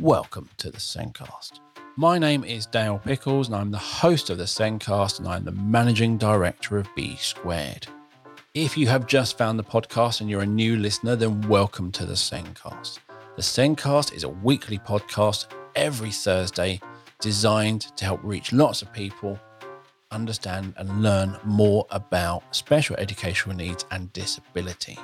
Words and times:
Welcome 0.00 0.48
to 0.58 0.70
the 0.70 0.78
Sendcast. 0.78 1.58
My 1.96 2.20
name 2.20 2.44
is 2.44 2.66
Dale 2.66 3.00
Pickles, 3.00 3.48
and 3.48 3.56
I'm 3.56 3.72
the 3.72 3.78
host 3.78 4.30
of 4.30 4.38
the 4.38 4.44
Sendcast, 4.44 5.18
and 5.18 5.26
I'm 5.26 5.44
the 5.44 5.50
managing 5.50 6.16
director 6.16 6.78
of 6.78 6.86
B 6.94 7.16
Squared. 7.16 7.88
If 8.54 8.78
you 8.78 8.86
have 8.86 9.08
just 9.08 9.36
found 9.36 9.58
the 9.58 9.64
podcast 9.64 10.20
and 10.20 10.30
you're 10.30 10.42
a 10.42 10.46
new 10.46 10.76
listener, 10.76 11.16
then 11.16 11.40
welcome 11.48 11.90
to 11.90 12.06
the 12.06 12.14
Sendcast. 12.14 13.00
The 13.34 13.42
Sendcast 13.42 14.14
is 14.14 14.22
a 14.22 14.28
weekly 14.28 14.78
podcast 14.78 15.46
every 15.74 16.12
Thursday 16.12 16.80
designed 17.20 17.80
to 17.96 18.04
help 18.04 18.20
reach 18.22 18.52
lots 18.52 18.82
of 18.82 18.92
people 18.92 19.36
understand 20.12 20.74
and 20.76 21.02
learn 21.02 21.36
more 21.42 21.84
about 21.90 22.54
special 22.54 22.94
educational 22.98 23.56
needs 23.56 23.84
and 23.90 24.12
disability. 24.12 24.96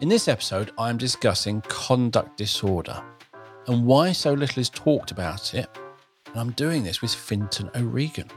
In 0.00 0.08
this 0.08 0.26
episode, 0.26 0.72
I 0.76 0.90
am 0.90 0.98
discussing 0.98 1.60
conduct 1.68 2.36
disorder 2.36 3.00
and 3.66 3.84
why 3.84 4.12
so 4.12 4.32
little 4.32 4.60
is 4.60 4.70
talked 4.70 5.10
about 5.10 5.54
it. 5.54 5.68
And 6.26 6.36
I'm 6.36 6.50
doing 6.52 6.84
this 6.84 7.02
with 7.02 7.14
Fintan 7.14 7.70
O'Regan. 7.74 8.30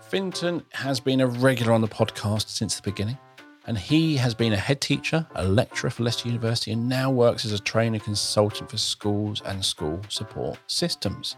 Fintan 0.00 0.64
has 0.72 1.00
been 1.00 1.20
a 1.20 1.26
regular 1.26 1.72
on 1.72 1.80
the 1.80 1.88
podcast 1.88 2.48
since 2.48 2.76
the 2.76 2.82
beginning, 2.82 3.18
and 3.66 3.76
he 3.76 4.16
has 4.16 4.34
been 4.34 4.52
a 4.52 4.56
head 4.56 4.80
teacher, 4.80 5.26
a 5.34 5.44
lecturer 5.46 5.90
for 5.90 6.04
Leicester 6.04 6.28
University, 6.28 6.72
and 6.72 6.88
now 6.88 7.10
works 7.10 7.44
as 7.44 7.52
a 7.52 7.58
trainer 7.58 7.98
consultant 7.98 8.70
for 8.70 8.78
schools 8.78 9.42
and 9.44 9.64
school 9.64 10.00
support 10.08 10.58
systems. 10.68 11.36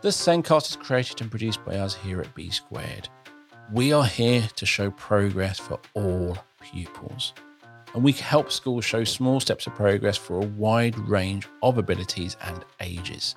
The 0.00 0.08
Sendcast 0.08 0.70
is 0.70 0.76
created 0.76 1.20
and 1.20 1.30
produced 1.30 1.64
by 1.64 1.76
us 1.76 1.94
here 1.94 2.20
at 2.20 2.34
B 2.34 2.50
Squared. 2.50 3.08
We 3.72 3.92
are 3.92 4.06
here 4.06 4.48
to 4.56 4.64
show 4.64 4.90
progress 4.92 5.58
for 5.58 5.78
all 5.94 6.38
pupils 6.60 7.34
and 7.98 8.04
we 8.04 8.12
help 8.12 8.52
schools 8.52 8.84
show 8.84 9.02
small 9.02 9.40
steps 9.40 9.66
of 9.66 9.74
progress 9.74 10.16
for 10.16 10.36
a 10.36 10.46
wide 10.46 10.96
range 10.96 11.48
of 11.64 11.78
abilities 11.78 12.36
and 12.44 12.64
ages. 12.78 13.34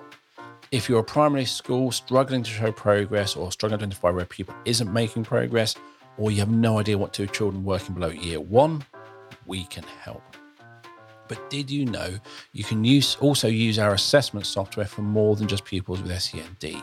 If 0.70 0.88
you're 0.88 1.00
a 1.00 1.04
primary 1.04 1.46
school 1.46 1.90
struggling 1.90 2.44
to 2.44 2.50
show 2.52 2.70
progress 2.70 3.34
or 3.34 3.50
struggling 3.50 3.80
to 3.80 3.86
identify 3.86 4.10
where 4.10 4.22
a 4.22 4.26
pupil 4.26 4.54
isn't 4.64 4.92
making 4.92 5.24
progress, 5.24 5.74
or 6.16 6.30
you 6.30 6.38
have 6.38 6.48
no 6.48 6.78
idea 6.78 6.96
what 6.96 7.12
to 7.14 7.26
do 7.26 7.32
children 7.32 7.64
working 7.64 7.96
below 7.96 8.10
year 8.10 8.38
one, 8.38 8.84
we 9.46 9.64
can 9.64 9.82
help. 9.82 10.22
But 11.26 11.50
did 11.50 11.68
you 11.68 11.84
know 11.84 12.20
you 12.52 12.62
can 12.62 12.84
use, 12.84 13.16
also 13.16 13.48
use 13.48 13.80
our 13.80 13.94
assessment 13.94 14.46
software 14.46 14.86
for 14.86 15.02
more 15.02 15.34
than 15.34 15.48
just 15.48 15.64
pupils 15.64 16.00
with 16.00 16.22
SEND? 16.22 16.80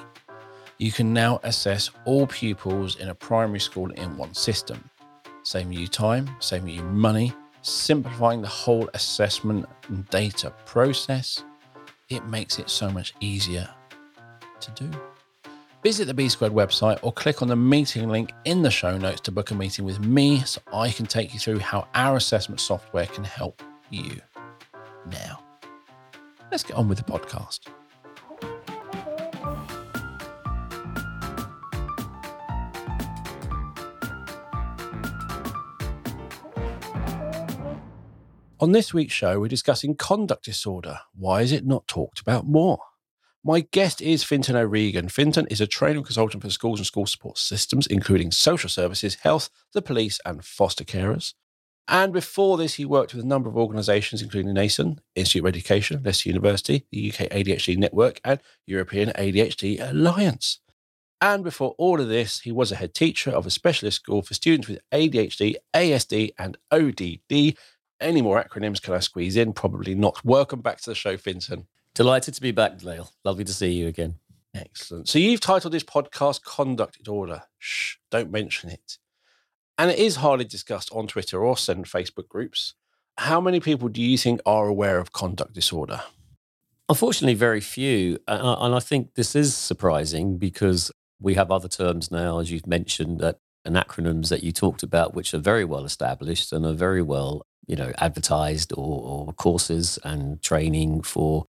You 0.80 0.92
can 0.92 1.14
now 1.14 1.40
assess 1.44 1.92
all 2.04 2.28
pupils 2.28 2.98
in 2.98 3.08
a 3.08 3.16
primary 3.16 3.62
school 3.62 3.90
in 3.92 4.18
one 4.18 4.34
system, 4.34 4.84
saving 5.44 5.72
you 5.72 5.88
time, 5.88 6.30
saving 6.42 6.76
you 6.76 6.84
money, 6.84 7.34
simplifying 7.62 8.42
the 8.42 8.48
whole 8.48 8.90
assessment 8.94 9.66
and 9.88 10.08
data 10.10 10.54
process, 10.66 11.44
it 12.10 12.26
makes 12.26 12.60
it 12.60 12.70
so 12.70 12.90
much 12.90 13.14
easier 13.20 13.70
to 14.62 14.72
do. 14.72 14.92
Visit 15.84 16.06
the 16.06 16.14
B 16.14 16.28
Squared 16.28 16.54
website 16.54 17.00
or 17.04 17.14
click 17.14 17.42
on 17.42 17.48
the 17.48 17.56
meeting 17.56 18.10
link 18.10 18.32
in 18.44 18.62
the 18.62 18.72
show 18.72 18.98
notes 18.98 19.22
to 19.22 19.32
book 19.32 19.52
a 19.52 19.56
meeting 19.56 19.86
with 19.86 20.00
me 20.02 20.42
so 20.42 20.62
I 20.74 20.90
can 20.90 21.06
take 21.06 21.34
you 21.34 21.40
through 21.40 21.60
how 21.60 21.88
our 21.96 22.18
assessment 22.18 22.60
software 22.60 23.06
can 23.06 23.24
help 23.24 23.62
you. 23.90 24.20
Now, 25.06 25.42
let's 26.52 26.64
get 26.64 26.76
on 26.76 26.90
with 26.90 26.98
the 26.98 27.06
podcast. 27.06 27.60
On 38.62 38.74
this 38.74 38.94
week's 38.94 39.14
show, 39.14 39.40
we're 39.40 39.48
discussing 39.48 39.96
conduct 39.96 40.44
disorder. 40.44 41.00
Why 41.16 41.44
is 41.44 41.54
it 41.54 41.66
not 41.66 41.88
talked 41.88 42.20
about 42.20 42.46
more? 42.46 42.80
My 43.42 43.62
guest 43.62 44.02
is 44.02 44.26
Fintan 44.26 44.58
O'Regan. 44.58 45.08
Fintan 45.08 45.48
is 45.48 45.62
a 45.62 45.68
training 45.68 46.04
consultant 46.04 46.44
for 46.44 46.50
schools 46.50 46.78
and 46.78 46.86
school 46.86 47.06
support 47.06 47.38
systems, 47.38 47.88
including 47.88 48.32
social 48.32 48.70
services, 48.70 49.16
health, 49.16 49.50
the 49.74 49.82
police, 49.82 50.20
and 50.26 50.44
foster 50.44 50.84
carers. 50.84 51.36
And 51.88 52.12
before 52.12 52.58
this, 52.58 52.74
he 52.74 52.84
worked 52.84 53.14
with 53.14 53.24
a 53.24 53.28
number 53.28 53.48
of 53.48 53.56
organisations, 53.56 54.22
including 54.22 54.54
NASEN, 54.54 54.98
Institute 55.16 55.44
of 55.44 55.48
Education, 55.48 56.04
Leicester 56.04 56.28
University, 56.28 56.86
the 56.92 57.14
UK 57.14 57.30
ADHD 57.30 57.78
Network, 57.78 58.20
and 58.26 58.42
European 58.68 59.12
ADHD 59.12 59.80
Alliance. 59.80 60.60
And 61.22 61.46
before 61.46 61.76
all 61.78 62.02
of 62.02 62.10
this, 62.10 62.42
he 62.42 62.52
was 62.52 62.74
a 62.74 62.76
head 62.76 62.94
teacher 62.94 63.32
of 63.32 63.46
a 63.46 63.50
specialist 63.50 64.02
school 64.02 64.22
for 64.22 64.34
students 64.34 64.68
with 64.68 64.82
ADHD, 64.92 65.56
ASD, 65.74 66.32
and 66.38 66.58
ODD, 66.72 67.56
any 68.00 68.22
more 68.22 68.42
acronyms 68.42 68.82
can 68.82 68.94
I 68.94 69.00
squeeze 69.00 69.36
in? 69.36 69.54
Probably 69.54 69.96
not. 69.96 70.24
Welcome 70.24 70.62
back 70.62 70.80
to 70.82 70.90
the 70.90 70.96
show, 70.96 71.18
Fintan. 71.18 71.68
Delighted 71.94 72.34
to 72.36 72.42
be 72.42 72.52
back, 72.52 72.78
Dale. 72.78 73.12
Lovely 73.24 73.44
to 73.44 73.54
see 73.54 73.72
you 73.72 73.88
again. 73.88 74.16
Excellent. 74.56 75.08
So 75.08 75.20
you've 75.20 75.42
titled 75.42 75.74
this 75.74 75.84
podcast 75.84 76.44
Conduct 76.44 76.98
Disorder. 76.98 77.44
Shh, 77.58 77.96
don't 78.10 78.32
mention 78.32 78.70
it. 78.70 78.98
And 79.78 79.92
it 79.92 80.00
is 80.00 80.18
hardly 80.18 80.46
discussed 80.46 80.90
on 80.92 81.08
Twitter 81.08 81.44
or 81.44 81.56
certain 81.58 81.84
Facebook 81.84 82.28
groups. 82.28 82.74
How 83.18 83.42
many 83.42 83.60
people 83.60 83.90
do 83.90 84.02
you 84.02 84.18
think 84.18 84.42
are 84.46 84.68
aware 84.68 84.98
of 84.98 85.12
conduct 85.12 85.54
disorder? 85.54 86.02
Unfortunately, 86.88 87.36
very 87.36 87.62
few. 87.62 88.18
And 88.28 88.74
I 88.76 88.80
think 88.80 89.16
this 89.16 89.36
is 89.36 89.56
surprising 89.56 90.38
because 90.38 90.92
we 91.22 91.34
have 91.36 91.52
other 91.52 91.68
terms 91.68 92.12
now, 92.12 92.40
as 92.40 92.50
you've 92.52 92.68
mentioned, 92.68 93.20
that 93.20 93.40
and 93.66 93.76
acronyms 93.76 94.30
that 94.30 94.42
you 94.42 94.54
talked 94.54 94.84
about, 94.84 95.14
which 95.14 95.34
are 95.34 95.38
very 95.38 95.66
well 95.66 95.84
established 95.84 96.54
and 96.54 96.66
are 96.66 96.74
very 96.74 97.02
well 97.02 97.46
you 97.70 97.76
know, 97.76 97.94
advertised 98.00 98.74
or, 98.74 99.28
or 99.28 99.34
courses 99.34 100.00
and 100.04 100.42
training 100.42 101.04
for 101.04 101.46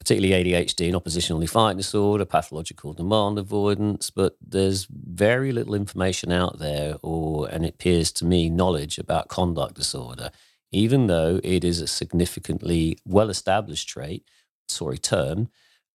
particularly 0.00 0.44
ADHD 0.44 0.86
and 0.86 0.96
oppositional 0.96 1.40
defiant 1.40 1.76
disorder, 1.76 2.24
pathological 2.24 2.92
demand 2.92 3.38
avoidance, 3.38 4.10
but 4.10 4.36
there's 4.40 4.88
very 4.90 5.52
little 5.52 5.74
information 5.74 6.32
out 6.32 6.58
there, 6.58 6.96
or 7.02 7.48
and 7.48 7.64
it 7.64 7.74
appears 7.74 8.10
to 8.12 8.24
me 8.24 8.50
knowledge 8.50 8.98
about 8.98 9.28
conduct 9.28 9.74
disorder, 9.74 10.30
even 10.72 11.06
though 11.06 11.38
it 11.44 11.62
is 11.62 11.80
a 11.80 11.86
significantly 11.86 12.98
well-established 13.06 13.88
trait, 13.88 14.24
sorry, 14.68 14.98
term, 14.98 15.48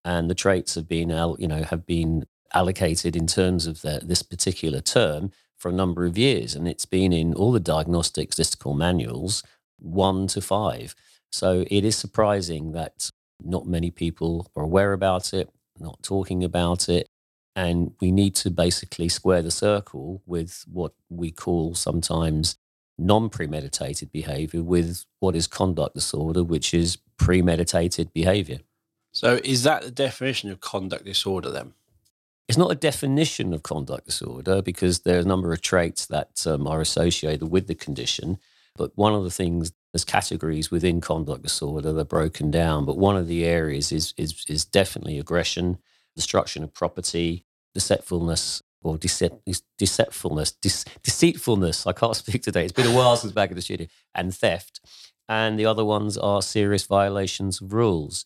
and 0.05 0.29
the 0.29 0.35
traits 0.35 0.75
have 0.75 0.87
been, 0.87 1.09
you 1.37 1.47
know, 1.47 1.63
have 1.63 1.85
been 1.85 2.25
allocated 2.53 3.15
in 3.15 3.27
terms 3.27 3.67
of 3.67 3.81
the, 3.81 3.99
this 4.03 4.21
particular 4.21 4.79
term 4.79 5.31
for 5.57 5.69
a 5.69 5.73
number 5.73 6.05
of 6.05 6.17
years, 6.17 6.55
and 6.55 6.67
it's 6.67 6.85
been 6.85 7.11
in 7.11 7.33
all 7.33 7.51
the 7.51 7.59
diagnostic 7.59 8.31
statistical 8.31 8.75
manuals 8.75 9.43
one 9.79 10.27
to 10.27 10.41
five. 10.41 10.95
So 11.31 11.65
it 11.69 11.83
is 11.83 11.95
surprising 11.95 12.71
that 12.73 13.09
not 13.43 13.67
many 13.67 13.91
people 13.91 14.49
are 14.55 14.63
aware 14.63 14.93
about 14.93 15.33
it, 15.33 15.49
not 15.79 16.01
talking 16.01 16.43
about 16.43 16.87
it. 16.89 17.07
And 17.55 17.93
we 18.01 18.11
need 18.11 18.35
to 18.35 18.49
basically 18.49 19.07
square 19.07 19.41
the 19.41 19.51
circle 19.51 20.21
with 20.25 20.65
what 20.71 20.93
we 21.09 21.31
call 21.31 21.73
sometimes 21.73 22.57
non 22.97 23.29
premeditated 23.29 24.11
behavior 24.11 24.61
with 24.61 25.05
what 25.19 25.35
is 25.35 25.47
conduct 25.47 25.95
disorder, 25.95 26.43
which 26.43 26.73
is 26.73 26.97
premeditated 27.17 28.13
behavior. 28.13 28.59
So, 29.11 29.39
is 29.43 29.63
that 29.63 29.83
the 29.83 29.91
definition 29.91 30.51
of 30.51 30.59
conduct 30.59 31.05
disorder 31.05 31.49
then? 31.49 31.73
It's 32.47 32.57
not 32.57 32.71
a 32.71 32.75
definition 32.75 33.53
of 33.53 33.63
conduct 33.63 34.05
disorder 34.05 34.61
because 34.61 34.99
there 34.99 35.17
are 35.17 35.21
a 35.21 35.25
number 35.25 35.51
of 35.51 35.61
traits 35.61 36.05
that 36.07 36.45
um, 36.45 36.67
are 36.67 36.81
associated 36.81 37.49
with 37.49 37.67
the 37.67 37.75
condition. 37.75 38.37
But 38.75 38.91
one 38.95 39.13
of 39.13 39.23
the 39.23 39.31
things, 39.31 39.71
there's 39.93 40.03
categories 40.03 40.69
within 40.69 41.01
conduct 41.01 41.43
disorder, 41.43 41.93
they're 41.93 42.03
broken 42.03 42.51
down. 42.51 42.85
But 42.85 42.97
one 42.97 43.15
of 43.15 43.27
the 43.27 43.45
areas 43.45 43.91
is, 43.91 44.13
is, 44.17 44.45
is 44.47 44.65
definitely 44.65 45.17
aggression, 45.17 45.77
destruction 46.15 46.63
of 46.63 46.73
property, 46.73 47.45
deceitfulness, 47.73 48.61
or 48.83 48.97
deceit, 48.97 49.33
deceitfulness, 49.77 50.51
deceitfulness. 51.03 51.87
I 51.87 51.93
can't 51.93 52.15
speak 52.23 52.43
today. 52.43 52.63
It's 52.63 52.73
been 52.73 52.87
a 52.87 52.95
while 52.95 53.15
since 53.15 53.33
back 53.33 53.49
in 53.49 53.55
the 53.55 53.61
studio, 53.61 53.87
and 54.13 54.35
theft. 54.35 54.81
And 55.27 55.57
the 55.57 55.65
other 55.65 55.83
ones 55.83 56.17
are 56.17 56.41
serious 56.41 56.83
violations 56.83 57.61
of 57.61 57.73
rules. 57.73 58.25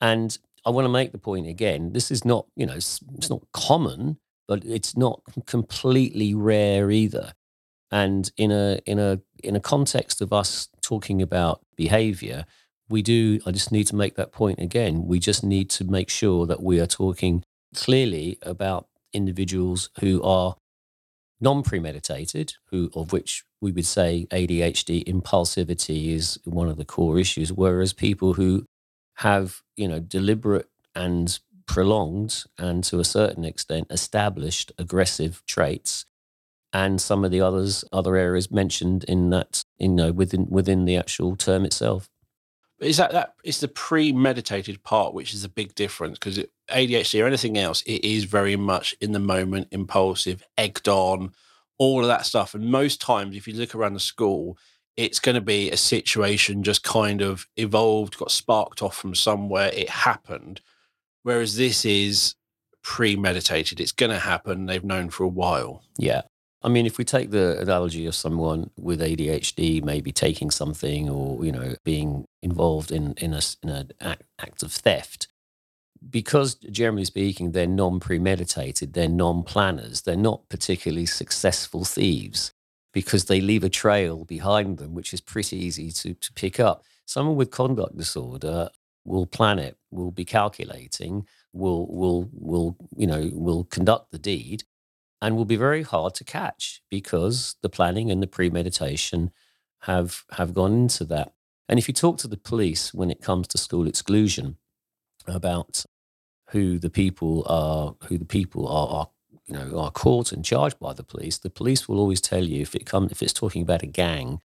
And 0.00 0.36
I 0.66 0.70
want 0.70 0.86
to 0.86 0.90
make 0.90 1.12
the 1.12 1.18
point 1.18 1.46
again 1.46 1.92
this 1.92 2.10
is 2.10 2.24
not, 2.24 2.46
you 2.56 2.66
know, 2.66 2.74
it's, 2.74 3.00
it's 3.16 3.30
not 3.30 3.42
common, 3.52 4.18
but 4.48 4.64
it's 4.64 4.96
not 4.96 5.22
completely 5.46 6.34
rare 6.34 6.90
either. 6.90 7.32
And 7.92 8.32
in 8.38 8.50
a 8.50 8.80
in 8.86 8.98
a 8.98 9.20
in 9.44 9.54
a 9.54 9.60
context 9.60 10.22
of 10.22 10.32
us 10.32 10.68
talking 10.80 11.20
about 11.20 11.60
behavior, 11.76 12.46
we 12.88 13.02
do 13.02 13.38
I 13.46 13.50
just 13.50 13.70
need 13.70 13.86
to 13.88 13.96
make 13.96 14.16
that 14.16 14.32
point 14.32 14.58
again. 14.58 15.06
We 15.06 15.18
just 15.18 15.44
need 15.44 15.68
to 15.70 15.84
make 15.84 16.08
sure 16.08 16.46
that 16.46 16.62
we 16.62 16.80
are 16.80 16.86
talking 16.86 17.44
clearly 17.74 18.38
about 18.42 18.88
individuals 19.12 19.90
who 20.00 20.22
are 20.22 20.56
non-premeditated, 21.40 22.54
who 22.70 22.90
of 22.94 23.12
which 23.12 23.44
we 23.60 23.72
would 23.72 23.86
say 23.86 24.26
ADHD 24.30 25.04
impulsivity 25.04 26.14
is 26.14 26.38
one 26.44 26.68
of 26.68 26.78
the 26.78 26.84
core 26.84 27.18
issues, 27.18 27.52
whereas 27.52 27.92
people 27.92 28.34
who 28.34 28.64
have, 29.16 29.60
you 29.76 29.88
know, 29.88 29.98
deliberate 29.98 30.68
and 30.94 31.40
prolonged 31.66 32.44
and 32.58 32.84
to 32.84 33.00
a 33.00 33.04
certain 33.04 33.44
extent 33.44 33.86
established 33.90 34.72
aggressive 34.78 35.42
traits 35.46 36.04
and 36.72 37.00
some 37.00 37.24
of 37.24 37.30
the 37.30 37.40
others 37.40 37.84
other 37.92 38.16
areas 38.16 38.50
mentioned 38.50 39.04
in 39.04 39.30
that 39.30 39.64
you 39.78 39.88
know 39.88 40.12
within 40.12 40.46
within 40.48 40.84
the 40.84 40.96
actual 40.96 41.36
term 41.36 41.64
itself 41.64 42.08
Is 42.80 42.96
that 42.96 43.12
that? 43.12 43.34
It's 43.44 43.60
the 43.60 43.68
premeditated 43.68 44.82
part, 44.82 45.14
which 45.14 45.34
is 45.34 45.44
a 45.44 45.48
big 45.48 45.74
difference 45.74 46.18
because 46.18 46.38
ADHD 46.70 47.22
or 47.22 47.26
anything 47.26 47.58
else, 47.58 47.82
it 47.82 48.04
is 48.04 48.24
very 48.24 48.56
much 48.56 48.94
in 49.00 49.12
the 49.12 49.20
moment, 49.20 49.68
impulsive, 49.70 50.42
egged 50.58 50.88
on, 50.88 51.32
all 51.78 52.00
of 52.00 52.08
that 52.08 52.26
stuff. 52.26 52.54
And 52.54 52.64
most 52.66 53.00
times, 53.00 53.36
if 53.36 53.46
you 53.46 53.54
look 53.54 53.74
around 53.74 53.94
the 53.94 54.00
school, 54.00 54.58
it's 54.96 55.20
going 55.20 55.34
to 55.36 55.40
be 55.40 55.70
a 55.70 55.76
situation 55.76 56.62
just 56.62 56.82
kind 56.82 57.22
of 57.22 57.46
evolved, 57.56 58.18
got 58.18 58.30
sparked 58.30 58.82
off 58.82 58.96
from 58.96 59.14
somewhere, 59.14 59.70
it 59.72 59.88
happened. 59.88 60.60
Whereas 61.22 61.56
this 61.56 61.84
is 61.84 62.34
premeditated, 62.82 63.80
it's 63.80 63.92
going 63.92 64.10
to 64.10 64.18
happen. 64.18 64.66
They've 64.66 64.84
known 64.84 65.10
for 65.10 65.24
a 65.24 65.28
while. 65.28 65.82
Yeah. 65.98 66.22
I 66.64 66.68
mean, 66.68 66.86
if 66.86 66.96
we 66.96 67.04
take 67.04 67.30
the 67.30 67.58
analogy 67.60 68.06
of 68.06 68.14
someone 68.14 68.70
with 68.78 69.00
ADHD 69.00 69.82
maybe 69.82 70.12
taking 70.12 70.50
something 70.50 71.08
or, 71.08 71.44
you 71.44 71.50
know, 71.50 71.74
being 71.84 72.26
involved 72.40 72.92
in, 72.92 73.14
in, 73.14 73.34
a, 73.34 73.40
in 73.62 73.68
an 73.68 73.90
act, 74.00 74.22
act 74.38 74.62
of 74.62 74.72
theft, 74.72 75.26
because 76.08 76.54
generally 76.54 77.04
speaking, 77.04 77.52
they're 77.52 77.66
non 77.66 78.00
premeditated, 78.00 78.92
they're 78.92 79.08
non 79.08 79.42
planners, 79.42 80.02
they're 80.02 80.16
not 80.16 80.48
particularly 80.48 81.06
successful 81.06 81.84
thieves 81.84 82.52
because 82.92 83.24
they 83.24 83.40
leave 83.40 83.64
a 83.64 83.68
trail 83.68 84.24
behind 84.24 84.78
them, 84.78 84.94
which 84.94 85.14
is 85.14 85.20
pretty 85.20 85.56
easy 85.56 85.90
to, 85.90 86.14
to 86.14 86.32
pick 86.34 86.60
up. 86.60 86.84
Someone 87.06 87.36
with 87.36 87.50
conduct 87.50 87.96
disorder 87.96 88.68
will 89.04 89.26
plan 89.26 89.58
it, 89.58 89.76
will 89.90 90.10
be 90.10 90.24
calculating, 90.24 91.26
will 91.52 91.86
will 91.86 92.28
will 92.32 92.76
you 92.96 93.06
know 93.06 93.30
will 93.32 93.64
conduct 93.64 94.10
the 94.10 94.18
deed, 94.18 94.64
and 95.22 95.36
will 95.36 95.44
be 95.44 95.56
very 95.56 95.82
hard 95.82 96.14
to 96.16 96.24
catch 96.24 96.82
because 96.90 97.54
the 97.62 97.68
planning 97.68 98.10
and 98.10 98.20
the 98.20 98.26
premeditation 98.26 99.30
have 99.82 100.24
have 100.32 100.52
gone 100.52 100.72
into 100.72 101.04
that. 101.04 101.32
And 101.68 101.78
if 101.78 101.86
you 101.88 101.94
talk 101.94 102.18
to 102.18 102.28
the 102.28 102.36
police 102.36 102.92
when 102.92 103.10
it 103.10 103.22
comes 103.22 103.46
to 103.48 103.58
school 103.58 103.86
exclusion 103.86 104.56
about 105.26 105.86
who 106.48 106.78
the 106.78 106.90
people 106.90 107.46
are, 107.46 107.94
who 108.08 108.18
the 108.18 108.26
people 108.26 108.66
are, 108.66 108.88
are 108.88 109.08
you 109.46 109.54
know 109.54 109.78
are 109.78 109.92
caught 109.92 110.32
and 110.32 110.44
charged 110.44 110.80
by 110.80 110.92
the 110.92 111.04
police, 111.04 111.38
the 111.38 111.50
police 111.50 111.88
will 111.88 112.00
always 112.00 112.20
tell 112.20 112.44
you 112.44 112.60
if 112.60 112.74
it 112.74 112.84
come 112.84 113.08
if 113.10 113.22
it's 113.22 113.32
talking 113.32 113.62
about 113.62 113.84
a 113.84 113.86
gang, 113.86 114.40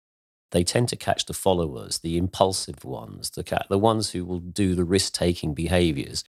they 0.50 0.64
tend 0.64 0.88
to 0.88 0.96
catch 0.96 1.26
the 1.26 1.34
followers, 1.34 2.00
the 2.00 2.18
impulsive 2.18 2.84
ones, 2.84 3.30
the 3.30 3.64
the 3.70 3.78
ones 3.78 4.10
who 4.10 4.24
will 4.24 4.40
do 4.40 4.74
the 4.74 4.84
risk 4.84 5.12
taking 5.12 5.54
behaviors, 5.54 6.24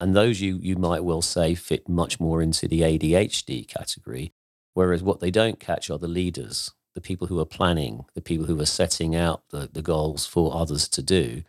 and 0.00 0.16
those 0.16 0.40
you 0.40 0.58
you 0.62 0.76
might 0.76 1.04
well 1.04 1.22
say 1.22 1.54
fit 1.54 1.88
much 1.88 2.18
more 2.18 2.42
into 2.42 2.66
the 2.66 2.80
ADHD 2.80 3.68
category. 3.68 4.32
Whereas 4.74 5.02
what 5.02 5.20
they 5.20 5.30
don't 5.30 5.60
catch 5.60 5.90
are 5.90 5.98
the 5.98 6.08
leaders, 6.08 6.72
the 6.94 7.00
people 7.00 7.26
who 7.26 7.40
are 7.40 7.46
planning, 7.46 8.04
the 8.14 8.20
people 8.20 8.46
who 8.46 8.60
are 8.60 8.66
setting 8.66 9.14
out 9.14 9.42
the, 9.50 9.68
the 9.70 9.82
goals 9.82 10.26
for 10.26 10.54
others 10.54 10.88
to 10.88 11.02
do. 11.02 11.42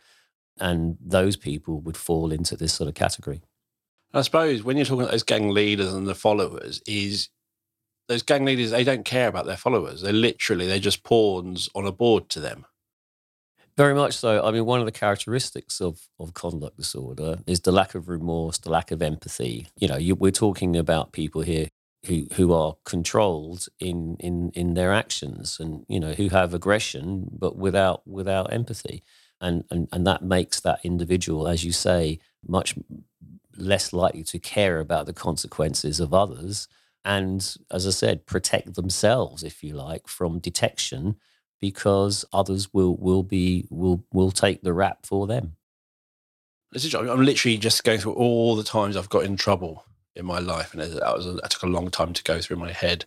And 0.60 0.98
those 1.00 1.36
people 1.36 1.80
would 1.80 1.96
fall 1.96 2.32
into 2.32 2.56
this 2.56 2.74
sort 2.74 2.88
of 2.88 2.94
category. 2.94 3.40
I 4.12 4.22
suppose 4.22 4.62
when 4.62 4.76
you're 4.76 4.84
talking 4.84 5.02
about 5.02 5.12
those 5.12 5.22
gang 5.22 5.50
leaders 5.50 5.94
and 5.94 6.06
the 6.06 6.14
followers, 6.14 6.82
is 6.86 7.30
those 8.08 8.22
gang 8.22 8.44
leaders 8.44 8.70
they 8.70 8.84
don't 8.84 9.04
care 9.04 9.28
about 9.28 9.46
their 9.46 9.56
followers. 9.56 10.02
They're 10.02 10.12
literally 10.12 10.66
they're 10.66 10.78
just 10.78 11.04
pawns 11.04 11.68
on 11.74 11.86
a 11.86 11.92
board 11.92 12.28
to 12.30 12.40
them. 12.40 12.66
Very 13.76 13.94
much 13.94 14.14
so. 14.16 14.44
I 14.44 14.50
mean, 14.50 14.66
one 14.66 14.80
of 14.80 14.86
the 14.86 14.92
characteristics 14.92 15.80
of, 15.80 16.00
of 16.20 16.34
conduct 16.34 16.76
disorder 16.76 17.38
is 17.46 17.60
the 17.60 17.72
lack 17.72 17.94
of 17.94 18.08
remorse, 18.08 18.58
the 18.58 18.70
lack 18.70 18.90
of 18.90 19.00
empathy. 19.00 19.68
You 19.76 19.88
know, 19.88 19.96
you, 19.96 20.14
we're 20.14 20.30
talking 20.30 20.76
about 20.76 21.12
people 21.12 21.42
here 21.42 21.68
who 22.06 22.26
who 22.34 22.52
are 22.52 22.74
controlled 22.84 23.68
in 23.80 24.16
in 24.20 24.50
in 24.54 24.74
their 24.74 24.92
actions, 24.92 25.58
and 25.58 25.86
you 25.88 26.00
know, 26.00 26.12
who 26.12 26.28
have 26.28 26.52
aggression 26.52 27.28
but 27.32 27.56
without 27.56 28.06
without 28.06 28.52
empathy, 28.52 29.02
and 29.40 29.64
and 29.70 29.88
and 29.90 30.06
that 30.06 30.22
makes 30.22 30.60
that 30.60 30.80
individual, 30.84 31.48
as 31.48 31.64
you 31.64 31.72
say, 31.72 32.18
much 32.46 32.74
less 33.56 33.92
likely 33.92 34.24
to 34.24 34.38
care 34.38 34.80
about 34.80 35.06
the 35.06 35.12
consequences 35.12 36.00
of 36.00 36.14
others 36.14 36.68
and 37.04 37.56
as 37.70 37.86
i 37.86 37.90
said 37.90 38.26
protect 38.26 38.74
themselves 38.74 39.42
if 39.42 39.62
you 39.62 39.74
like 39.74 40.08
from 40.08 40.38
detection 40.38 41.16
because 41.62 42.26
others 42.32 42.74
will 42.74 42.96
will 42.96 43.22
be 43.22 43.66
will 43.70 44.04
will 44.12 44.32
take 44.32 44.62
the 44.62 44.74
rap 44.74 45.06
for 45.06 45.26
them. 45.26 45.56
I'm 46.74 47.24
literally 47.24 47.56
just 47.56 47.84
going 47.84 48.00
through 48.00 48.14
all 48.14 48.56
the 48.56 48.64
times 48.64 48.96
i've 48.96 49.10
got 49.10 49.24
in 49.24 49.36
trouble 49.36 49.84
in 50.16 50.24
my 50.26 50.38
life 50.38 50.74
and 50.74 50.82
that 50.82 51.16
was 51.16 51.24
that 51.24 51.50
took 51.50 51.62
a 51.62 51.66
long 51.66 51.90
time 51.90 52.12
to 52.12 52.22
go 52.24 52.40
through 52.40 52.56
my 52.56 52.72
head. 52.72 53.06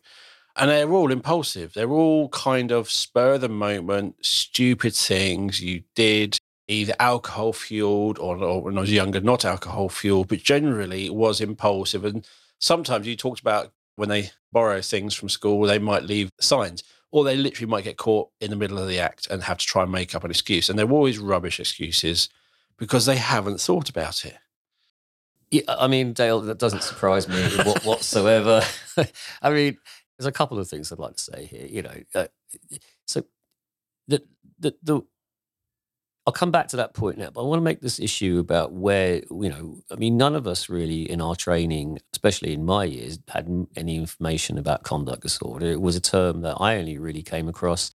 And 0.57 0.69
they're 0.72 0.90
all 0.90 1.12
impulsive. 1.12 1.74
They're 1.74 1.92
all 1.92 2.30
kind 2.30 2.72
of 2.72 2.90
spur 2.90 3.34
of 3.34 3.42
the 3.42 3.50
moment 3.50 4.16
stupid 4.22 4.96
things 4.96 5.62
you 5.62 5.84
did 5.96 6.40
either 6.68 6.96
alcohol 7.00 7.54
fueled 7.54 8.18
or, 8.18 8.38
or, 8.38 8.62
when 8.63 8.78
I 8.78 8.81
was 8.81 8.92
younger, 8.92 9.22
not 9.22 9.46
alcohol 9.46 9.90
fueled, 9.90 10.30
but 10.30 10.40
generally 10.40 11.10
was 11.10 11.42
impulsive. 11.42 12.06
And 12.06 12.25
sometimes 12.60 13.06
you 13.06 13.16
talked 13.16 13.42
about 13.42 13.72
when 13.98 14.10
they 14.10 14.31
borrow 14.51 14.81
things 14.81 15.13
from 15.13 15.30
school, 15.30 15.68
they 15.68 15.78
might 15.78 16.04
leave 16.04 16.31
signs, 16.40 16.84
or 17.15 17.23
they 17.23 17.38
literally 17.38 17.69
might 17.69 17.85
get 17.85 17.95
caught 17.95 18.29
in 18.41 18.50
the 18.50 18.57
middle 18.57 18.77
of 18.77 18.89
the 18.89 19.00
act 19.00 19.25
and 19.27 19.41
have 19.41 19.57
to 19.57 19.65
try 19.65 19.83
and 19.83 19.89
make 19.89 20.13
up 20.13 20.25
an 20.25 20.31
excuse. 20.31 20.69
And 20.69 20.77
they're 20.77 20.91
always 20.91 21.17
rubbish 21.17 21.62
excuses 21.62 22.27
because 22.75 23.06
they 23.06 23.15
haven't 23.15 23.62
thought 23.62 23.88
about 23.88 24.25
it. 24.25 24.35
Yeah, 25.50 25.62
I 25.69 25.88
mean, 25.88 26.12
Dale, 26.12 26.41
that 26.41 26.57
doesn't 26.57 26.83
surprise 26.83 27.29
me 27.29 27.41
whatsoever. 27.85 28.62
I 29.41 29.50
mean, 29.50 29.77
there's 30.17 30.27
a 30.27 30.31
couple 30.33 30.59
of 30.59 30.67
things 30.67 30.91
I'd 30.91 31.00
like 31.00 31.15
to 31.15 31.23
say 31.23 31.45
here. 31.45 31.65
You 31.65 31.83
know, 31.83 31.95
uh, 32.13 32.27
so 33.06 33.23
the 34.09 34.21
the 34.59 34.75
the 34.83 35.01
I'll 36.27 36.33
come 36.33 36.50
back 36.50 36.68
to 36.69 36.77
that 36.77 36.95
point 36.95 37.19
now, 37.19 37.30
but 37.30 37.42
I 37.42 37.44
want 37.45 37.60
to 37.60 37.63
make 37.63 37.81
this 37.81 38.00
issue 38.00 38.39
about 38.39 38.72
where, 38.72 39.22
you 39.30 39.50
know, 39.50 39.77
I 39.92 39.95
mean, 39.95 40.18
none 40.18 40.36
of 40.36 40.48
us 40.48 40.69
really 40.69 41.10
in 41.10 41.22
our 41.22 41.36
training, 41.36 42.00
especially 42.13 42.54
in 42.54 42.66
my 42.66 42.86
years, 42.86 43.19
had 43.27 43.68
any 43.75 43.95
information 43.95 44.57
about 44.57 44.81
conduct 44.81 45.22
disorder. 45.22 45.68
It 45.68 45.81
was 45.81 45.95
a 45.95 46.01
term 46.01 46.42
that 46.42 46.56
I 46.60 46.77
only 46.77 46.98
really 46.98 47.22
came 47.22 47.48
across 47.48 47.92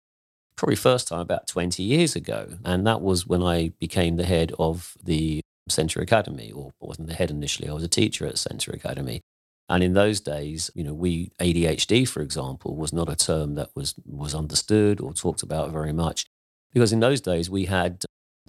probably 0.57 0.75
first 0.75 1.07
time 1.07 1.21
about 1.21 1.47
20 1.47 1.81
years 1.83 2.17
ago. 2.17 2.49
And 2.65 2.85
that 2.85 2.99
was 3.01 3.25
when 3.25 3.41
I 3.41 3.69
became 3.79 4.17
the 4.17 4.25
head 4.25 4.51
of 4.59 4.97
the 5.01 5.39
Centre 5.69 6.01
Academy, 6.01 6.51
or 6.51 6.71
wasn't 6.81 7.07
the 7.07 7.13
head 7.13 7.31
initially, 7.31 7.69
I 7.69 7.73
was 7.73 7.83
a 7.83 7.89
teacher 7.89 8.25
at 8.25 8.37
Centre 8.37 8.71
Academy. 8.71 9.21
And 9.69 9.83
in 9.83 9.93
those 9.93 10.19
days, 10.19 10.69
you 10.75 10.83
know, 10.83 10.93
we 10.93 11.31
ADHD, 11.39 12.07
for 12.07 12.21
example, 12.21 12.75
was 12.75 12.91
not 12.91 13.09
a 13.09 13.15
term 13.15 13.55
that 13.55 13.69
was 13.75 13.95
was 14.05 14.33
understood 14.33 14.99
or 14.99 15.13
talked 15.13 15.43
about 15.43 15.71
very 15.71 15.93
much 15.93 16.25
because 16.73 16.93
in 16.93 16.99
those 16.99 17.21
days 17.21 17.49
we 17.49 17.65
had 17.65 18.03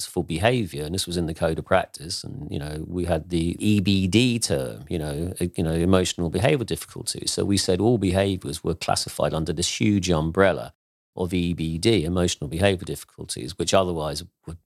for 0.06 0.24
behavior 0.24 0.84
and 0.84 0.94
this 0.94 1.06
was 1.06 1.16
in 1.16 1.26
the 1.26 1.34
code 1.34 1.58
of 1.58 1.64
practice 1.64 2.24
and 2.24 2.50
you 2.50 2.58
know 2.58 2.84
we 2.86 3.04
had 3.04 3.28
the 3.30 3.54
EBD 3.54 4.42
term 4.42 4.84
you 4.88 4.98
know 4.98 5.32
you 5.54 5.62
know 5.62 5.72
emotional 5.72 6.30
behavioral 6.30 6.66
difficulties. 6.66 7.32
So 7.32 7.44
we 7.44 7.56
said 7.56 7.80
all 7.80 7.98
behaviors 7.98 8.62
were 8.62 8.74
classified 8.74 9.34
under 9.34 9.52
this 9.52 9.80
huge 9.80 10.10
umbrella 10.10 10.74
of 11.16 11.30
EBD 11.30 12.04
emotional 12.04 12.48
behavior 12.48 12.84
difficulties 12.84 13.58
which 13.58 13.74
otherwise 13.74 14.22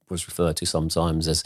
was 0.09 0.27
referred 0.27 0.57
to 0.57 0.67
sometimes 0.67 1.27
as 1.27 1.43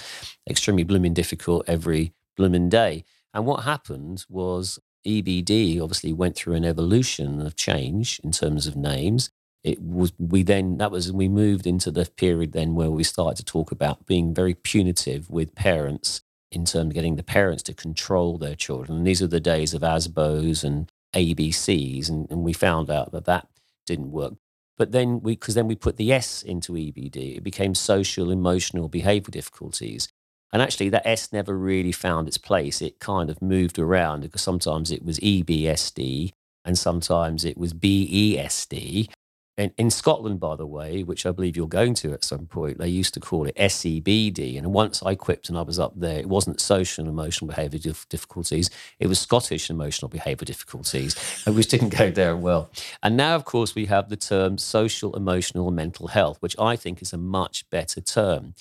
extremely 0.49 0.82
blooming 0.82 1.14
difficult 1.14 1.64
every 1.68 2.12
blooming 2.37 2.68
day. 2.68 3.04
And 3.32 3.46
what 3.46 3.64
happened 3.64 4.25
was 4.28 4.78
EBD 5.06 5.80
obviously 5.80 6.12
went 6.12 6.37
through 6.37 6.54
an 6.54 6.64
evolution 6.64 7.40
of 7.40 7.54
change 7.54 8.20
in 8.25 8.32
terms 8.32 8.66
of 8.66 8.76
names 8.76 9.30
it 9.66 9.82
was 9.82 10.12
we 10.18 10.44
then 10.44 10.78
that 10.78 10.92
was 10.92 11.12
we 11.12 11.28
moved 11.28 11.66
into 11.66 11.90
the 11.90 12.06
period 12.16 12.52
then 12.52 12.76
where 12.76 12.90
we 12.90 13.02
started 13.02 13.37
to 13.37 13.44
talk 13.44 13.73
about 13.73 14.06
being 14.06 14.32
very 14.32 14.54
punitive 14.54 15.28
with 15.28 15.56
parents 15.56 16.23
in 16.52 16.64
terms 16.64 16.90
of 16.90 16.94
getting 16.94 17.16
the 17.16 17.25
parents 17.25 17.64
to 17.64 17.75
control 17.75 18.38
their 18.38 18.54
children. 18.54 18.99
And 18.99 19.06
these 19.06 19.20
are 19.20 19.26
the 19.26 19.40
days 19.40 19.75
of 19.75 19.82
ASBOs 19.82 20.62
and 20.62 20.90
ABCs, 21.14 22.08
and, 22.08 22.30
and 22.30 22.44
we 22.44 22.52
found 22.52 22.88
out 22.90 23.11
that 23.11 23.25
that 23.25 23.49
didn't 23.85 24.12
work. 24.12 24.35
But 24.78 24.92
then 24.92 25.20
we, 25.20 25.32
because 25.32 25.54
then 25.56 25.66
we 25.66 25.75
put 25.75 25.96
the 25.96 26.12
S 26.12 26.42
into 26.42 26.75
EBD, 26.75 27.38
it 27.38 27.42
became 27.42 27.75
social, 27.75 28.30
emotional, 28.30 28.88
behavioral 28.88 29.32
difficulties. 29.32 30.08
And 30.52 30.62
actually, 30.62 30.90
that 30.90 31.06
S 31.06 31.32
never 31.32 31.58
really 31.58 31.92
found 31.92 32.28
its 32.28 32.38
place. 32.38 32.80
It 32.80 33.00
kind 33.00 33.30
of 33.30 33.42
moved 33.42 33.80
around 33.80 34.20
because 34.20 34.42
sometimes 34.42 34.92
it 34.92 35.04
was 35.04 35.18
EBSD 35.18 36.30
and 36.64 36.78
sometimes 36.78 37.44
it 37.44 37.58
was 37.58 37.73
BESD. 37.75 39.08
In, 39.56 39.72
in 39.78 39.90
Scotland, 39.90 40.38
by 40.38 40.54
the 40.54 40.66
way, 40.66 41.02
which 41.02 41.25
I 41.25 41.32
believe 41.32 41.56
you're 41.56 41.66
going 41.66 41.94
to 41.94 42.12
at 42.12 42.25
some 42.25 42.46
point, 42.46 42.76
they 42.76 42.88
used 42.88 43.14
to 43.14 43.20
call 43.20 43.46
it 43.46 43.56
SEBD. 43.56 44.58
And 44.58 44.75
once 44.75 45.02
I 45.02 45.14
quipped 45.14 45.48
and 45.48 45.56
I 45.56 45.62
was 45.62 45.78
up 45.78 45.94
there, 45.96 46.18
it 46.18 46.28
wasn't 46.28 46.60
social 46.60 47.02
and 47.02 47.10
emotional 47.10 47.48
behaviour 47.48 47.78
dif- 47.78 48.06
difficulties, 48.10 48.68
it 48.98 49.06
was 49.06 49.18
Scottish 49.18 49.70
emotional 49.70 50.10
behaviour 50.10 50.44
difficulties, 50.44 51.16
which 51.46 51.68
didn't 51.68 51.96
go 51.96 52.10
down 52.10 52.42
well. 52.42 52.70
And 53.02 53.16
now, 53.16 53.34
of 53.34 53.46
course, 53.46 53.75
we 53.75 53.86
have 53.86 54.10
the 54.10 54.16
term 54.16 54.58
social, 54.58 55.16
emotional, 55.16 55.68
and 55.68 55.76
mental 55.76 56.08
health, 56.08 56.36
which 56.40 56.56
I 56.58 56.76
think 56.76 57.00
is 57.00 57.14
a 57.14 57.18
much 57.18 57.68
better 57.70 58.02
term. 58.02 58.54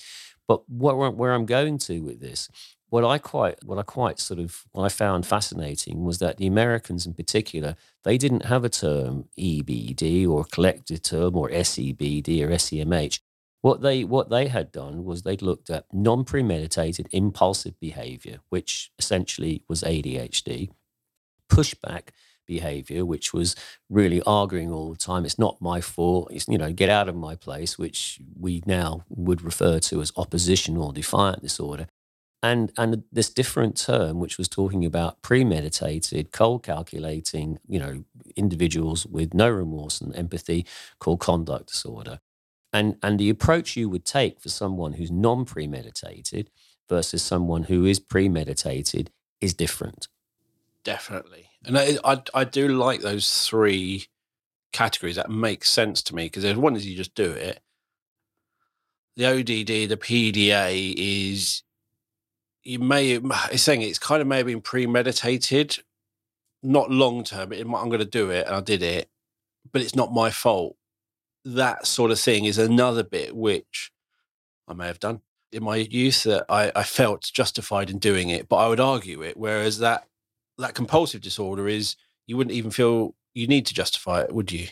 But 0.48 0.68
what, 0.68 0.96
where 1.16 1.32
I'm 1.32 1.46
going 1.46 1.78
to 1.78 2.00
with 2.00 2.20
this 2.20 2.48
what 2.88 3.04
I 3.04 3.18
quite 3.18 3.64
what 3.64 3.78
I 3.78 3.82
quite 3.82 4.18
sort 4.20 4.40
of 4.40 4.64
I 4.74 4.88
found 4.88 5.26
fascinating 5.26 6.04
was 6.04 6.18
that 6.18 6.36
the 6.36 6.46
Americans 6.46 7.06
in 7.06 7.14
particular 7.14 7.76
they 8.04 8.16
didn't 8.16 8.46
have 8.46 8.64
a 8.64 8.68
term 8.68 9.28
EBD 9.38 10.28
or 10.28 10.42
a 10.42 10.44
collective 10.44 11.02
term 11.02 11.36
or 11.36 11.48
SEBD 11.50 12.42
or 12.42 12.48
SEMH. 12.48 13.20
What 13.62 13.80
they 13.80 14.04
what 14.04 14.30
they 14.30 14.46
had 14.48 14.70
done 14.70 15.04
was 15.04 15.22
they'd 15.22 15.42
looked 15.42 15.70
at 15.70 15.86
non-premeditated 15.92 17.08
impulsive 17.10 17.78
behavior, 17.80 18.38
which 18.48 18.92
essentially 18.98 19.64
was 19.68 19.82
ADHD, 19.82 20.70
pushback 21.50 22.10
behavior, 22.46 23.04
which 23.04 23.32
was 23.32 23.56
really 23.90 24.22
arguing 24.22 24.70
all 24.70 24.90
the 24.90 24.98
time. 24.98 25.24
It's 25.24 25.38
not 25.38 25.60
my 25.60 25.80
fault. 25.80 26.28
It's, 26.30 26.46
you 26.46 26.58
know, 26.58 26.72
get 26.72 26.88
out 26.88 27.08
of 27.08 27.16
my 27.16 27.34
place, 27.34 27.76
which 27.76 28.20
we 28.38 28.62
now 28.66 29.04
would 29.08 29.42
refer 29.42 29.80
to 29.80 30.00
as 30.00 30.12
oppositional 30.16 30.92
defiant 30.92 31.42
disorder. 31.42 31.88
And, 32.46 32.70
and 32.76 33.02
this 33.10 33.28
different 33.28 33.76
term, 33.76 34.20
which 34.20 34.38
was 34.38 34.46
talking 34.46 34.84
about 34.84 35.20
premeditated, 35.20 36.30
cold 36.30 36.62
calculating, 36.62 37.58
you 37.66 37.80
know, 37.80 38.04
individuals 38.36 39.04
with 39.04 39.34
no 39.34 39.50
remorse 39.50 40.00
and 40.00 40.14
empathy 40.14 40.64
called 41.00 41.18
conduct 41.18 41.66
disorder. 41.66 42.20
And, 42.72 42.98
and 43.02 43.18
the 43.18 43.30
approach 43.30 43.76
you 43.76 43.88
would 43.88 44.04
take 44.04 44.40
for 44.40 44.48
someone 44.48 44.92
who's 44.92 45.10
non 45.10 45.44
premeditated 45.44 46.48
versus 46.88 47.20
someone 47.20 47.64
who 47.64 47.84
is 47.84 47.98
premeditated 47.98 49.10
is 49.40 49.52
different. 49.52 50.06
Definitely. 50.84 51.48
And 51.64 51.76
I, 51.76 51.98
I, 52.04 52.22
I 52.32 52.44
do 52.44 52.68
like 52.68 53.00
those 53.00 53.44
three 53.44 54.06
categories. 54.72 55.16
That 55.16 55.30
makes 55.30 55.68
sense 55.68 56.00
to 56.04 56.14
me 56.14 56.26
because 56.26 56.44
there's 56.44 56.56
one 56.56 56.76
is 56.76 56.86
you 56.86 56.96
just 56.96 57.16
do 57.16 57.28
it. 57.28 57.60
The 59.16 59.26
ODD, 59.26 59.88
the 59.88 59.96
PDA 59.96 60.94
is 60.96 61.64
you 62.66 62.78
may 62.78 63.12
it's 63.52 63.62
saying 63.62 63.82
it's 63.82 63.98
kind 63.98 64.20
of 64.20 64.28
may 64.28 64.38
have 64.38 64.46
been 64.46 64.60
premeditated, 64.60 65.78
not 66.62 66.90
long 66.90 67.24
term. 67.24 67.52
I'm 67.52 67.70
going 67.70 67.98
to 67.98 68.04
do 68.04 68.30
it, 68.30 68.46
and 68.46 68.56
I 68.56 68.60
did 68.60 68.82
it, 68.82 69.08
but 69.72 69.82
it's 69.82 69.94
not 69.94 70.12
my 70.12 70.30
fault. 70.30 70.76
That 71.44 71.86
sort 71.86 72.10
of 72.10 72.18
thing 72.18 72.44
is 72.44 72.58
another 72.58 73.04
bit 73.04 73.36
which 73.36 73.92
I 74.66 74.74
may 74.74 74.86
have 74.86 74.98
done 75.00 75.20
in 75.52 75.62
my 75.62 75.76
youth 75.76 76.24
that 76.24 76.44
I, 76.48 76.72
I 76.74 76.82
felt 76.82 77.30
justified 77.32 77.88
in 77.88 77.98
doing 77.98 78.30
it, 78.30 78.48
but 78.48 78.56
I 78.56 78.68
would 78.68 78.80
argue 78.80 79.22
it. 79.22 79.36
Whereas 79.36 79.78
that 79.78 80.06
that 80.58 80.74
compulsive 80.74 81.20
disorder 81.20 81.68
is 81.68 81.96
you 82.26 82.36
wouldn't 82.36 82.56
even 82.56 82.70
feel 82.70 83.14
you 83.34 83.46
need 83.46 83.66
to 83.66 83.74
justify 83.74 84.22
it, 84.22 84.34
would 84.34 84.50
you? 84.50 84.68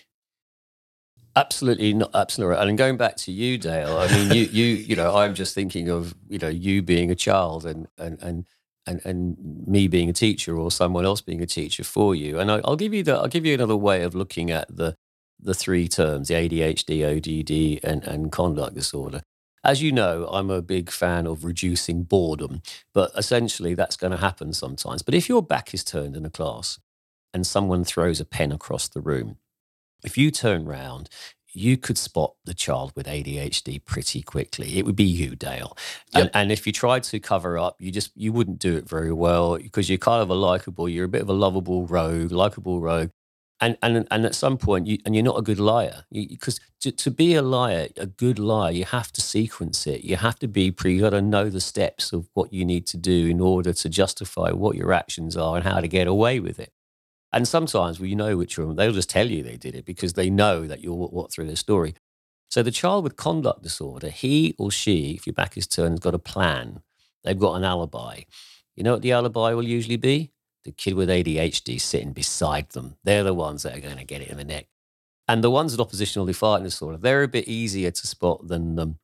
Absolutely 1.36 1.94
not. 1.94 2.10
Absolutely. 2.14 2.56
And 2.56 2.78
going 2.78 2.96
back 2.96 3.16
to 3.16 3.32
you, 3.32 3.58
Dale, 3.58 3.96
I 3.96 4.08
mean, 4.08 4.32
you, 4.32 4.44
you, 4.44 4.64
you 4.88 4.96
know, 4.96 5.16
I'm 5.16 5.34
just 5.34 5.54
thinking 5.54 5.88
of, 5.88 6.14
you 6.28 6.38
know, 6.38 6.48
you 6.48 6.82
being 6.82 7.10
a 7.10 7.16
child 7.16 7.66
and, 7.66 7.88
and, 7.98 8.22
and, 8.22 8.46
and, 8.86 9.00
and 9.04 9.66
me 9.66 9.88
being 9.88 10.08
a 10.08 10.12
teacher 10.12 10.56
or 10.56 10.70
someone 10.70 11.04
else 11.04 11.20
being 11.20 11.42
a 11.42 11.46
teacher 11.46 11.82
for 11.82 12.14
you. 12.14 12.38
And 12.38 12.50
I, 12.50 12.60
will 12.60 12.76
give 12.76 12.94
you 12.94 13.02
the, 13.02 13.14
I'll 13.14 13.28
give 13.28 13.46
you 13.46 13.54
another 13.54 13.76
way 13.76 14.02
of 14.02 14.14
looking 14.14 14.50
at 14.50 14.74
the, 14.74 14.96
the 15.40 15.54
three 15.54 15.88
terms, 15.88 16.28
the 16.28 16.34
ADHD, 16.34 17.04
ODD, 17.04 17.84
and, 17.84 18.04
and 18.04 18.30
conduct 18.30 18.74
disorder. 18.74 19.22
As 19.64 19.82
you 19.82 19.92
know, 19.92 20.28
I'm 20.30 20.50
a 20.50 20.62
big 20.62 20.90
fan 20.90 21.26
of 21.26 21.44
reducing 21.44 22.02
boredom, 22.04 22.60
but 22.92 23.10
essentially 23.16 23.74
that's 23.74 23.96
going 23.96 24.10
to 24.10 24.18
happen 24.18 24.52
sometimes. 24.52 25.02
But 25.02 25.14
if 25.14 25.28
your 25.28 25.42
back 25.42 25.72
is 25.72 25.82
turned 25.82 26.16
in 26.16 26.26
a 26.26 26.30
class 26.30 26.78
and 27.32 27.46
someone 27.46 27.82
throws 27.82 28.20
a 28.20 28.26
pen 28.26 28.52
across 28.52 28.88
the 28.88 29.00
room, 29.00 29.38
if 30.04 30.18
you 30.18 30.30
turn 30.30 30.64
round, 30.64 31.08
you 31.52 31.76
could 31.76 31.96
spot 31.96 32.34
the 32.44 32.54
child 32.54 32.92
with 32.96 33.06
ADHD 33.06 33.84
pretty 33.84 34.22
quickly. 34.22 34.78
It 34.78 34.84
would 34.84 34.96
be 34.96 35.04
you, 35.04 35.36
Dale. 35.36 35.76
Yep. 36.12 36.22
And, 36.22 36.30
and, 36.34 36.52
if 36.52 36.66
you 36.66 36.72
tried 36.72 37.04
to 37.04 37.20
cover 37.20 37.56
up, 37.56 37.76
you 37.78 37.92
just 37.92 38.10
you 38.16 38.32
wouldn't 38.32 38.58
do 38.58 38.76
it 38.76 38.88
very 38.88 39.12
well 39.12 39.56
because 39.56 39.88
you're 39.88 39.98
kind 39.98 40.20
of 40.20 40.30
a 40.30 40.34
likable. 40.34 40.88
You're 40.88 41.04
a 41.04 41.08
bit 41.08 41.22
of 41.22 41.28
a 41.28 41.32
lovable 41.32 41.86
rogue, 41.86 42.32
likable 42.32 42.80
rogue 42.80 43.10
and 43.60 43.78
and 43.82 44.06
and 44.10 44.26
at 44.26 44.34
some 44.34 44.58
point 44.58 44.86
you 44.86 44.98
and 45.04 45.14
you're 45.14 45.24
not 45.24 45.38
a 45.38 45.42
good 45.42 45.58
liar 45.58 46.04
because 46.12 46.60
to, 46.80 46.90
to 46.90 47.10
be 47.10 47.34
a 47.34 47.42
liar 47.42 47.88
a 47.96 48.06
good 48.06 48.38
liar 48.38 48.72
you 48.72 48.84
have 48.84 49.12
to 49.12 49.20
sequence 49.20 49.86
it 49.86 50.02
you 50.02 50.16
have 50.16 50.38
to 50.38 50.48
be 50.48 50.70
pre 50.70 50.94
you 50.94 51.00
got 51.00 51.10
to 51.10 51.22
know 51.22 51.48
the 51.48 51.60
steps 51.60 52.12
of 52.12 52.28
what 52.34 52.52
you 52.52 52.64
need 52.64 52.86
to 52.86 52.96
do 52.96 53.28
in 53.28 53.40
order 53.40 53.72
to 53.72 53.88
justify 53.88 54.50
what 54.50 54.76
your 54.76 54.92
actions 54.92 55.36
are 55.36 55.56
and 55.56 55.64
how 55.64 55.80
to 55.80 55.88
get 55.88 56.06
away 56.06 56.40
with 56.40 56.58
it 56.58 56.72
and 57.34 57.46
sometimes 57.46 58.00
well, 58.00 58.08
you 58.08 58.16
know 58.16 58.36
which 58.36 58.58
one 58.58 58.76
they'll 58.76 58.92
just 58.92 59.10
tell 59.10 59.30
you 59.30 59.42
they 59.42 59.56
did 59.56 59.74
it 59.74 59.84
because 59.84 60.14
they 60.14 60.30
know 60.30 60.66
that 60.66 60.80
you'll 60.80 61.10
walk 61.10 61.30
through 61.30 61.46
their 61.46 61.56
story 61.56 61.94
so 62.48 62.62
the 62.62 62.70
child 62.70 63.04
with 63.04 63.16
conduct 63.16 63.62
disorder 63.62 64.08
he 64.08 64.54
or 64.58 64.70
she 64.70 65.12
if 65.12 65.26
your 65.26 65.34
back 65.34 65.56
is 65.58 65.66
turned 65.66 65.92
has 65.92 66.00
got 66.00 66.14
a 66.14 66.18
plan 66.18 66.80
they've 67.22 67.38
got 67.38 67.54
an 67.54 67.64
alibi 67.64 68.20
you 68.74 68.82
know 68.82 68.92
what 68.92 69.02
the 69.02 69.12
alibi 69.12 69.52
will 69.52 69.68
usually 69.68 69.96
be 69.96 70.30
the 70.64 70.72
kid 70.72 70.94
with 70.94 71.08
ADHD 71.08 71.80
sitting 71.80 72.12
beside 72.12 72.70
them. 72.70 72.96
They're 73.04 73.22
the 73.22 73.34
ones 73.34 73.62
that 73.62 73.76
are 73.76 73.80
going 73.80 73.98
to 73.98 74.04
get 74.04 74.22
it 74.22 74.28
in 74.28 74.38
the 74.38 74.44
neck. 74.44 74.66
And 75.28 75.44
the 75.44 75.50
ones 75.50 75.72
with 75.72 75.80
oppositional 75.80 76.26
defiant 76.26 76.64
disorder, 76.64 76.98
they're 76.98 77.22
a 77.22 77.28
bit 77.28 77.48
easier 77.48 77.90
to 77.90 78.06
spot 78.06 78.48
than 78.48 78.78
um, 78.78 78.98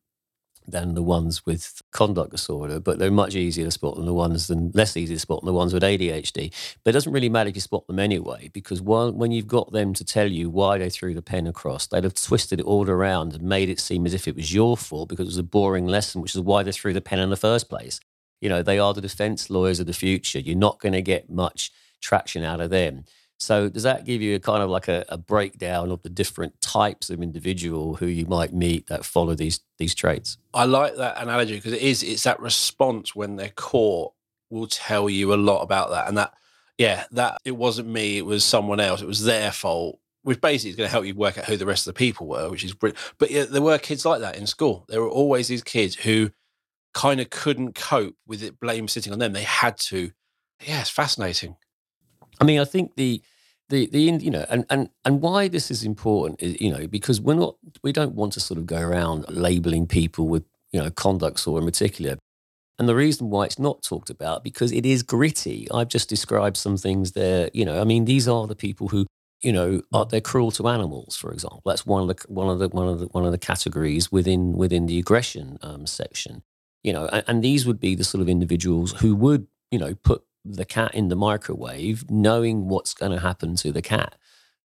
than 0.71 0.95
the 0.95 1.03
ones 1.03 1.45
with 1.45 1.81
conduct 1.91 2.31
disorder, 2.31 2.79
but 2.79 2.99
they're 2.99 3.11
much 3.11 3.35
easier 3.35 3.65
to 3.65 3.71
spot 3.71 3.95
than 3.95 4.05
the 4.05 4.13
ones 4.13 4.47
than 4.47 4.71
less 4.73 4.97
easy 4.97 5.15
to 5.15 5.19
spot 5.19 5.41
than 5.41 5.47
the 5.47 5.53
ones 5.53 5.73
with 5.73 5.83
ADHD. 5.83 6.51
But 6.83 6.91
it 6.91 6.93
doesn't 6.93 7.13
really 7.13 7.29
matter 7.29 7.49
if 7.49 7.55
you 7.55 7.61
spot 7.61 7.87
them 7.87 7.99
anyway, 7.99 8.49
because 8.53 8.81
while, 8.81 9.11
when 9.11 9.31
you've 9.31 9.47
got 9.47 9.71
them 9.71 9.93
to 9.93 10.05
tell 10.05 10.27
you 10.27 10.49
why 10.49 10.77
they 10.77 10.89
threw 10.89 11.13
the 11.13 11.21
pen 11.21 11.47
across, 11.47 11.87
they'd 11.87 12.03
have 12.03 12.15
twisted 12.15 12.59
it 12.59 12.65
all 12.65 12.89
around 12.89 13.33
and 13.33 13.43
made 13.43 13.69
it 13.69 13.79
seem 13.79 14.05
as 14.05 14.13
if 14.13 14.27
it 14.27 14.35
was 14.35 14.53
your 14.53 14.75
fault 14.75 15.09
because 15.09 15.25
it 15.25 15.29
was 15.29 15.37
a 15.37 15.43
boring 15.43 15.85
lesson, 15.85 16.21
which 16.21 16.35
is 16.35 16.41
why 16.41 16.63
they 16.63 16.71
threw 16.71 16.93
the 16.93 17.01
pen 17.01 17.19
in 17.19 17.29
the 17.29 17.37
first 17.37 17.69
place 17.69 17.99
you 18.41 18.49
know, 18.49 18.63
they 18.63 18.79
are 18.79 18.93
the 18.93 19.01
defense 19.01 19.49
lawyers 19.49 19.79
of 19.79 19.85
the 19.85 19.93
future. 19.93 20.39
You're 20.39 20.57
not 20.57 20.79
going 20.79 20.93
to 20.93 21.01
get 21.01 21.29
much 21.29 21.71
traction 22.01 22.43
out 22.43 22.59
of 22.59 22.71
them. 22.71 23.05
So 23.41 23.69
does 23.69 23.83
that 23.83 24.05
give 24.05 24.21
you 24.21 24.35
a 24.35 24.39
kind 24.39 24.61
of 24.61 24.69
like 24.69 24.87
a, 24.87 25.03
a, 25.09 25.17
breakdown 25.17 25.89
of 25.89 26.03
the 26.03 26.09
different 26.09 26.61
types 26.61 27.09
of 27.09 27.23
individual 27.23 27.95
who 27.95 28.05
you 28.05 28.27
might 28.27 28.53
meet 28.53 28.85
that 28.85 29.03
follow 29.03 29.33
these 29.33 29.61
these 29.79 29.95
traits? 29.95 30.37
I 30.53 30.65
like 30.65 30.95
that 30.97 31.17
analogy 31.17 31.55
because 31.55 31.73
it 31.73 31.81
is 31.81 32.03
it's 32.03 32.21
that 32.23 32.39
response 32.39 33.15
when 33.15 33.37
they're 33.37 33.49
caught 33.49 34.13
will 34.51 34.67
tell 34.67 35.09
you 35.09 35.33
a 35.33 35.35
lot 35.35 35.63
about 35.63 35.89
that. 35.89 36.07
And 36.07 36.17
that 36.19 36.35
yeah, 36.77 37.05
that 37.11 37.39
it 37.43 37.57
wasn't 37.57 37.87
me, 37.87 38.19
it 38.19 38.25
was 38.27 38.45
someone 38.45 38.79
else. 38.79 39.01
It 39.01 39.07
was 39.07 39.25
their 39.25 39.51
fault. 39.51 39.97
Which 40.23 40.39
basically 40.39 40.69
is 40.69 40.75
going 40.75 40.87
to 40.87 40.91
help 40.91 41.05
you 41.07 41.15
work 41.15 41.39
out 41.39 41.45
who 41.45 41.57
the 41.57 41.65
rest 41.65 41.87
of 41.87 41.95
the 41.95 41.97
people 41.97 42.27
were, 42.27 42.47
which 42.47 42.63
is 42.63 42.75
brilliant. 42.75 42.99
But 43.17 43.31
yeah, 43.31 43.45
there 43.45 43.59
were 43.59 43.79
kids 43.79 44.05
like 44.05 44.21
that 44.21 44.37
in 44.37 44.45
school. 44.45 44.85
There 44.87 45.01
were 45.01 45.09
always 45.09 45.47
these 45.47 45.63
kids 45.63 45.95
who 45.95 46.29
kind 46.93 47.19
of 47.19 47.29
couldn't 47.29 47.73
cope 47.73 48.15
with 48.27 48.43
it 48.43 48.59
blame 48.59 48.87
sitting 48.87 49.13
on 49.13 49.19
them 49.19 49.33
they 49.33 49.43
had 49.43 49.77
to 49.77 50.11
yeah 50.65 50.81
it's 50.81 50.89
fascinating 50.89 51.55
i 52.39 52.43
mean 52.43 52.59
i 52.59 52.65
think 52.65 52.95
the 52.95 53.21
the 53.71 53.87
the 53.87 54.01
you 54.01 54.29
know 54.29 54.45
and 54.49 54.65
and 54.69 54.89
and 55.03 55.21
why 55.21 55.47
this 55.47 55.71
is 55.71 55.83
important 55.83 56.41
is 56.41 56.61
you 56.61 56.71
know 56.71 56.85
because 56.87 57.19
we're 57.19 57.33
not 57.33 57.55
we 57.83 57.91
don't 57.91 58.13
want 58.13 58.33
to 58.33 58.39
sort 58.39 58.59
of 58.59 58.65
go 58.67 58.79
around 58.79 59.25
labeling 59.29 59.87
people 59.87 60.27
with 60.27 60.43
you 60.71 60.79
know 60.79 60.91
conduct 60.91 61.47
or 61.47 61.57
in 61.59 61.65
particular. 61.65 62.17
And 62.79 62.89
the 62.89 62.95
reason 62.95 63.29
why 63.29 63.45
it's 63.45 63.59
not 63.59 63.83
talked 63.83 64.09
about 64.09 64.43
because 64.43 64.71
it 64.71 64.87
is 64.87 65.03
gritty. 65.03 65.67
I've 65.71 65.89
just 65.89 66.09
described 66.09 66.57
some 66.57 66.77
things 66.77 67.11
there 67.11 67.49
you 67.53 67.65
know 67.65 67.81
i 67.81 67.83
mean 67.83 68.05
these 68.05 68.27
are 68.27 68.45
the 68.47 68.55
people 68.55 68.87
who 68.89 69.05
you 69.41 69.51
know 69.51 69.81
are 69.93 70.05
they're 70.05 70.21
cruel 70.21 70.51
to 70.51 70.67
animals 70.67 71.15
for 71.15 71.31
example. 71.31 71.63
That's 71.65 71.85
one 71.85 72.03
of 72.03 72.07
the 72.15 72.23
one 72.27 72.49
of 72.49 72.59
the 72.59 72.69
one 72.69 72.87
of 72.87 72.99
the 72.99 73.07
one 73.07 73.25
of 73.25 73.31
the 73.31 73.37
categories 73.37 74.11
within 74.11 74.53
within 74.53 74.85
the 74.85 74.99
aggression 74.99 75.57
um, 75.61 75.87
section 75.87 76.43
you 76.83 76.93
know, 76.93 77.05
and, 77.07 77.23
and 77.27 77.43
these 77.43 77.65
would 77.65 77.79
be 77.79 77.95
the 77.95 78.03
sort 78.03 78.21
of 78.21 78.29
individuals 78.29 78.93
who 78.93 79.15
would, 79.15 79.47
you 79.69 79.79
know, 79.79 79.95
put 79.95 80.23
the 80.43 80.65
cat 80.65 80.93
in 80.95 81.09
the 81.09 81.15
microwave 81.15 82.09
knowing 82.09 82.67
what's 82.67 82.93
going 82.93 83.11
to 83.11 83.19
happen 83.19 83.55
to 83.55 83.71
the 83.71 83.81
cat 83.81 84.15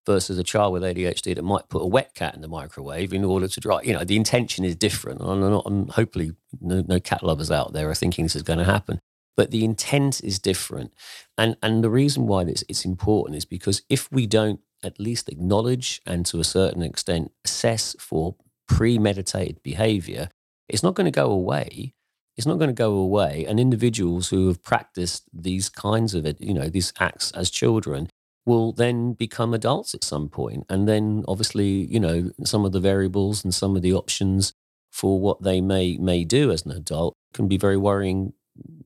versus 0.06 0.38
a 0.38 0.44
child 0.44 0.72
with 0.72 0.82
ADHD 0.82 1.34
that 1.34 1.42
might 1.42 1.68
put 1.68 1.82
a 1.82 1.86
wet 1.86 2.14
cat 2.14 2.34
in 2.34 2.40
the 2.40 2.48
microwave 2.48 3.12
in 3.12 3.24
order 3.24 3.48
to 3.48 3.60
dry. 3.60 3.82
You 3.82 3.92
know, 3.92 4.04
the 4.04 4.16
intention 4.16 4.64
is 4.64 4.76
different. 4.76 5.20
And, 5.20 5.40
not, 5.40 5.66
and 5.66 5.90
hopefully, 5.90 6.32
no, 6.60 6.84
no, 6.86 7.00
cat 7.00 7.22
lovers 7.22 7.50
out 7.50 7.72
there 7.72 7.90
are 7.90 7.94
thinking 7.94 8.24
this 8.24 8.36
is 8.36 8.42
going 8.42 8.60
to 8.60 8.64
happen. 8.64 9.00
But 9.36 9.50
the 9.50 9.64
intent 9.64 10.22
is 10.24 10.38
different. 10.38 10.94
And, 11.36 11.56
and 11.62 11.84
the 11.84 11.90
reason 11.90 12.26
why 12.26 12.44
this, 12.44 12.64
it's 12.68 12.84
important 12.84 13.36
is 13.36 13.44
because 13.44 13.82
if 13.90 14.10
we 14.10 14.26
don't 14.26 14.60
at 14.82 15.00
least 15.00 15.28
acknowledge 15.28 16.00
and 16.06 16.24
to 16.26 16.38
a 16.38 16.44
certain 16.44 16.82
extent 16.82 17.32
assess 17.44 17.96
for 17.98 18.36
premeditated 18.68 19.62
behavior, 19.62 20.28
it's 20.68 20.82
not 20.82 20.94
going 20.94 21.04
to 21.04 21.10
go 21.10 21.30
away 21.30 21.92
it's 22.36 22.46
not 22.46 22.58
going 22.58 22.68
to 22.68 22.74
go 22.74 22.92
away. 22.94 23.44
And 23.48 23.58
individuals 23.58 24.28
who 24.28 24.48
have 24.48 24.62
practiced 24.62 25.24
these 25.32 25.68
kinds 25.68 26.14
of 26.14 26.26
it, 26.26 26.40
you 26.40 26.54
know, 26.54 26.68
these 26.68 26.92
acts 27.00 27.30
as 27.32 27.50
children 27.50 28.08
will 28.44 28.72
then 28.72 29.14
become 29.14 29.54
adults 29.54 29.94
at 29.94 30.04
some 30.04 30.28
point. 30.28 30.64
And 30.68 30.88
then 30.88 31.24
obviously, 31.26 31.66
you 31.66 31.98
know, 31.98 32.30
some 32.44 32.64
of 32.64 32.72
the 32.72 32.80
variables 32.80 33.42
and 33.42 33.54
some 33.54 33.74
of 33.74 33.82
the 33.82 33.92
options 33.92 34.52
for 34.90 35.18
what 35.18 35.42
they 35.42 35.60
may 35.60 35.98
may 35.98 36.24
do 36.24 36.50
as 36.50 36.64
an 36.64 36.72
adult 36.72 37.14
can 37.34 37.48
be 37.48 37.58
very 37.58 37.76
worrying, 37.76 38.32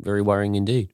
very 0.01 0.23
worrying 0.23 0.55
indeed. 0.55 0.93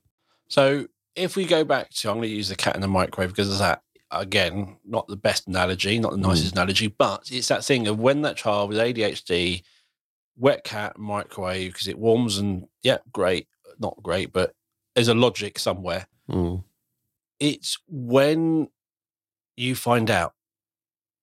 So 0.49 0.89
if 1.15 1.37
we 1.37 1.45
go 1.47 1.65
back 1.65 1.91
to, 1.91 2.11
I'm 2.11 2.17
going 2.17 2.29
to 2.29 2.35
use 2.35 2.49
the 2.49 2.57
cat 2.57 2.75
in 2.75 2.83
the 2.83 2.89
microwave 2.89 3.31
because 3.31 3.51
of 3.51 3.59
that 3.59 3.83
again, 4.11 4.77
not 4.85 5.07
the 5.09 5.17
best 5.17 5.47
analogy, 5.47 5.99
not 5.99 6.13
the 6.13 6.19
nicest 6.19 6.51
mm. 6.51 6.57
analogy, 6.57 6.89
but 6.89 7.31
it's 7.31 7.49
that 7.49 7.65
thing 7.65 7.89
of 7.89 7.99
when 7.99 8.23
that 8.23 8.37
child 8.37 8.69
with 8.69 8.79
ADHD 8.79 9.63
wet 10.37 10.65
cat 10.65 10.99
microwave 10.99 11.73
because 11.73 11.89
it 11.89 11.99
warms 11.99 12.39
and 12.39 12.67
yeah, 12.83 12.99
great, 13.13 13.49
not 13.79 14.03
great, 14.03 14.33
but 14.33 14.55
there's 14.95 15.09
a 15.09 15.15
logic 15.15 15.59
somewhere. 15.59 16.07
Mm. 16.31 16.65
It's 17.39 17.79
when 17.89 18.69
you 19.57 19.75
find 19.75 20.11
out 20.11 20.35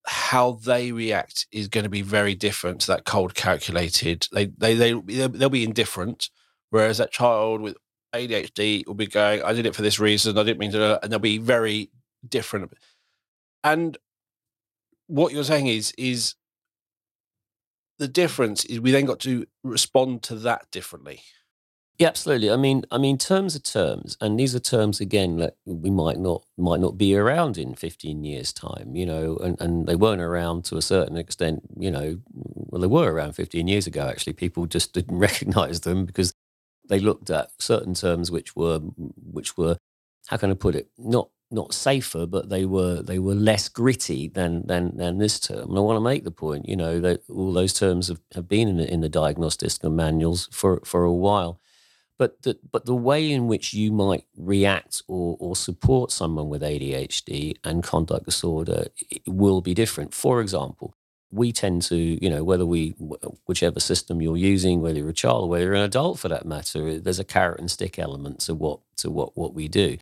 how 0.05 0.60
they 0.63 0.91
react 0.91 1.48
is 1.51 1.67
going 1.67 1.84
to 1.84 1.89
be 1.89 2.01
very 2.01 2.36
different 2.36 2.82
to 2.82 2.88
that 2.88 3.05
cold 3.05 3.36
calculated. 3.36 4.27
They 4.32 4.46
they 4.46 4.75
they 4.75 4.93
they'll 4.93 5.50
be 5.50 5.63
indifferent, 5.63 6.29
whereas 6.70 6.98
that 6.98 7.12
child 7.12 7.62
with 7.62 7.77
ADHD 8.13 8.86
will 8.86 8.96
be 8.96 9.08
going, 9.08 9.41
"I 9.43 9.53
did 9.53 9.65
it 9.65 9.75
for 9.75 9.82
this 9.82 10.00
reason. 10.00 10.38
I 10.38 10.43
didn't 10.43 10.60
mean 10.60 10.72
to," 10.72 11.00
and 11.01 11.12
they'll 11.12 11.20
be 11.20 11.38
very 11.38 11.89
different. 12.27 12.74
And 13.63 13.98
what 15.08 15.34
you're 15.34 15.43
saying 15.43 15.67
is 15.67 15.93
is 15.98 16.36
the 18.03 18.07
difference 18.10 18.65
is 18.65 18.81
we 18.81 18.91
then 18.91 19.05
got 19.05 19.22
to 19.22 19.45
respond 19.63 20.24
to 20.24 20.36
that 20.36 20.69
differently. 20.72 21.22
Yeah, 21.98 22.10
absolutely. 22.10 22.51
I 22.51 22.57
mean, 22.57 22.83
I 22.91 22.98
mean, 22.98 23.17
terms 23.17 23.55
are 23.55 23.60
terms, 23.60 24.17
and 24.19 24.38
these 24.38 24.53
are 24.53 24.60
terms 24.60 25.00
again 25.00 25.38
that 25.38 25.55
we 25.65 25.89
might 25.89 26.19
not 26.19 26.43
might 26.57 26.81
not 26.81 26.98
be 26.98 27.15
around 27.15 27.57
in 27.57 27.75
fifteen 27.75 28.25
years' 28.25 28.51
time. 28.51 28.93
You 28.93 29.05
know, 29.05 29.38
and, 29.38 29.55
and 29.62 29.88
they 29.88 29.95
weren't 29.95 30.19
around 30.19 30.65
to 30.65 30.75
a 30.75 30.81
certain 30.81 31.15
extent. 31.15 31.62
You 31.79 31.91
know, 31.91 32.19
well, 32.33 32.81
they 32.81 32.88
were 32.88 33.13
around 33.13 33.33
fifteen 33.33 33.69
years 33.69 33.88
ago. 33.88 34.10
Actually, 34.10 34.33
people 34.33 34.65
just 34.65 34.91
didn't 34.91 35.17
recognise 35.27 35.79
them 35.81 36.05
because 36.05 36.33
they 36.89 37.00
looked 37.00 37.29
at 37.29 37.51
certain 37.57 37.93
terms 37.93 38.29
which 38.29 38.53
were 38.53 38.79
which 38.79 39.55
were 39.55 39.77
how 40.27 40.36
can 40.36 40.51
I 40.51 40.55
put 40.55 40.75
it 40.75 40.89
not 40.98 41.29
not 41.53 41.74
safer, 41.74 42.25
but 42.25 42.50
they 42.50 42.65
were 42.65 43.01
they 43.01 43.19
were 43.19 43.36
less 43.36 43.69
gritty 43.69 44.27
than 44.29 44.67
than 44.67 44.98
than 44.98 45.19
this 45.19 45.39
term. 45.39 45.69
And 45.69 45.77
I 45.77 45.81
want 45.81 45.98
to 45.98 46.01
make 46.01 46.24
the 46.24 46.31
point, 46.31 46.67
you 46.67 46.75
know, 46.75 47.00
that 47.01 47.22
all 47.29 47.53
those 47.53 47.74
terms 47.74 48.10
have, 48.10 48.22
have 48.36 48.50
been 48.50 48.67
in 48.67 48.77
the, 48.77 48.91
in 48.91 49.01
the 49.01 49.10
diagnostic 49.10 49.72
manuals 49.83 50.50
for 50.51 50.81
for 50.86 51.03
a 51.03 51.13
while 51.13 51.60
but 52.17 52.43
the, 52.43 52.57
but 52.72 52.86
the 52.86 52.95
way 52.95 53.31
in 53.31 53.48
which 53.48 53.74
you 53.74 53.91
might 53.91 54.25
react 54.38 55.03
or, 55.10 55.38
or 55.41 55.55
support 55.55 56.12
someone 56.12 56.50
with 56.50 56.62
ADHD 56.62 57.57
and 57.65 57.83
conduct 57.83 58.25
disorder 58.25 58.88
will 59.27 59.62
be 59.62 59.74
different. 59.74 60.13
For 60.13 60.39
example, 60.41 60.95
we 61.31 61.51
tend 61.51 61.81
to, 61.83 61.98
you 61.98 62.29
know, 62.29 62.45
whether 62.45 62.65
we, 62.65 62.91
whichever 63.48 63.81
system 63.81 64.22
you're 64.22 64.38
using, 64.38 64.81
whether 64.81 65.00
you're 65.00 65.10
a 65.10 65.13
child 65.13 65.45
or 65.45 65.50
whether 65.50 65.65
you're 65.65 65.74
an 65.74 65.81
adult 65.81 66.19
for 66.19 66.29
that 66.29 66.45
matter, 66.45 67.00
there's 67.00 67.19
a 67.19 67.25
carrot 67.25 67.60
and 67.60 67.72
stick 67.72 68.00
element 68.00 68.39
to 68.41 68.55
what 68.55 68.79
to 68.98 69.12
what 69.12 69.36
what 69.36 69.53
we 69.53 69.67
do. 69.67 69.98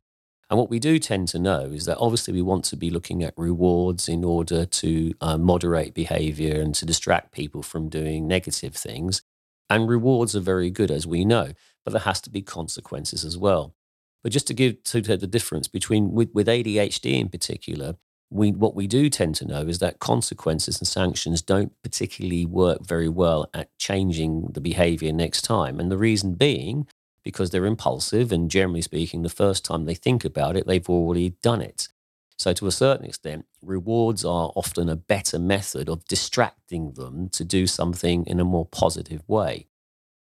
And 0.52 0.58
what 0.58 0.70
we 0.70 0.78
do 0.78 1.00
tend 1.00 1.28
to 1.28 1.38
know 1.38 1.62
is 1.72 1.86
that 1.86 1.96
obviously 1.98 2.34
we 2.34 2.42
want 2.42 2.66
to 2.66 2.76
be 2.76 2.90
looking 2.90 3.24
at 3.24 3.32
rewards 3.36 4.06
in 4.06 4.22
order 4.22 4.66
to 4.66 5.14
uh, 5.20 5.38
moderate 5.38 5.94
behavior 5.94 6.60
and 6.60 6.74
to 6.74 6.84
distract 6.84 7.32
people 7.32 7.62
from 7.62 7.88
doing 7.88 8.28
negative 8.28 8.74
things. 8.74 9.22
And 9.70 9.88
rewards 9.88 10.36
are 10.36 10.40
very 10.40 10.70
good, 10.70 10.90
as 10.90 11.06
we 11.06 11.24
know 11.24 11.54
but 11.84 11.92
there 11.92 12.00
has 12.00 12.20
to 12.22 12.30
be 12.30 12.42
consequences 12.42 13.24
as 13.24 13.36
well. 13.36 13.74
But 14.22 14.32
just 14.32 14.46
to 14.48 14.54
give 14.54 14.82
to 14.84 15.00
the 15.00 15.26
difference 15.26 15.68
between 15.68 16.12
with, 16.12 16.30
with 16.32 16.46
ADHD 16.46 17.18
in 17.18 17.28
particular, 17.28 17.96
we 18.30 18.52
what 18.52 18.74
we 18.74 18.86
do 18.86 19.10
tend 19.10 19.34
to 19.36 19.46
know 19.46 19.62
is 19.62 19.78
that 19.80 19.98
consequences 19.98 20.78
and 20.78 20.88
sanctions 20.88 21.42
don't 21.42 21.72
particularly 21.82 22.46
work 22.46 22.86
very 22.86 23.08
well 23.08 23.50
at 23.52 23.76
changing 23.78 24.52
the 24.52 24.60
behavior 24.60 25.12
next 25.12 25.42
time. 25.42 25.80
And 25.80 25.90
the 25.90 25.98
reason 25.98 26.34
being 26.34 26.86
because 27.24 27.50
they're 27.50 27.66
impulsive 27.66 28.32
and 28.32 28.50
generally 28.50 28.82
speaking, 28.82 29.22
the 29.22 29.28
first 29.28 29.64
time 29.64 29.84
they 29.84 29.94
think 29.94 30.24
about 30.24 30.56
it, 30.56 30.66
they've 30.66 30.88
already 30.88 31.30
done 31.42 31.60
it. 31.60 31.88
So, 32.36 32.52
to 32.54 32.66
a 32.66 32.72
certain 32.72 33.06
extent, 33.06 33.46
rewards 33.62 34.24
are 34.24 34.52
often 34.56 34.88
a 34.88 34.96
better 34.96 35.38
method 35.38 35.88
of 35.88 36.04
distracting 36.06 36.92
them 36.94 37.28
to 37.30 37.44
do 37.44 37.66
something 37.66 38.26
in 38.26 38.40
a 38.40 38.44
more 38.44 38.66
positive 38.66 39.22
way. 39.28 39.68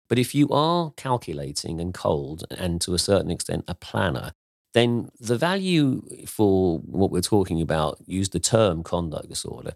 But 0.09 0.19
if 0.19 0.35
you 0.35 0.49
are 0.51 0.93
calculating 0.97 1.81
and 1.81 1.93
cold 1.93 2.45
and 2.51 2.81
to 2.83 2.95
a 2.95 2.99
certain 2.99 3.31
extent 3.31 3.65
a 3.69 3.75
planner, 3.75 4.33
then 4.77 5.11
the 5.19 5.39
value 5.39 6.03
for 6.27 6.79
what 6.81 7.11
we're 7.11 7.23
talking 7.23 7.63
about, 7.63 7.99
use 8.07 8.29
the 8.29 8.39
term 8.39 8.83
conduct 8.83 9.29
disorder, 9.29 9.73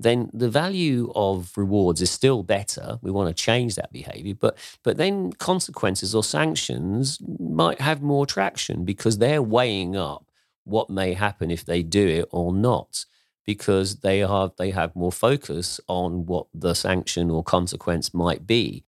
then 0.00 0.30
the 0.32 0.48
value 0.48 1.12
of 1.14 1.52
rewards 1.56 2.00
is 2.00 2.10
still 2.10 2.42
better. 2.42 2.98
We 3.02 3.10
want 3.10 3.28
to 3.28 3.42
change 3.42 3.74
that 3.74 3.92
behavior, 3.92 4.34
but 4.34 4.56
but 4.82 4.96
then 4.96 5.32
consequences 5.34 6.14
or 6.14 6.24
sanctions 6.24 7.18
might 7.38 7.80
have 7.80 8.00
more 8.02 8.26
traction 8.26 8.86
because 8.86 9.18
they're 9.18 9.42
weighing 9.42 9.96
up 9.96 10.24
what 10.64 10.88
may 10.88 11.12
happen 11.12 11.50
if 11.50 11.64
they 11.66 11.82
do 11.82 12.06
it 12.06 12.26
or 12.30 12.52
not 12.52 13.04
because 13.44 14.00
they 14.00 14.20
have 14.20 14.52
they 14.56 14.70
have 14.70 14.96
more 14.96 15.12
focus 15.12 15.80
on 15.88 16.24
what 16.26 16.46
the 16.54 16.74
sanction 16.74 17.30
or 17.30 17.42
consequence 17.42 18.14
might 18.14 18.46
be 18.46 18.84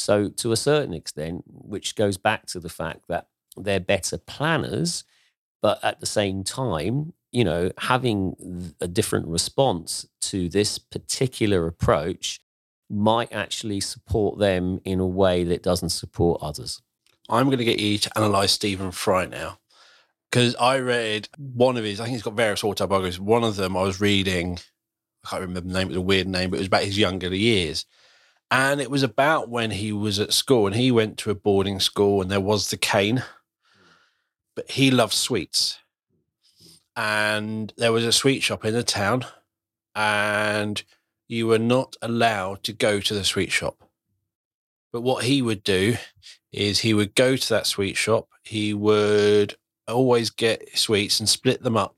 so, 0.00 0.30
to 0.30 0.52
a 0.52 0.56
certain 0.56 0.94
extent, 0.94 1.44
which 1.46 1.94
goes 1.94 2.16
back 2.16 2.46
to 2.46 2.60
the 2.60 2.70
fact 2.70 3.02
that 3.08 3.26
they're 3.64 3.80
better 3.80 4.18
planners, 4.18 5.04
but 5.62 5.82
at 5.84 6.00
the 6.00 6.06
same 6.06 6.44
time, 6.44 7.12
you 7.32 7.44
know, 7.44 7.70
having 7.78 8.74
a 8.80 8.88
different 8.88 9.28
response 9.28 10.06
to 10.22 10.48
this 10.48 10.78
particular 10.78 11.66
approach 11.66 12.40
might 12.88 13.32
actually 13.32 13.80
support 13.80 14.38
them 14.38 14.80
in 14.84 14.98
a 14.98 15.06
way 15.06 15.44
that 15.44 15.62
doesn't 15.62 15.90
support 15.90 16.42
others. 16.42 16.82
I'm 17.28 17.46
going 17.46 17.58
to 17.58 17.64
get 17.64 17.78
you 17.78 17.98
to 17.98 18.18
analyze 18.18 18.50
Stephen 18.50 18.90
Fry 18.90 19.26
now. 19.26 19.58
Because 20.30 20.54
I 20.56 20.78
read 20.78 21.28
one 21.38 21.76
of 21.76 21.84
his, 21.84 22.00
I 22.00 22.04
think 22.04 22.14
he's 22.14 22.22
got 22.22 22.34
various 22.34 22.62
autobiographies. 22.62 23.18
One 23.18 23.42
of 23.42 23.56
them 23.56 23.76
I 23.76 23.82
was 23.82 24.00
reading, 24.00 24.58
I 25.24 25.28
can't 25.28 25.42
remember 25.42 25.60
the 25.68 25.74
name, 25.74 25.86
it 25.86 25.88
was 25.88 25.96
a 25.96 26.00
weird 26.00 26.28
name, 26.28 26.50
but 26.50 26.56
it 26.56 26.60
was 26.60 26.66
about 26.68 26.84
his 26.84 26.98
younger 26.98 27.34
years. 27.34 27.84
And 28.50 28.80
it 28.80 28.90
was 28.90 29.02
about 29.02 29.48
when 29.48 29.70
he 29.70 29.92
was 29.92 30.18
at 30.18 30.32
school 30.32 30.66
and 30.66 30.74
he 30.74 30.90
went 30.90 31.18
to 31.18 31.30
a 31.30 31.34
boarding 31.34 31.78
school 31.78 32.20
and 32.20 32.30
there 32.30 32.40
was 32.40 32.70
the 32.70 32.76
cane, 32.76 33.22
but 34.60 34.72
he 34.72 34.90
loved 34.90 35.14
sweets. 35.14 35.78
And 36.94 37.72
there 37.78 37.92
was 37.92 38.04
a 38.04 38.12
sweet 38.12 38.42
shop 38.42 38.66
in 38.66 38.74
the 38.74 38.82
town 38.82 39.24
and 39.94 40.82
you 41.28 41.46
were 41.46 41.58
not 41.58 41.96
allowed 42.02 42.62
to 42.64 42.74
go 42.74 43.00
to 43.00 43.14
the 43.14 43.24
sweet 43.24 43.50
shop. 43.50 43.82
But 44.92 45.00
what 45.00 45.24
he 45.24 45.40
would 45.40 45.64
do 45.64 45.96
is 46.52 46.80
he 46.80 46.92
would 46.92 47.14
go 47.14 47.36
to 47.36 47.48
that 47.48 47.66
sweet 47.66 47.96
shop. 47.96 48.28
He 48.42 48.74
would 48.74 49.56
always 49.88 50.28
get 50.28 50.76
sweets 50.76 51.20
and 51.20 51.28
split 51.28 51.62
them 51.62 51.78
up. 51.78 51.96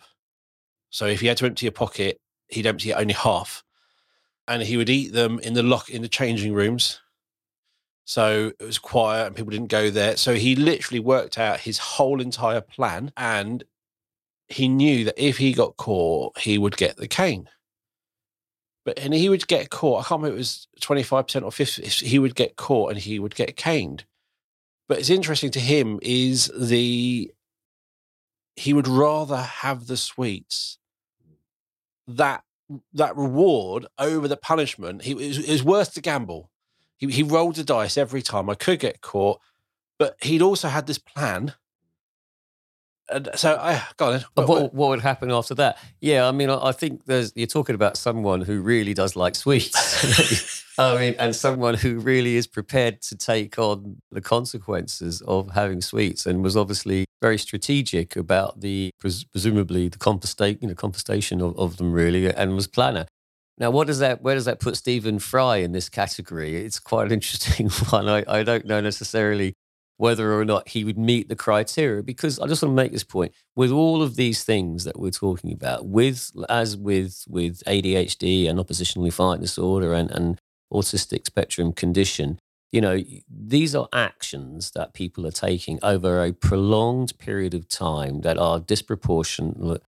So 0.91 1.07
if 1.07 1.21
he 1.21 1.27
had 1.27 1.39
to 1.39 1.47
empty 1.47 1.67
a 1.67 1.73
pocket, 1.73 2.21
he'd 2.47 2.67
empty 2.67 2.95
only 2.95 3.15
half 3.15 3.65
and 4.47 4.63
he 4.63 4.77
would 4.77 4.91
eat 4.91 5.13
them 5.13 5.41
in 5.41 5.55
the 5.55 5.65
lock 5.65 5.91
in 5.91 6.03
the 6.03 6.09
changing 6.09 6.55
rooms. 6.55 7.01
So 8.05 8.53
it 8.59 8.65
was 8.65 8.79
quiet 8.79 9.27
and 9.27 9.37
people 9.37 9.51
didn't 9.51 9.69
go 9.69 9.91
there. 9.91 10.17
So 10.17 10.35
he 10.35 10.57
literally 10.57 11.01
worked 11.01 11.39
out 11.39 11.61
his 11.61 11.79
whole 11.79 12.21
entire 12.21 12.61
plan 12.61 13.13
and 13.17 13.65
he 14.49 14.69
knew 14.69 15.05
that 15.05 15.15
if 15.17 15.39
he 15.39 15.53
got 15.53 15.77
caught, 15.77 16.39
he 16.39 16.59
would 16.59 16.77
get 16.77 16.97
the 16.97 17.09
cane. 17.09 17.49
But 18.85 18.99
and 18.99 19.15
he 19.15 19.29
would 19.29 19.47
get 19.47 19.71
caught. 19.71 20.05
I 20.05 20.09
can't 20.09 20.21
remember 20.23 20.35
it 20.35 20.39
was 20.39 20.67
25% 20.81 21.45
or 21.45 21.53
50. 21.53 21.87
He 22.07 22.19
would 22.19 22.35
get 22.35 22.57
caught 22.57 22.91
and 22.91 23.01
he 23.01 23.19
would 23.19 23.35
get 23.35 23.57
caned. 23.57 24.05
But 24.89 24.99
it's 24.99 25.11
interesting 25.11 25.51
to 25.53 25.61
him 25.61 25.99
is 26.03 26.51
the 26.59 27.31
he 28.57 28.75
would 28.75 28.89
rather 28.89 29.39
have 29.39 29.87
the 29.87 29.97
sweets 29.97 30.79
that 32.07 32.43
that 32.93 33.17
reward 33.17 33.87
over 33.99 34.29
the 34.29 34.37
punishment. 34.37 35.03
He 35.03 35.13
it 35.13 35.17
was, 35.17 35.39
it 35.39 35.51
was 35.51 35.63
worth 35.63 35.95
the 35.95 36.01
gamble. 36.01 36.51
He 37.03 37.11
he 37.11 37.23
rolled 37.25 37.57
the 37.57 37.65
dice 37.65 37.99
every 37.99 38.23
time. 38.23 38.49
I 38.49 38.55
could 38.55 38.79
get 38.79 39.01
caught, 39.01 39.41
but 39.99 40.17
he'd 40.23 40.41
also 40.41 40.69
had 40.69 40.87
this 40.87 40.99
plan. 40.99 41.55
And 43.11 43.29
so 43.35 43.59
I 43.61 43.83
got 43.97 44.15
it. 44.15 44.25
But 44.37 44.49
what, 44.49 44.73
what 44.73 44.91
would 44.91 45.01
happen 45.01 45.33
after 45.33 45.55
that? 45.57 45.79
Yeah, 46.01 46.29
I 46.29 46.31
mean, 46.31 46.49
I, 46.49 46.69
I 46.69 46.73
think 46.73 47.07
there's 47.07 47.33
you're 47.35 47.49
talking 47.49 47.75
about 47.75 47.97
someone 47.97 48.43
who 48.43 48.61
really 48.61 48.95
does 48.95 49.17
like 49.17 49.35
sweets. 49.35 50.65
I 50.79 50.97
mean, 50.97 51.17
and 51.19 51.35
someone 51.35 51.75
who 51.75 51.99
really 51.99 52.37
is 52.37 52.47
prepared 52.47 53.03
to 53.03 53.17
take 53.17 53.59
on 53.59 54.01
the 54.13 54.21
consequences 54.21 55.23
of 55.23 55.51
having 55.51 55.81
sweets, 55.81 56.25
and 56.25 56.41
was 56.41 56.57
obviously 56.57 57.05
very 57.21 57.37
strategic 57.37 58.15
about 58.15 58.61
the 58.61 58.93
pres- 59.01 59.25
presumably 59.25 59.89
the 59.89 59.99
compensation, 59.99 60.59
you 60.63 60.69
know, 60.69 60.75
compensation 60.75 61.41
of, 61.41 61.59
of 61.59 61.79
them 61.79 61.93
really, 61.93 62.33
and 62.33 62.55
was 62.55 62.69
planner. 62.69 63.07
Now, 63.63 63.71
what 63.71 63.87
does 63.87 64.01
that? 64.01 64.23
Where 64.23 64.35
does 64.35 64.47
that 64.47 64.59
put 64.59 64.77
Stephen 64.77 65.21
Fry 65.21 65.59
in 65.59 65.71
this 65.71 65.89
category? 65.89 66.57
It's 66.57 66.81
quite 66.81 67.07
an 67.07 67.13
interesting 67.13 67.69
one. 67.91 68.09
I, 68.09 68.25
I 68.27 68.43
don't 68.43 68.67
know 68.67 68.81
necessarily 68.81 69.55
whether 69.99 70.37
or 70.37 70.45
not 70.45 70.71
he 70.71 70.83
would 70.83 70.99
meet 70.99 71.29
the 71.29 71.37
criteria 71.37 72.03
because 72.03 72.41
I 72.41 72.49
just 72.49 72.61
want 72.61 72.73
to 72.73 72.83
make 72.83 72.91
this 72.91 73.05
point 73.05 73.33
with 73.55 73.71
all 73.71 74.03
of 74.03 74.17
these 74.17 74.43
things 74.43 74.83
that 74.83 74.99
we're 74.99 75.13
talking 75.13 75.53
about 75.53 75.87
with 75.87 76.33
as 76.49 76.77
with 76.77 77.25
with 77.29 77.63
ADHD 77.65 78.51
and 78.51 78.59
oppositional 78.59 79.05
defiant 79.05 79.43
disorder 79.43 79.95
and, 79.95 80.11
and 80.11 80.41
autistic 80.73 81.27
spectrum 81.27 81.73
condition 81.73 82.41
you 82.73 82.81
know, 82.81 82.99
these 83.29 83.75
are 83.75 83.87
actions 83.93 84.71
that 84.71 84.95
people 84.95 85.27
are 85.27 85.31
taking 85.31 85.79
over 85.83 86.25
a 86.25 86.33
prolonged 86.33 87.17
period 87.19 87.53
of 87.53 87.69
time 87.69 88.23
that 88.23 88.39
are 88.39 88.59
disproportionate 88.59 89.83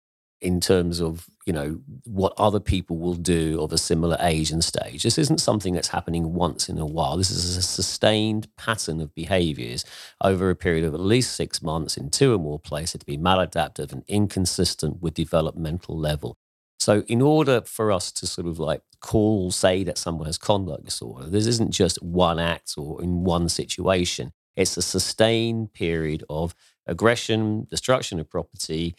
in 0.41 0.60
terms 0.60 0.99
of, 0.99 1.27
you 1.45 1.54
know, 1.54 1.80
what 2.06 2.34
other 2.38 2.60
people 2.60 2.97
will 2.97 3.13
do 3.13 3.62
of 3.62 3.71
a 3.71 3.77
similar 3.77 4.17
age 4.19 4.51
and 4.51 4.63
stage. 4.63 5.04
This 5.04 5.19
isn't 5.19 5.39
something 5.39 5.73
that's 5.75 5.89
happening 5.89 6.34
once 6.34 6.67
in 6.67 6.80
a 6.80 6.86
while. 6.86 7.15
This 7.15 7.30
is 7.30 7.56
a 7.56 7.62
sustained 7.62 8.47
pattern 8.58 8.99
of 8.99 9.13
behaviors 9.13 9.86
over 10.19 10.49
a 10.49 10.56
period 10.56 10.84
of 10.84 10.95
at 10.95 10.99
least 10.99 11.36
six 11.36 11.62
months 11.62 11.95
in 11.95 12.10
two 12.10 12.34
or 12.34 12.39
more 12.39 12.60
places 12.60 12.99
to 12.99 13.06
be 13.06 13.17
maladaptive 13.17 13.91
and 13.91 14.04
inconsistent 14.08 15.01
with 15.01 15.13
developmental 15.13 15.97
level. 15.97 16.38
So, 16.80 17.04
in 17.08 17.21
order 17.21 17.62
for 17.62 17.91
us 17.91 18.12
to 18.13 18.25
sort 18.25 18.47
of 18.47 18.58
like 18.58 18.82
call, 19.01 19.51
say 19.51 19.84
that 19.84 19.99
someone 19.99 20.25
has 20.25 20.39
conduct 20.39 20.86
disorder, 20.86 21.27
this 21.27 21.45
isn't 21.45 21.71
just 21.71 22.01
one 22.01 22.39
act 22.39 22.73
or 22.77 22.99
in 23.04 23.23
one 23.23 23.49
situation. 23.49 24.34
It's 24.56 24.75
a 24.77 24.82
sustained 24.82 25.73
period 25.73 26.23
of 26.27 26.56
aggression, 26.88 27.67
destruction 27.69 28.19
of 28.19 28.30
property, 28.32 28.95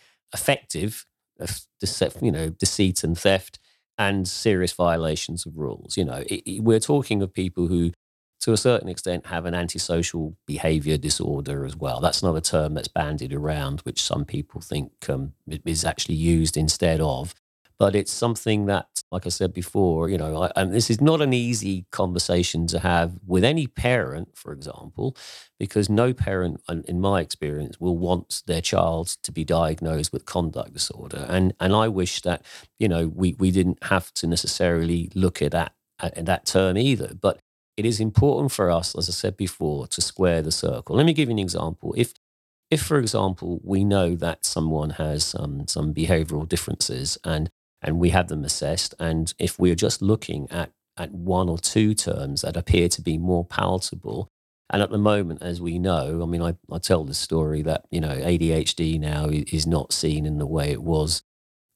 affective, 1.43 2.23
you 2.23 2.33
know, 2.33 2.49
deceit 2.49 3.05
and 3.05 3.19
theft, 3.19 3.59
and 3.99 4.27
serious 4.27 4.73
violations 4.73 5.47
of 5.47 5.57
rules. 5.57 5.97
You 5.97 6.05
know, 6.05 6.25
it, 6.27 6.43
it, 6.47 6.65
we're 6.65 6.81
talking 6.81 7.23
of 7.23 7.33
people 7.33 7.67
who, 7.69 7.93
to 8.41 8.53
a 8.53 8.57
certain 8.57 8.89
extent, 8.89 9.27
have 9.27 9.47
an 9.47 9.55
antisocial 9.55 10.37
behavior 10.47 10.97
disorder 10.97 11.65
as 11.65 11.77
well. 11.77 12.01
That's 12.01 12.23
not 12.23 12.37
a 12.37 12.41
term 12.41 12.75
that's 12.75 12.89
bandied 12.89 13.33
around, 13.33 13.81
which 13.81 14.03
some 14.03 14.25
people 14.25 14.61
think 14.61 14.93
um, 15.09 15.35
is 15.65 15.85
actually 15.85 16.17
used 16.17 16.57
instead 16.57 17.01
of 17.01 17.35
but 17.79 17.95
it's 17.95 18.13
something 18.13 18.67
that, 18.67 18.87
like 19.11 19.27
I 19.27 19.29
said 19.31 19.53
before, 19.53 20.09
you 20.09 20.19
know, 20.19 20.43
I, 20.43 20.53
and 20.57 20.73
this 20.73 20.91
is 20.91 21.01
not 21.01 21.21
an 21.21 21.33
easy 21.33 21.87
conversation 21.91 22.67
to 22.69 22.79
have 22.81 23.19
with 23.27 23.45
any 23.45 23.67
parent, 23.67 24.31
for 24.35 24.53
example, 24.53 25.17
because 25.59 25.89
no 25.89 26.13
parent, 26.13 26.61
in 26.87 27.01
my 27.01 27.21
experience, 27.21 27.81
will 27.81 27.97
want 27.99 28.43
their 28.47 28.61
child 28.61 29.17
to 29.23 29.33
be 29.33 29.45
diagnosed 29.45 30.13
with 30.13 30.27
conduct 30.27 30.73
disorder. 30.73 31.27
And 31.29 31.55
and 31.61 31.75
I 31.75 31.89
wish 31.89 32.23
that 32.23 32.43
you 32.79 32.89
know 32.89 33.09
we 33.09 33.35
we 33.39 33.51
didn't 33.51 33.83
have 33.85 34.13
to 34.15 34.27
necessarily 34.27 35.11
look 35.15 35.43
at 35.43 35.53
that 35.53 35.75
at 36.01 36.27
that 36.27 36.47
term 36.47 36.77
either, 36.77 37.15
but. 37.21 37.41
It 37.75 37.87
is 37.87 38.01
important 38.01 38.53
for 38.53 38.71
us, 38.71 38.95
as 38.95 39.09
I 39.09 39.13
said 39.13 39.35
before, 39.39 39.87
to 39.87 40.03
square 40.03 40.43
the 40.43 40.53
circle. 40.53 40.95
Let 40.95 41.07
me 41.07 41.15
give 41.15 41.31
you 41.31 41.33
an 41.33 41.39
example. 41.39 41.95
If 41.97 42.13
if, 42.73 42.81
for 42.83 42.99
example, 42.99 43.61
we 43.63 43.85
know 43.85 44.15
that 44.15 44.47
someone 44.47 44.91
has 44.91 45.35
um, 45.39 45.69
some 45.69 45.93
behavioral 45.93 46.49
differences 46.49 47.19
and 47.23 47.51
and 47.83 47.99
we 47.99 48.11
have 48.11 48.29
them 48.29 48.45
assessed. 48.45 48.95
And 48.99 49.33
if 49.39 49.59
we're 49.59 49.75
just 49.75 50.01
looking 50.01 50.49
at, 50.51 50.71
at 50.97 51.13
one 51.13 51.49
or 51.49 51.59
two 51.59 51.95
terms 51.95 52.43
that 52.43 52.57
appear 52.57 52.89
to 52.91 53.03
be 53.03 53.19
more 53.19 53.45
palatable, 53.45 54.29
and 54.71 54.83
at 54.83 54.91
the 54.91 54.99
moment, 54.99 55.43
as 55.43 55.61
we 55.61 55.79
know, 55.79 56.23
I 56.23 56.27
mean, 56.27 56.41
I, 56.41 56.55
I 56.71 56.79
tell 56.79 57.05
the 57.05 57.15
story 57.15 57.61
that, 57.63 57.85
you 57.91 58.01
know, 58.01 58.17
ADHD 58.17 58.99
now 58.99 59.29
is 59.31 59.67
not 59.67 59.93
seen 59.93 60.25
in 60.25 60.39
the 60.39 60.47
way 60.47 60.71
it 60.71 60.83
was, 60.83 61.23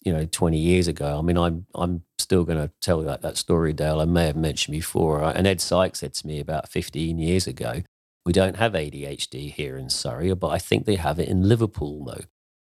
you 0.03 0.13
know, 0.13 0.25
20 0.25 0.57
years 0.57 0.89
ago. 0.89 1.19
I 1.19 1.23
mean, 1.23 1.37
I'm, 1.37 1.67
I'm 1.75 2.05
still 2.19 2.45
going 2.45 2.59
to 2.59 2.73
tell 2.81 3.03
that, 3.03 3.21
that 3.21 3.37
story, 3.37 3.75
Dale. 3.75 4.01
I 4.01 4.07
may 4.07 4.27
have 4.27 4.37
mentioned 4.37 4.73
before. 4.73 5.23
Uh, 5.23 5.33
and 5.33 5.47
Ed 5.47 5.61
Sykes 5.61 6.01
said 6.01 6.15
to 6.15 6.27
me 6.27 6.41
about 6.41 6.71
15 6.71 7.19
years 7.19 7.47
ago, 7.47 7.83
we 8.25 8.33
don't 8.33 8.57
have 8.57 8.73
ADHD 8.73 9.53
here 9.53 9.77
in 9.77 9.91
Surrey, 9.91 10.33
but 10.35 10.49
I 10.49 10.59
think 10.59 10.87
they 10.87 10.97
have 10.97 11.19
it 11.19 11.29
in 11.29 11.49
Liverpool, 11.49 12.05
though. 12.05 12.25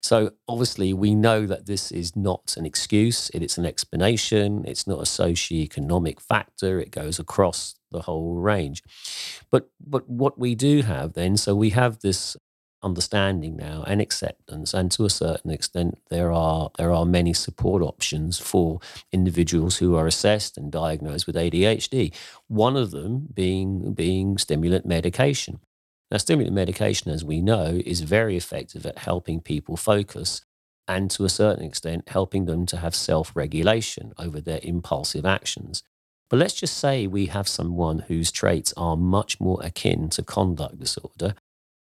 So 0.03 0.33
obviously, 0.49 0.93
we 0.95 1.15
know 1.15 1.47
that 1.47 1.67
this 1.67 1.93
is 1.93 2.17
not 2.17 2.55
an 2.57 2.65
excuse, 2.65 3.31
it's 3.35 3.59
an 3.59 3.67
explanation, 3.67 4.65
it's 4.67 4.87
not 4.87 5.03
a 5.03 5.07
socio-economic 5.07 6.21
factor, 6.21 6.81
it 6.81 6.91
goes 6.91 7.19
across 7.19 7.75
the 7.91 8.03
whole 8.03 8.37
range. 8.37 8.83
But 9.51 9.71
but 9.85 10.09
what 10.09 10.39
we 10.39 10.55
do 10.55 10.83
have 10.83 11.13
then, 11.13 11.37
so 11.37 11.55
we 11.55 11.71
have 11.71 12.01
this 12.01 12.37
understanding 12.83 13.57
now 13.57 13.85
and 13.87 14.01
acceptance 14.01 14.73
and 14.73 14.91
to 14.91 15.05
a 15.05 15.11
certain 15.11 15.51
extent 15.51 15.99
there 16.09 16.33
are 16.33 16.71
there 16.79 16.93
are 16.93 17.05
many 17.05 17.33
support 17.33 17.83
options 17.83 18.39
for 18.39 18.81
individuals 19.13 19.77
who 19.77 19.95
are 19.97 20.07
assessed 20.07 20.57
and 20.57 20.73
diagnosed 20.73 21.27
with 21.27 21.37
ADHD 21.37 22.15
one 22.49 22.77
of 22.77 22.91
them 22.91 23.29
being 23.35 23.93
being 23.93 24.39
stimulant 24.39 24.87
medication 24.87 25.61
now, 26.11 26.17
stimulant 26.17 26.55
medication, 26.55 27.11
as 27.13 27.25
we 27.25 27.41
know, 27.41 27.81
is 27.87 28.01
very 28.01 28.37
effective 28.37 28.85
at 28.85 28.99
helping 28.99 29.41
people 29.41 29.77
focus 29.77 30.43
and 30.89 31.09
to 31.13 31.25
a 31.25 31.29
certain 31.29 31.65
extent, 31.65 32.09
helping 32.09 32.47
them 32.47 32.67
to 32.67 32.79
have 32.79 32.97
self 32.97 33.37
regulation 33.37 34.13
over 34.19 34.41
their 34.41 34.59
impulsive 34.63 35.25
actions. 35.25 35.85
But 36.29 36.39
let's 36.39 36.55
just 36.55 36.77
say 36.77 37.07
we 37.07 37.27
have 37.27 37.47
someone 37.47 38.01
whose 38.01 38.33
traits 38.33 38.75
are 38.77 38.97
much 38.97 39.39
more 39.41 39.61
akin 39.63 40.09
to 40.11 40.23
conduct 40.25 40.81
disorder, 40.81 41.35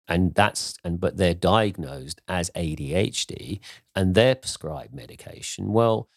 and 0.06 0.34
that's 0.34 0.76
and 0.84 1.00
but 1.00 1.16
they're 1.16 1.34
diagnosed 1.34 2.20
as 2.28 2.50
ADHD 2.50 3.60
and 3.94 4.14
they're 4.14 4.34
prescribed 4.34 4.94
medication. 4.94 5.72
Well, 5.72 6.08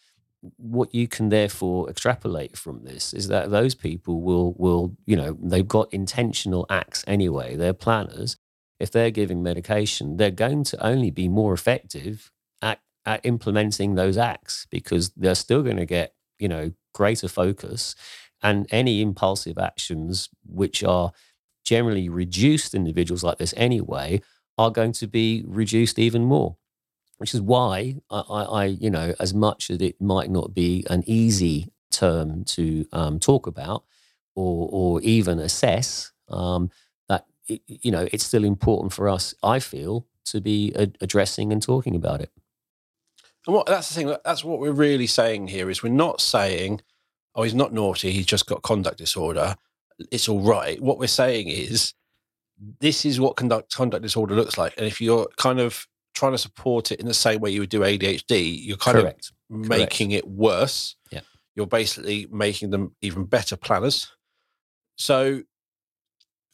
what 0.56 0.94
you 0.94 1.06
can 1.06 1.28
therefore 1.28 1.88
extrapolate 1.88 2.56
from 2.56 2.84
this 2.84 3.14
is 3.14 3.28
that 3.28 3.50
those 3.50 3.74
people 3.74 4.22
will 4.22 4.54
will 4.58 4.96
you 5.06 5.16
know 5.16 5.36
they've 5.40 5.68
got 5.68 5.92
intentional 5.92 6.66
acts 6.68 7.04
anyway. 7.06 7.56
They're 7.56 7.72
planners. 7.72 8.36
If 8.80 8.90
they're 8.90 9.12
giving 9.12 9.42
medication 9.42 10.16
they're 10.16 10.32
going 10.32 10.64
to 10.64 10.84
only 10.84 11.10
be 11.10 11.28
more 11.28 11.52
effective 11.52 12.32
at, 12.60 12.80
at 13.06 13.24
implementing 13.24 13.94
those 13.94 14.18
acts 14.18 14.66
because 14.70 15.10
they're 15.10 15.36
still 15.36 15.62
going 15.62 15.76
to 15.76 15.86
get 15.86 16.14
you 16.38 16.48
know 16.48 16.72
greater 16.92 17.28
focus 17.28 17.94
and 18.42 18.66
any 18.70 19.00
impulsive 19.00 19.56
actions 19.56 20.28
which 20.44 20.82
are 20.82 21.12
generally 21.64 22.08
reduced 22.08 22.74
individuals 22.74 23.22
like 23.22 23.38
this 23.38 23.54
anyway 23.56 24.20
are 24.58 24.70
going 24.70 24.92
to 24.92 25.06
be 25.06 25.44
reduced 25.46 25.98
even 25.98 26.24
more 26.24 26.56
which 27.22 27.34
is 27.34 27.40
why 27.40 27.94
I, 28.10 28.18
I, 28.18 28.42
I, 28.42 28.64
you 28.64 28.90
know, 28.90 29.14
as 29.20 29.32
much 29.32 29.70
as 29.70 29.80
it 29.80 30.00
might 30.00 30.28
not 30.28 30.54
be 30.54 30.84
an 30.90 31.04
easy 31.06 31.68
term 31.92 32.42
to 32.46 32.84
um, 32.90 33.20
talk 33.20 33.46
about 33.46 33.84
or, 34.34 34.68
or 34.72 35.00
even 35.02 35.38
assess, 35.38 36.10
um, 36.30 36.68
that, 37.08 37.26
it, 37.46 37.62
you 37.68 37.92
know, 37.92 38.08
it's 38.12 38.26
still 38.26 38.42
important 38.42 38.92
for 38.92 39.08
us, 39.08 39.36
I 39.40 39.60
feel, 39.60 40.04
to 40.24 40.40
be 40.40 40.74
ad- 40.74 40.98
addressing 41.00 41.52
and 41.52 41.62
talking 41.62 41.94
about 41.94 42.20
it. 42.20 42.30
And 43.46 43.54
what 43.54 43.66
that's 43.66 43.88
the 43.90 43.94
thing. 43.94 44.16
That's 44.24 44.42
what 44.42 44.58
we're 44.58 44.72
really 44.72 45.06
saying 45.06 45.46
here 45.46 45.70
is 45.70 45.80
we're 45.80 45.90
not 45.90 46.20
saying, 46.20 46.80
"Oh, 47.36 47.44
he's 47.44 47.54
not 47.54 47.72
naughty. 47.72 48.10
He's 48.10 48.26
just 48.26 48.46
got 48.46 48.62
conduct 48.62 48.98
disorder. 48.98 49.54
It's 50.10 50.28
all 50.28 50.40
right." 50.40 50.80
What 50.82 50.98
we're 50.98 51.06
saying 51.06 51.46
is, 51.46 51.94
this 52.80 53.04
is 53.04 53.20
what 53.20 53.36
conduct 53.36 53.72
conduct 53.72 54.02
disorder 54.02 54.34
looks 54.34 54.58
like. 54.58 54.74
And 54.76 54.86
if 54.86 55.00
you're 55.00 55.28
kind 55.36 55.60
of 55.60 55.86
trying 56.14 56.32
to 56.32 56.38
support 56.38 56.92
it 56.92 57.00
in 57.00 57.06
the 57.06 57.14
same 57.14 57.40
way 57.40 57.50
you 57.50 57.60
would 57.60 57.70
do 57.70 57.80
ADHD, 57.80 58.64
you're 58.64 58.76
kind 58.76 58.98
Correct. 58.98 59.32
of 59.50 59.56
making 59.56 60.10
Correct. 60.10 60.26
it 60.26 60.30
worse. 60.30 60.96
Yeah. 61.10 61.20
You're 61.54 61.66
basically 61.66 62.26
making 62.30 62.70
them 62.70 62.94
even 63.00 63.24
better 63.24 63.56
planners. 63.56 64.10
So 64.96 65.42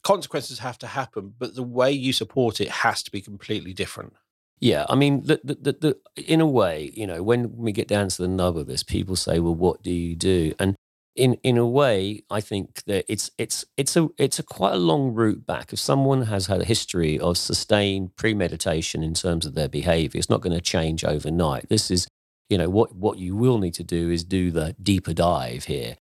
consequences 0.03 0.59
have 0.59 0.77
to 0.79 0.87
happen, 0.87 1.33
but 1.37 1.55
the 1.55 1.63
way 1.63 1.91
you 1.91 2.13
support 2.13 2.61
it 2.61 2.69
has 2.69 3.03
to 3.03 3.11
be 3.11 3.21
completely 3.21 3.73
different. 3.73 4.13
Yeah, 4.59 4.85
I 4.89 4.95
mean, 4.95 5.23
the, 5.23 5.39
the, 5.43 5.55
the, 5.55 5.71
the, 6.15 6.23
in 6.33 6.41
a 6.41 6.47
way, 6.47 6.91
you 6.93 7.07
know, 7.07 7.23
when 7.23 7.55
we 7.55 7.71
get 7.71 7.87
down 7.87 8.09
to 8.09 8.21
the 8.21 8.27
nub 8.27 8.57
of 8.57 8.67
this, 8.67 8.83
people 8.83 9.15
say, 9.15 9.39
"Well, 9.39 9.55
what 9.55 9.83
do 9.83 9.91
you 9.91 10.17
do?" 10.17 10.53
And 10.59 10.75
in 11.15 11.33
in 11.43 11.57
a 11.57 11.67
way, 11.67 12.23
I 12.29 12.41
think 12.41 12.83
that 12.85 13.05
it's 13.07 13.31
it's 13.37 13.65
it's 13.77 13.95
a 13.95 14.09
it's 14.17 14.39
a 14.39 14.43
quite 14.43 14.73
a 14.73 14.77
long 14.77 15.13
route 15.13 15.45
back. 15.45 15.73
If 15.73 15.79
someone 15.79 16.23
has 16.23 16.47
had 16.47 16.61
a 16.61 16.65
history 16.65 17.19
of 17.19 17.37
sustained 17.37 18.15
premeditation 18.15 19.03
in 19.03 19.13
terms 19.13 19.45
of 19.45 19.55
their 19.55 19.69
behaviour, 19.69 20.17
it's 20.17 20.29
not 20.29 20.41
going 20.41 20.55
to 20.55 20.61
change 20.61 21.03
overnight. 21.03 21.69
This 21.69 21.91
is, 21.91 22.07
you 22.49 22.57
know, 22.57 22.69
what 22.69 22.95
what 22.95 23.17
you 23.17 23.35
will 23.35 23.57
need 23.57 23.73
to 23.75 23.83
do 23.83 24.09
is 24.09 24.23
do 24.23 24.51
the 24.51 24.75
deeper 24.81 25.13
dive 25.13 25.65
here. 25.65 25.97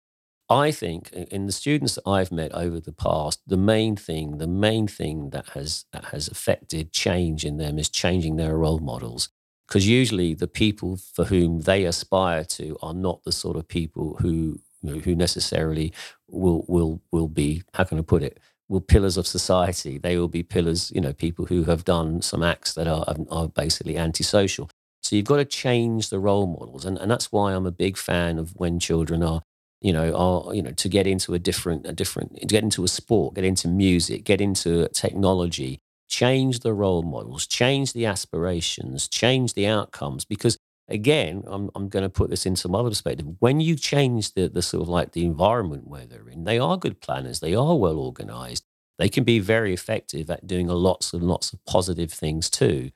I 0.50 0.70
think 0.70 1.12
in 1.12 1.46
the 1.46 1.52
students 1.52 1.96
that 1.96 2.08
I've 2.08 2.32
met 2.32 2.52
over 2.54 2.80
the 2.80 2.92
past, 2.92 3.42
the 3.46 3.58
main 3.58 3.96
thing, 3.96 4.38
the 4.38 4.46
main 4.46 4.88
thing 4.88 5.30
that 5.30 5.50
has 5.50 5.84
that 5.92 6.06
has 6.06 6.28
affected 6.28 6.92
change 6.92 7.44
in 7.44 7.58
them 7.58 7.78
is 7.78 7.88
changing 7.88 8.36
their 8.36 8.56
role 8.56 8.78
models. 8.78 9.28
Because 9.66 9.86
usually 9.86 10.32
the 10.32 10.48
people 10.48 10.96
for 10.96 11.26
whom 11.26 11.60
they 11.60 11.84
aspire 11.84 12.44
to 12.44 12.78
are 12.80 12.94
not 12.94 13.24
the 13.24 13.32
sort 13.32 13.58
of 13.58 13.68
people 13.68 14.16
who 14.20 14.60
who 14.82 15.14
necessarily 15.14 15.92
will 16.28 16.64
will 16.68 17.00
will 17.12 17.28
be 17.28 17.62
how 17.74 17.84
can 17.84 17.98
I 17.98 18.02
put 18.02 18.22
it 18.22 18.38
will 18.68 18.80
pillars 18.80 19.16
of 19.16 19.26
society. 19.26 19.98
They 19.98 20.18
will 20.18 20.28
be 20.28 20.42
pillars, 20.42 20.92
you 20.94 21.00
know, 21.00 21.12
people 21.12 21.46
who 21.46 21.64
have 21.64 21.84
done 21.84 22.20
some 22.20 22.42
acts 22.42 22.74
that 22.74 22.86
are 22.86 23.04
um, 23.08 23.26
are 23.30 23.48
basically 23.48 23.96
antisocial. 23.96 24.70
So 25.02 25.16
you've 25.16 25.24
got 25.24 25.36
to 25.36 25.44
change 25.44 26.10
the 26.10 26.18
role 26.18 26.46
models, 26.46 26.84
and 26.84 26.98
and 26.98 27.10
that's 27.10 27.32
why 27.32 27.54
I'm 27.54 27.66
a 27.66 27.72
big 27.72 27.96
fan 27.96 28.38
of 28.38 28.52
when 28.56 28.78
children 28.78 29.22
are 29.22 29.42
you 29.80 29.92
know, 29.92 30.12
are 30.14 30.54
you 30.54 30.62
know 30.62 30.72
to 30.72 30.88
get 30.88 31.06
into 31.06 31.34
a 31.34 31.38
different, 31.38 31.86
a 31.86 31.92
different, 31.92 32.40
to 32.40 32.46
get 32.46 32.64
into 32.64 32.84
a 32.84 32.88
sport, 32.88 33.34
get 33.34 33.44
into 33.44 33.68
music, 33.68 34.24
get 34.24 34.40
into 34.40 34.88
technology, 34.88 35.80
change 36.08 36.60
the 36.60 36.72
role 36.72 37.02
models, 37.02 37.46
change 37.46 37.92
the 37.92 38.06
aspirations, 38.06 39.08
change 39.08 39.54
the 39.54 39.66
outcomes, 39.66 40.24
because 40.24 40.58
again, 40.88 41.44
I'm, 41.46 41.70
I'm 41.74 41.88
going 41.88 42.02
to 42.02 42.08
put 42.08 42.30
this 42.30 42.46
in 42.46 42.56
some 42.56 42.74
other 42.74 42.88
perspective. 42.88 43.26
When 43.38 43.60
you 43.60 43.76
change 43.76 44.34
the, 44.34 44.48
the 44.48 44.62
sort 44.62 44.82
of 44.82 44.88
like 44.88 45.12
the 45.12 45.24
environment 45.24 45.86
where 45.86 46.06
they're 46.06 46.28
in, 46.28 46.44
they 46.44 46.58
are 46.58 46.76
good 46.76 47.00
planners, 47.00 47.40
they 47.40 47.54
are 47.54 47.76
well 47.76 47.98
organized, 47.98 48.64
they 48.98 49.08
can 49.08 49.24
be 49.24 49.38
very 49.38 49.72
effective 49.72 50.30
at 50.30 50.46
doing 50.46 50.66
lots 50.66 51.12
and 51.12 51.22
lots 51.22 51.52
of 51.52 51.64
positive 51.64 52.12
things 52.12 52.50
too. 52.50 52.90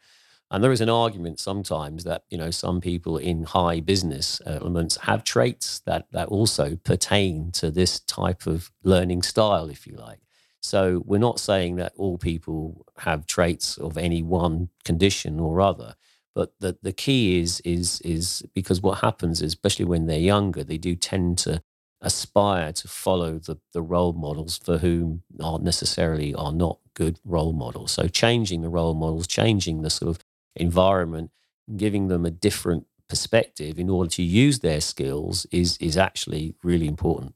And 0.51 0.63
there 0.63 0.73
is 0.73 0.83
an 0.83 0.91
argument 0.91 1.41
sometimes 1.41 2.05
that 2.05 2.25
you 2.29 2.37
know 2.37 2.51
some 2.51 2.83
people 2.83 3.17
in 3.17 3.45
high 3.45 3.81
business 3.81 4.43
elements 4.45 4.99
have 4.99 5.25
traits 5.25 5.79
that 5.87 6.09
that 6.13 6.29
also 6.29 6.77
pertain 6.77 7.53
to 7.53 7.71
this 7.71 8.01
type 8.01 8.47
of 8.47 8.71
learning 8.83 9.23
style, 9.23 9.71
if 9.71 9.87
you 9.87 9.95
like. 9.97 10.21
So 10.61 11.03
we're 11.07 11.17
not 11.17 11.41
saying 11.41 11.77
that 11.77 11.95
all 11.97 12.19
people 12.19 12.85
have 12.99 13.27
traits 13.27 13.79
of 13.79 13.97
any 13.97 14.23
one 14.23 14.69
condition 14.85 15.41
or 15.41 15.63
other 15.63 15.95
But 16.35 16.53
the, 16.61 16.79
the 16.83 16.93
key 16.93 17.41
is 17.41 17.61
is 17.61 18.01
is 18.03 18.43
because 18.55 18.81
what 18.81 19.01
happens 19.01 19.43
is, 19.43 19.49
especially 19.53 19.85
when 19.85 20.07
they're 20.07 20.19
younger, 20.19 20.65
they 20.65 20.79
do 20.79 20.97
tend 20.97 21.39
to 21.39 21.63
aspire 22.01 22.73
to 22.73 22.89
follow 22.89 23.39
the, 23.39 23.59
the 23.73 23.83
role 23.83 24.13
models 24.13 24.59
for 24.59 24.79
whom 24.79 25.23
aren't 25.41 25.63
necessarily 25.63 26.35
are 26.35 26.53
not 26.53 26.79
good 26.95 27.19
role 27.25 27.53
models. 27.53 27.93
So 27.93 28.09
changing 28.09 28.63
the 28.63 28.69
role 28.69 28.95
models, 28.95 29.27
changing 29.27 29.83
the 29.83 29.91
sort 29.91 30.17
of 30.17 30.25
environment, 30.57 31.31
giving 31.77 32.09
them 32.09 32.27
a 32.27 32.31
different 32.31 32.87
perspective 33.09 33.79
in 33.79 33.91
order 33.91 34.11
to 34.11 34.23
use 34.23 34.61
their 34.61 34.81
skills 34.81 35.47
is 35.51 35.77
is 35.79 35.97
actually 35.97 36.55
really 36.63 36.89
important. 36.89 37.35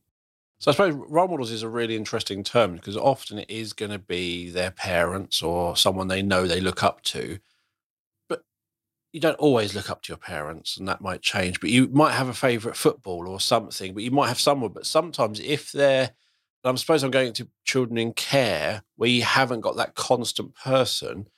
So 0.59 0.71
I 0.71 0.73
suppose 0.73 0.95
role 0.95 1.29
models 1.29 1.51
is 1.51 1.63
a 1.63 1.69
really 1.69 1.97
interesting 1.97 2.43
term 2.43 2.77
because 2.77 2.97
often 2.97 3.39
it 3.39 3.51
is 3.51 3.75
going 3.75 3.91
to 3.91 3.99
be 3.99 4.51
their 4.51 4.71
parents 4.71 5.43
or 5.43 5.77
someone 5.77 6.09
they 6.09 6.23
know 6.23 6.47
they 6.47 6.63
look 6.63 6.83
up 6.83 7.03
to. 7.03 7.39
You 9.13 9.21
don't 9.21 9.39
always 9.39 9.75
look 9.75 9.89
up 9.91 10.03
to 10.03 10.09
your 10.11 10.19
parents 10.19 10.77
and 10.77 10.87
that 10.89 11.01
might 11.01 11.23
change. 11.23 11.61
But 11.61 11.71
you 11.71 11.89
might 11.89 12.13
have 12.13 12.29
a 12.29 12.35
favourite 12.35 12.77
football 12.77 13.29
or 13.29 13.41
something, 13.41 13.95
but 13.95 14.03
you 14.03 14.11
might 14.11 14.29
have 14.29 14.41
someone. 14.41 14.73
But 14.73 14.87
sometimes 14.87 15.41
if 15.41 15.73
they're 15.73 16.11
I 16.65 16.75
suppose 16.75 17.05
I'm 17.05 17.11
going 17.11 17.33
to 17.35 17.49
children 17.65 17.97
in 17.97 18.13
care 18.13 18.83
where 18.97 19.09
you 19.09 19.23
haven't 19.23 19.61
got 19.61 19.77
that 19.77 19.95
constant 19.95 20.55
person, 20.55 21.29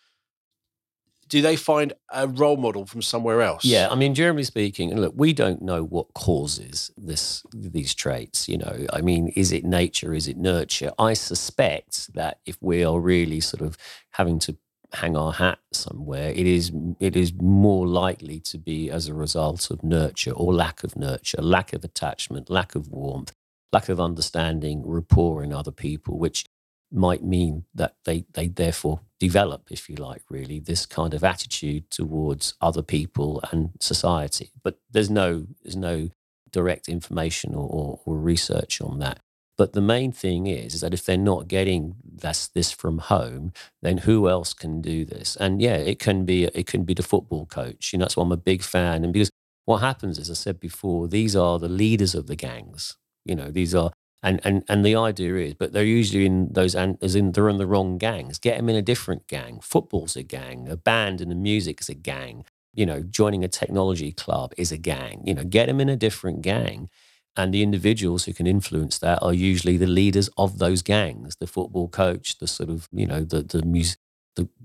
do 1.29 1.43
they 1.43 1.57
find 1.57 1.93
a 2.11 2.27
role 2.27 2.57
model 2.57 2.87
from 2.87 3.03
somewhere 3.03 3.43
else? 3.43 3.65
Yeah, 3.65 3.89
I 3.91 3.95
mean, 3.95 4.15
generally 4.15 4.45
speaking, 4.45 4.91
and 4.91 5.01
look, 5.01 5.13
we 5.15 5.35
don't 5.35 5.61
know 5.61 5.85
what 5.85 6.15
causes 6.15 6.91
this 6.97 7.43
these 7.55 7.95
traits. 7.95 8.49
You 8.49 8.59
know, 8.59 8.87
I 8.93 9.03
mean, 9.03 9.29
is 9.37 9.53
it 9.53 9.65
nature? 9.65 10.15
Is 10.15 10.27
it 10.27 10.39
nurture? 10.39 10.93
I 10.99 11.13
suspect 11.13 12.15
that 12.15 12.39
if 12.47 12.57
we 12.63 12.83
are 12.83 12.99
really 12.99 13.41
sort 13.41 13.61
of 13.61 13.77
having 14.13 14.39
to 14.41 14.57
hang 14.93 15.17
our 15.17 15.33
hat 15.33 15.59
somewhere, 15.73 16.31
it 16.31 16.47
is 16.47 16.73
it 17.01 17.17
is 17.17 17.33
more 17.35 17.87
likely 17.87 18.41
to 18.41 18.59
be 18.59 18.91
as 18.91 19.09
a 19.09 19.15
result 19.15 19.71
of 19.71 19.83
nurture 19.83 20.33
or 20.33 20.53
lack 20.55 20.85
of 20.85 20.97
nurture, 20.97 21.43
lack 21.43 21.73
of 21.73 21.85
attachment, 21.85 22.51
lack 22.51 22.75
of 22.75 22.89
warmth, 22.89 23.33
lack 23.73 23.89
of 23.89 24.01
understanding, 24.01 24.83
rapport 24.87 25.43
in 25.43 25.53
other 25.53 25.73
people, 25.73 26.19
which 26.19 26.47
might 26.91 27.23
mean 27.23 27.65
that 27.75 27.97
they 28.05 28.25
they 28.33 28.49
therefore 28.49 29.01
develop, 29.21 29.71
if 29.71 29.89
you 29.89 29.97
like, 29.97 30.23
really 30.31 30.59
this 30.59 30.87
kind 30.87 31.13
of 31.15 31.25
attitude 31.25 31.91
towards 31.91 32.55
other 32.61 32.83
people 32.83 33.43
and 33.53 33.71
society. 33.81 34.53
But 34.63 34.79
there's 34.91 35.11
no 35.11 35.47
there's 35.63 35.77
no 35.77 36.11
direct 36.51 36.89
information 36.89 37.55
or, 37.55 37.69
or, 37.69 38.01
or 38.07 38.17
research 38.17 38.81
on 38.81 38.99
that. 39.01 39.21
But 39.59 39.75
the 39.75 39.83
main 39.83 40.13
thing 40.13 40.47
is, 40.47 40.75
is 40.77 40.81
that 40.83 40.95
if 40.95 41.05
they're 41.05 41.19
not 41.19 41.49
getting 41.49 41.97
this, 42.05 42.49
this 42.49 42.73
from 42.73 42.99
home, 42.99 43.53
then 43.83 43.99
who 43.99 44.29
else 44.29 44.55
can 44.55 44.81
do 44.81 45.05
this? 45.05 45.37
And 45.37 45.61
yeah, 45.61 45.77
it 45.77 45.99
can 45.99 46.25
be 46.25 46.45
it 46.47 46.67
can 46.67 46.85
be 46.85 46.95
the 46.95 47.03
football 47.03 47.47
coach. 47.47 47.93
You 47.93 47.99
know, 47.99 48.05
that's 48.07 48.17
why 48.17 48.25
I'm 48.25 48.33
a 48.33 48.39
big 48.39 48.63
fan. 48.63 49.05
And 49.05 49.13
because 49.13 49.31
what 49.67 49.79
happens, 49.79 50.19
as 50.19 50.31
I 50.31 50.35
said 50.35 50.61
before, 50.61 51.09
these 51.09 51.37
are 51.37 51.59
the 51.59 51.69
leaders 51.69 52.15
of 52.15 52.29
the 52.29 52.37
gangs. 52.37 52.97
You 53.27 53.35
know, 53.37 53.51
these 53.51 53.75
are 53.75 53.91
and, 54.23 54.41
and 54.45 54.65
and 54.69 54.85
the 54.85 54.97
idea 54.97 55.37
is, 55.37 55.55
but 55.55 55.73
they're 55.73 55.85
usually 55.85 56.27
in 56.27 56.53
those 56.53 56.75
and 56.75 56.99
as 57.03 57.15
in 57.17 57.33
they're 57.33 57.49
in 57.49 57.59
the 57.59 57.67
wrong 57.67 57.99
gangs. 57.99 58.39
Get 58.39 58.57
them 58.57 58.69
in 58.69 58.77
a 58.77 58.83
different 58.83 59.27
gang. 59.29 59.61
Football's 59.61 60.17
a 60.17 60.23
gang. 60.23 60.69
A 60.69 60.77
band 60.77 61.21
and 61.21 61.31
the 61.31 61.37
music 61.37 61.81
is 61.81 61.89
a 61.89 61.95
gang. 61.95 62.45
You 62.75 62.87
know, 62.87 63.03
joining 63.03 63.45
a 63.45 63.49
technology 63.49 64.13
club 64.13 64.53
is 64.57 64.73
a 64.73 64.79
gang. 64.79 65.23
You 65.27 65.35
know, 65.35 65.45
get 65.45 65.67
them 65.67 65.81
in 65.81 65.89
a 65.89 65.97
different 65.97 66.43
gang, 66.43 66.91
and 67.39 67.55
the 67.55 67.63
individuals 67.63 68.25
who 68.25 68.35
can 68.35 68.47
influence 68.49 68.99
that 68.99 69.23
are 69.23 69.33
usually 69.33 69.77
the 69.77 69.87
leaders 69.87 70.29
of 70.37 70.59
those 70.59 70.83
gangs. 70.83 71.37
The 71.37 71.47
football 71.47 71.89
coach, 71.89 72.39
the 72.39 72.49
sort 72.49 72.69
of 72.69 72.89
you 72.93 73.07
know 73.07 73.23
the 73.23 73.43
the 73.43 73.63
music. 73.63 73.99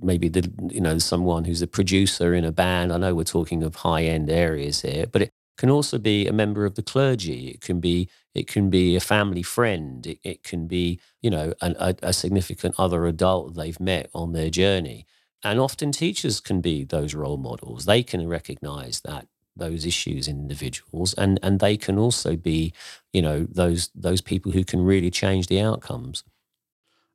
Maybe 0.02 0.28
the 0.28 0.52
you 0.70 0.82
know 0.82 0.98
someone 0.98 1.46
who's 1.46 1.62
a 1.62 1.68
producer 1.68 2.34
in 2.34 2.44
a 2.44 2.52
band. 2.52 2.92
I 2.92 2.98
know 2.98 3.16
we're 3.16 3.24
talking 3.24 3.64
of 3.64 3.76
high 3.76 4.04
end 4.04 4.30
areas 4.30 4.82
here, 4.82 5.06
but 5.08 5.22
it 5.22 5.32
can 5.58 5.70
also 5.70 5.98
be 6.00 6.28
a 6.28 6.34
member 6.34 6.66
of 6.66 6.76
the 6.76 6.84
clergy. 6.84 7.50
It 7.50 7.62
can 7.62 7.80
be 7.80 8.10
it 8.36 8.48
can 8.48 8.70
be 8.70 8.96
a 8.96 9.00
family 9.00 9.44
friend. 9.44 10.06
It, 10.06 10.20
it 10.24 10.44
can 10.44 10.68
be 10.68 11.00
you 11.22 11.30
know 11.30 11.54
an, 11.62 11.76
a, 11.80 11.96
a 12.04 12.14
significant 12.14 12.76
other 12.80 13.06
adult 13.06 13.56
they've 13.56 13.80
met 13.80 14.10
on 14.14 14.34
their 14.34 14.50
journey. 14.50 15.06
And 15.44 15.60
often 15.60 15.92
teachers 15.92 16.40
can 16.40 16.62
be 16.62 16.86
those 16.86 17.14
role 17.14 17.38
models. 17.38 17.86
They 17.86 18.02
can 18.02 18.28
recognize 18.28 19.02
that 19.02 19.28
those 19.56 19.86
issues 19.86 20.28
in 20.28 20.40
individuals, 20.40 21.14
and 21.14 21.40
and 21.44 21.60
they 21.60 21.78
can 21.78 21.98
also 21.98 22.36
be 22.36 22.74
you 23.12 23.22
know 23.22 23.46
those 23.50 23.90
those 23.96 24.22
people 24.22 24.52
who 24.52 24.64
can 24.64 24.84
really 24.84 25.12
change 25.12 25.48
the 25.48 25.62
outcomes. 25.62 26.24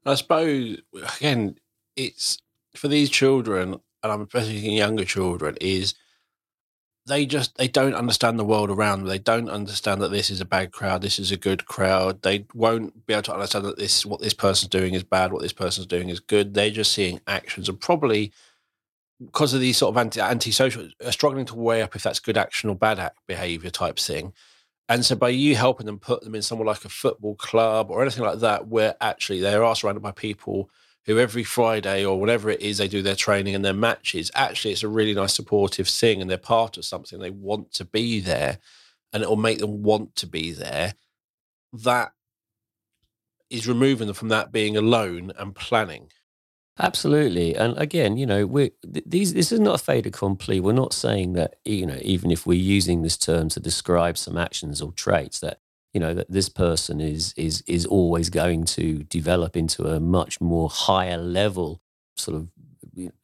I 0.05 0.14
suppose 0.14 0.79
again, 1.16 1.57
it's 1.96 2.38
for 2.74 2.88
these 2.88 3.11
children, 3.11 3.81
and 4.03 4.12
I'm 4.12 4.22
especially 4.22 4.55
thinking 4.55 4.77
younger 4.77 5.05
children, 5.05 5.57
is 5.61 5.94
they 7.09 7.27
just 7.27 7.57
they 7.57 7.68
don't 7.68 7.94
understand 7.94 8.38
the 8.38 8.44
world 8.44 8.70
around 8.70 9.01
them. 9.01 9.09
They 9.09 9.18
don't 9.18 9.48
understand 9.48 10.01
that 10.03 10.11
this 10.11 10.31
is 10.31 10.40
a 10.40 10.44
bad 10.44 10.70
crowd, 10.72 11.03
this 11.03 11.18
is 11.18 11.33
a 11.33 11.37
good 11.37 11.66
crowd. 11.66 12.22
They 12.22 12.46
won't 12.55 13.07
be 13.07 13.14
able 13.14 13.22
to 13.24 13.35
understand 13.35 13.64
that 13.64 13.79
this 13.79 14.07
what 14.07 14.20
this 14.20 14.35
person's 14.35 14.70
doing 14.70 14.94
is 14.94 15.03
bad, 15.03 15.33
what 15.33 15.42
this 15.42 15.53
person's 15.53 15.87
doing 15.87 16.11
is 16.11 16.20
good. 16.20 16.55
They're 16.55 16.70
just 16.70 16.92
seeing 16.92 17.20
actions 17.27 17.68
and 17.68 17.81
probably 17.81 18.33
because 19.24 19.52
of 19.54 19.61
these 19.61 19.76
sort 19.76 19.92
of 19.92 19.98
anti 19.98 20.20
antisocial 20.20 20.88
are 21.04 21.12
struggling 21.12 21.46
to 21.46 21.57
weigh 21.57 21.83
up 21.83 21.96
if 21.96 22.02
that's 22.02 22.20
good 22.20 22.37
action 22.37 22.70
or 22.70 22.76
bad 22.76 22.98
act 22.98 23.18
behavior 23.26 23.70
type 23.70 23.98
thing. 23.98 24.33
And 24.88 25.04
so 25.04 25.16
by 25.16 25.28
you 25.28 25.54
helping 25.54 25.87
them 25.87 25.98
put 25.98 26.22
them 26.22 26.35
in 26.35 26.42
somewhere 26.42 26.66
like 26.66 26.85
a 26.85 26.88
football 26.88 27.35
club 27.35 27.90
or 27.90 28.00
anything 28.00 28.24
like 28.24 28.38
that, 28.40 28.68
where 28.68 28.96
actually 29.00 29.40
they 29.40 29.54
are 29.54 29.76
surrounded 29.76 30.00
by 30.00 30.12
people 30.12 30.70
who 31.04 31.18
every 31.18 31.44
Friday 31.44 32.04
or 32.04 32.20
whatever 32.20 32.50
it 32.50 32.61
is 32.61 32.78
they 32.78 32.88
do 32.88 33.02
their 33.02 33.14
training 33.14 33.54
and 33.54 33.64
their 33.64 33.74
matches, 33.74 34.31
actually 34.35 34.72
it's 34.72 34.83
a 34.83 34.88
really 34.88 35.14
nice 35.14 35.35
supportive 35.35 35.88
thing 35.88 36.20
and 36.20 36.31
they're 36.31 36.38
part 36.38 36.76
of 36.76 36.85
something. 36.85 37.18
They 37.18 37.31
want 37.31 37.72
to 37.74 37.85
be 37.85 38.20
there 38.20 38.59
and 39.12 39.22
it 39.22 39.28
will 39.28 39.37
make 39.37 39.59
them 39.59 39.83
want 39.83 40.16
to 40.16 40.26
be 40.26 40.52
there. 40.52 40.94
That 41.72 42.12
is 43.50 43.66
removing 43.66 44.07
them 44.07 44.14
from 44.14 44.28
that 44.28 44.52
being 44.52 44.76
alone 44.76 45.33
and 45.38 45.54
planning. 45.54 46.11
Absolutely, 46.80 47.56
and 47.56 47.76
again, 47.76 48.16
you 48.16 48.24
know, 48.24 48.46
we 48.46 48.70
these 48.84 49.34
this 49.34 49.50
is 49.50 49.58
not 49.58 49.74
a 49.74 49.84
fait 49.84 50.06
accompli. 50.06 50.60
We're 50.60 50.72
not 50.72 50.92
saying 50.92 51.32
that 51.32 51.56
you 51.64 51.84
know, 51.86 51.98
even 52.02 52.30
if 52.30 52.46
we're 52.46 52.58
using 52.58 53.02
this 53.02 53.16
term 53.16 53.48
to 53.50 53.60
describe 53.60 54.16
some 54.16 54.36
actions 54.38 54.80
or 54.80 54.92
traits, 54.92 55.40
that 55.40 55.58
you 55.92 55.98
know 55.98 56.14
that 56.14 56.30
this 56.30 56.48
person 56.48 57.00
is 57.00 57.34
is 57.36 57.62
is 57.66 57.84
always 57.84 58.30
going 58.30 58.64
to 58.66 59.02
develop 59.04 59.56
into 59.56 59.86
a 59.86 59.98
much 59.98 60.40
more 60.40 60.68
higher 60.70 61.18
level 61.18 61.80
sort 62.16 62.36
of 62.36 62.48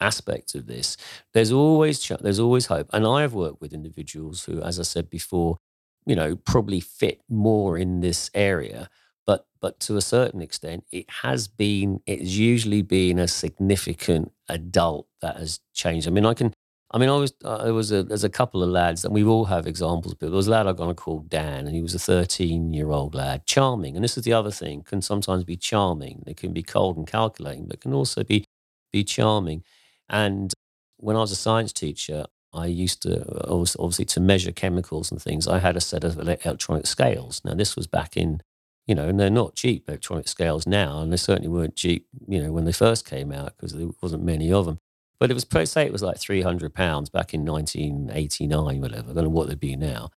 aspect 0.00 0.54
of 0.56 0.66
this. 0.66 0.96
There's 1.32 1.52
always 1.52 2.04
there's 2.20 2.40
always 2.40 2.66
hope. 2.66 2.88
And 2.92 3.06
i've 3.06 3.34
worked 3.34 3.60
with 3.60 3.72
individuals 3.72 4.44
who 4.44 4.60
as 4.62 4.78
i 4.80 4.82
said 4.82 5.10
before 5.10 5.58
you 6.06 6.16
know 6.16 6.36
probably 6.36 6.80
fit 6.80 7.20
more 7.28 7.78
in 7.78 8.00
this 8.00 8.30
area 8.34 8.88
but 9.26 9.46
but 9.60 9.80
to 9.80 9.96
a 9.96 10.02
certain 10.02 10.40
extent 10.40 10.84
it 10.92 11.08
has 11.22 11.48
been 11.48 12.00
it's 12.06 12.32
usually 12.32 12.82
been 12.82 13.18
a 13.18 13.28
significant 13.28 14.32
adult 14.48 15.06
that 15.20 15.36
has 15.36 15.60
changed 15.72 16.06
i 16.06 16.10
mean 16.10 16.26
i 16.26 16.34
can 16.34 16.52
I 16.94 16.98
mean, 16.98 17.08
I 17.08 17.16
was 17.16 17.32
there 17.42 17.74
was 17.74 17.90
a 17.90 18.04
there's 18.04 18.22
a 18.22 18.28
couple 18.28 18.62
of 18.62 18.68
lads, 18.68 19.04
and 19.04 19.12
we 19.12 19.24
all 19.24 19.46
have 19.46 19.66
examples. 19.66 20.14
But 20.14 20.28
there 20.28 20.36
was 20.36 20.46
a 20.46 20.52
lad 20.52 20.68
I'm 20.68 20.76
going 20.76 20.90
to 20.90 20.94
call 20.94 21.20
Dan, 21.28 21.66
and 21.66 21.74
he 21.74 21.82
was 21.82 21.92
a 21.92 21.98
13 21.98 22.72
year 22.72 22.90
old 22.90 23.16
lad, 23.16 23.46
charming. 23.46 23.96
And 23.96 24.04
this 24.04 24.16
is 24.16 24.22
the 24.22 24.32
other 24.32 24.52
thing: 24.52 24.82
can 24.82 25.02
sometimes 25.02 25.42
be 25.42 25.56
charming. 25.56 26.22
They 26.24 26.34
can 26.34 26.52
be 26.52 26.62
cold 26.62 26.96
and 26.96 27.04
calculating, 27.04 27.66
but 27.66 27.80
can 27.80 27.92
also 27.92 28.22
be 28.22 28.44
be 28.92 29.02
charming. 29.02 29.64
And 30.08 30.54
when 30.98 31.16
I 31.16 31.20
was 31.20 31.32
a 31.32 31.36
science 31.36 31.72
teacher, 31.72 32.26
I 32.52 32.66
used 32.66 33.02
to 33.02 33.44
obviously 33.48 34.04
to 34.04 34.20
measure 34.20 34.52
chemicals 34.52 35.10
and 35.10 35.20
things. 35.20 35.48
I 35.48 35.58
had 35.58 35.76
a 35.76 35.80
set 35.80 36.04
of 36.04 36.16
electronic 36.16 36.86
scales. 36.86 37.40
Now 37.44 37.54
this 37.54 37.74
was 37.74 37.88
back 37.88 38.16
in, 38.16 38.40
you 38.86 38.94
know, 38.94 39.08
and 39.08 39.18
they're 39.18 39.30
not 39.30 39.54
cheap 39.54 39.88
electronic 39.88 40.28
scales 40.28 40.66
now, 40.66 41.00
and 41.00 41.12
they 41.12 41.16
certainly 41.16 41.48
weren't 41.48 41.76
cheap, 41.76 42.06
you 42.28 42.42
know, 42.42 42.52
when 42.52 42.64
they 42.64 42.72
first 42.72 43.08
came 43.08 43.32
out 43.32 43.56
because 43.56 43.72
there 43.72 43.88
wasn't 44.02 44.22
many 44.22 44.52
of 44.52 44.66
them. 44.66 44.80
But 45.18 45.30
it 45.30 45.34
was, 45.34 45.46
say, 45.70 45.86
it 45.86 45.92
was 45.92 46.02
like 46.02 46.16
£300 46.16 47.12
back 47.12 47.32
in 47.32 47.44
1989, 47.44 48.80
whatever. 48.80 49.10
I 49.10 49.14
don't 49.14 49.24
know 49.24 49.30
what 49.30 49.48
they'd 49.48 49.58
be 49.58 49.76
now. 49.76 50.10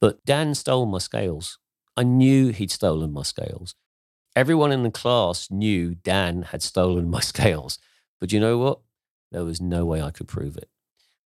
But 0.00 0.24
Dan 0.24 0.54
stole 0.54 0.86
my 0.86 0.98
scales. 0.98 1.58
I 1.96 2.02
knew 2.02 2.48
he'd 2.48 2.70
stolen 2.70 3.12
my 3.12 3.22
scales. 3.22 3.74
Everyone 4.36 4.72
in 4.72 4.82
the 4.82 4.90
class 4.90 5.50
knew 5.50 5.94
Dan 5.94 6.42
had 6.42 6.62
stolen 6.62 7.10
my 7.10 7.20
scales. 7.32 7.78
But 8.20 8.32
you 8.32 8.40
know 8.40 8.58
what? 8.58 8.80
There 9.32 9.44
was 9.44 9.60
no 9.60 9.84
way 9.84 10.00
I 10.00 10.10
could 10.10 10.28
prove 10.28 10.56
it. 10.56 10.70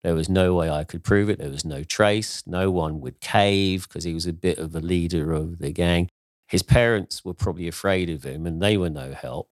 There 0.02 0.14
was 0.14 0.28
no 0.28 0.54
way 0.54 0.70
I 0.70 0.84
could 0.84 1.02
prove 1.02 1.28
it. 1.28 1.38
There 1.38 1.50
was 1.50 1.64
no 1.64 1.82
trace. 1.82 2.42
No 2.46 2.70
one 2.70 3.00
would 3.00 3.20
cave 3.20 3.86
because 3.88 4.04
he 4.04 4.14
was 4.14 4.26
a 4.26 4.32
bit 4.32 4.58
of 4.58 4.74
a 4.74 4.80
leader 4.80 5.32
of 5.32 5.58
the 5.58 5.72
gang. 5.72 6.08
His 6.48 6.62
parents 6.62 7.24
were 7.24 7.34
probably 7.34 7.68
afraid 7.68 8.10
of 8.10 8.24
him 8.24 8.46
and 8.46 8.60
they 8.60 8.76
were 8.76 8.90
no 8.90 9.12
help. 9.12 9.48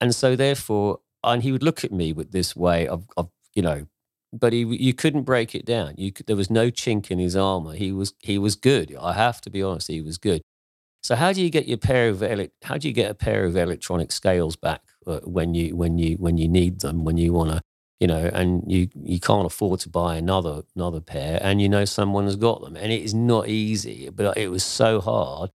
And 0.00 0.14
so, 0.14 0.36
therefore, 0.36 1.00
and 1.22 1.42
he 1.42 1.52
would 1.52 1.62
look 1.62 1.84
at 1.84 1.92
me 1.92 2.12
with 2.12 2.32
this 2.32 2.56
way 2.56 2.86
of, 2.88 3.06
of 3.16 3.30
you 3.54 3.62
know, 3.62 3.86
but 4.32 4.52
he 4.52 4.60
you 4.60 4.94
couldn't 4.94 5.22
break 5.22 5.54
it 5.54 5.64
down. 5.64 5.94
You 5.96 6.12
there 6.26 6.36
was 6.36 6.50
no 6.50 6.70
chink 6.70 7.10
in 7.10 7.18
his 7.18 7.36
armor. 7.36 7.74
He 7.74 7.92
was 7.92 8.14
he 8.20 8.38
was 8.38 8.56
good. 8.56 8.96
I 9.00 9.12
have 9.14 9.40
to 9.42 9.50
be 9.50 9.62
honest, 9.62 9.88
he 9.88 10.00
was 10.00 10.18
good. 10.18 10.42
So 11.02 11.16
how 11.16 11.32
do 11.32 11.42
you 11.42 11.50
get 11.50 11.68
your 11.68 11.78
pair 11.78 12.08
of 12.08 12.22
ele- 12.22 12.48
how 12.62 12.78
do 12.78 12.88
you 12.88 12.94
get 12.94 13.10
a 13.10 13.14
pair 13.14 13.44
of 13.44 13.56
electronic 13.56 14.12
scales 14.12 14.56
back 14.56 14.82
uh, 15.06 15.20
when 15.24 15.54
you 15.54 15.76
when 15.76 15.98
you 15.98 16.16
when 16.16 16.38
you 16.38 16.48
need 16.48 16.80
them 16.80 17.04
when 17.04 17.16
you 17.18 17.32
want 17.32 17.50
to 17.50 17.60
you 18.00 18.06
know, 18.06 18.30
and 18.32 18.64
you 18.66 18.88
you 18.94 19.20
can't 19.20 19.46
afford 19.46 19.80
to 19.80 19.90
buy 19.90 20.16
another 20.16 20.62
another 20.74 21.00
pair, 21.00 21.38
and 21.42 21.60
you 21.60 21.68
know 21.68 21.84
someone 21.84 22.24
has 22.24 22.36
got 22.36 22.62
them, 22.62 22.74
and 22.74 22.90
it 22.90 23.02
is 23.02 23.12
not 23.14 23.48
easy, 23.48 24.08
but 24.08 24.38
it 24.38 24.50
was 24.50 24.64
so 24.64 25.00
hard, 25.02 25.50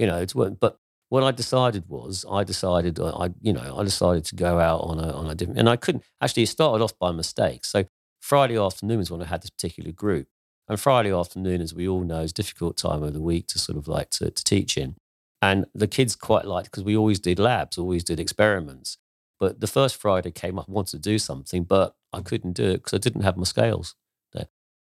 you 0.00 0.06
know. 0.06 0.24
To, 0.24 0.50
but 0.58 0.78
what 1.10 1.22
I 1.22 1.30
decided 1.30 1.84
was, 1.88 2.24
I 2.30 2.42
decided, 2.44 2.98
uh, 2.98 3.16
I 3.16 3.28
you 3.40 3.52
know, 3.52 3.76
I 3.78 3.84
decided 3.84 4.24
to 4.26 4.34
go 4.36 4.58
out 4.58 4.80
on 4.80 4.98
a 4.98 5.12
on 5.12 5.30
a 5.30 5.34
different, 5.34 5.60
and 5.60 5.68
I 5.68 5.76
couldn't 5.76 6.04
actually. 6.20 6.44
It 6.44 6.48
started 6.48 6.82
off 6.82 6.98
by 6.98 7.12
mistake. 7.12 7.64
So 7.64 7.84
Friday 8.20 8.56
afternoon 8.56 8.98
was 8.98 9.10
when 9.10 9.22
I 9.22 9.26
had 9.26 9.42
this 9.42 9.50
particular 9.50 9.92
group, 9.92 10.28
and 10.68 10.80
Friday 10.80 11.12
afternoon, 11.12 11.60
as 11.60 11.74
we 11.74 11.86
all 11.86 12.02
know, 12.02 12.22
is 12.22 12.30
a 12.30 12.34
difficult 12.34 12.76
time 12.76 13.02
of 13.02 13.12
the 13.12 13.22
week 13.22 13.46
to 13.48 13.58
sort 13.58 13.78
of 13.78 13.86
like 13.86 14.10
to, 14.10 14.30
to 14.30 14.44
teach 14.44 14.76
in, 14.78 14.96
and 15.42 15.66
the 15.74 15.88
kids 15.88 16.16
quite 16.16 16.46
liked 16.46 16.70
because 16.70 16.84
we 16.84 16.96
always 16.96 17.20
did 17.20 17.38
labs, 17.38 17.76
always 17.78 18.04
did 18.04 18.18
experiments. 18.18 18.96
But 19.38 19.60
the 19.60 19.66
first 19.66 19.96
Friday 19.96 20.30
came 20.30 20.58
up, 20.58 20.66
I 20.68 20.72
wanted 20.72 21.02
to 21.02 21.10
do 21.10 21.18
something, 21.18 21.64
but 21.64 21.94
I 22.12 22.20
couldn't 22.20 22.52
do 22.52 22.70
it 22.70 22.78
because 22.78 22.94
I 22.94 22.98
didn't 22.98 23.22
have 23.22 23.38
my 23.38 23.44
scales. 23.44 23.94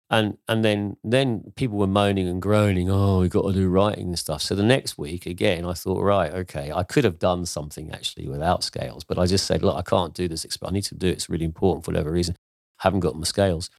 And 0.10 0.38
and 0.48 0.64
then 0.64 0.96
then 1.04 1.52
people 1.56 1.78
were 1.78 1.88
moaning 1.88 2.28
and 2.28 2.42
groaning, 2.42 2.90
oh, 2.90 3.20
we've 3.20 3.30
got 3.30 3.44
to 3.48 3.54
do 3.54 3.68
writing 3.68 4.08
and 4.08 4.20
stuff. 4.20 4.42
So 4.42 4.56
the 4.56 4.64
next 4.64 4.98
week, 4.98 5.26
again, 5.26 5.66
I 5.66 5.74
thought, 5.74 6.02
right, 6.02 6.32
okay, 6.32 6.72
I 6.72 6.84
could 6.84 7.04
have 7.04 7.20
done 7.20 7.46
something 7.46 7.92
actually 7.92 8.28
without 8.28 8.64
scales, 8.64 9.04
but 9.04 9.20
I 9.20 9.26
just 9.26 9.46
said, 9.46 9.64
look, 9.64 9.76
I 9.76 9.82
can't 9.82 10.14
do 10.14 10.30
this. 10.30 10.46
I 10.64 10.72
need 10.72 10.84
to 10.84 10.96
do 10.96 11.08
it. 11.08 11.14
It's 11.14 11.30
really 11.30 11.44
important 11.46 11.84
for 11.84 11.92
whatever 11.92 12.12
reason. 12.12 12.36
I 12.80 12.84
haven't 12.84 13.02
got 13.02 13.18
my 13.18 13.26
scales. 13.26 13.70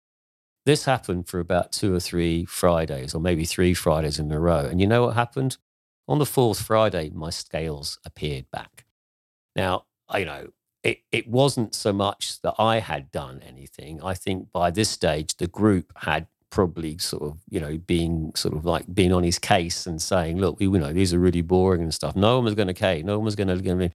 This 0.66 0.84
happened 0.84 1.28
for 1.28 1.40
about 1.40 1.72
two 1.72 1.94
or 1.94 2.00
three 2.00 2.44
Fridays, 2.44 3.14
or 3.14 3.22
maybe 3.22 3.46
three 3.46 3.72
Fridays 3.72 4.18
in 4.18 4.30
a 4.30 4.38
row. 4.38 4.66
And 4.66 4.82
you 4.82 4.86
know 4.86 5.06
what 5.06 5.14
happened? 5.14 5.56
On 6.06 6.18
the 6.18 6.26
fourth 6.26 6.60
Friday, 6.60 7.10
my 7.14 7.30
scales 7.30 7.98
appeared 8.04 8.50
back. 8.50 8.84
Now, 9.56 9.84
you 10.14 10.26
know 10.26 10.48
it, 10.88 11.02
it 11.12 11.28
wasn't 11.28 11.74
so 11.74 11.92
much 11.92 12.40
that 12.40 12.54
I 12.58 12.78
had 12.78 13.12
done 13.12 13.42
anything. 13.46 14.00
I 14.02 14.14
think 14.14 14.50
by 14.52 14.70
this 14.70 14.88
stage, 14.88 15.36
the 15.36 15.46
group 15.46 15.92
had 15.96 16.26
probably 16.48 16.96
sort 16.96 17.24
of, 17.24 17.40
you 17.50 17.60
know, 17.60 17.76
being 17.76 18.32
sort 18.34 18.56
of 18.56 18.64
like 18.64 18.86
being 18.94 19.12
on 19.12 19.22
his 19.22 19.38
case 19.38 19.86
and 19.86 20.00
saying, 20.00 20.38
look, 20.38 20.58
we, 20.58 20.64
you 20.64 20.78
know, 20.78 20.94
these 20.94 21.12
are 21.12 21.18
really 21.18 21.42
boring 21.42 21.82
and 21.82 21.92
stuff. 21.92 22.16
No 22.16 22.36
one 22.36 22.44
was 22.44 22.54
going 22.54 22.68
to 22.68 22.74
care. 22.74 23.02
No 23.02 23.18
one 23.18 23.26
was 23.26 23.36
going 23.36 23.48
to. 23.48 23.90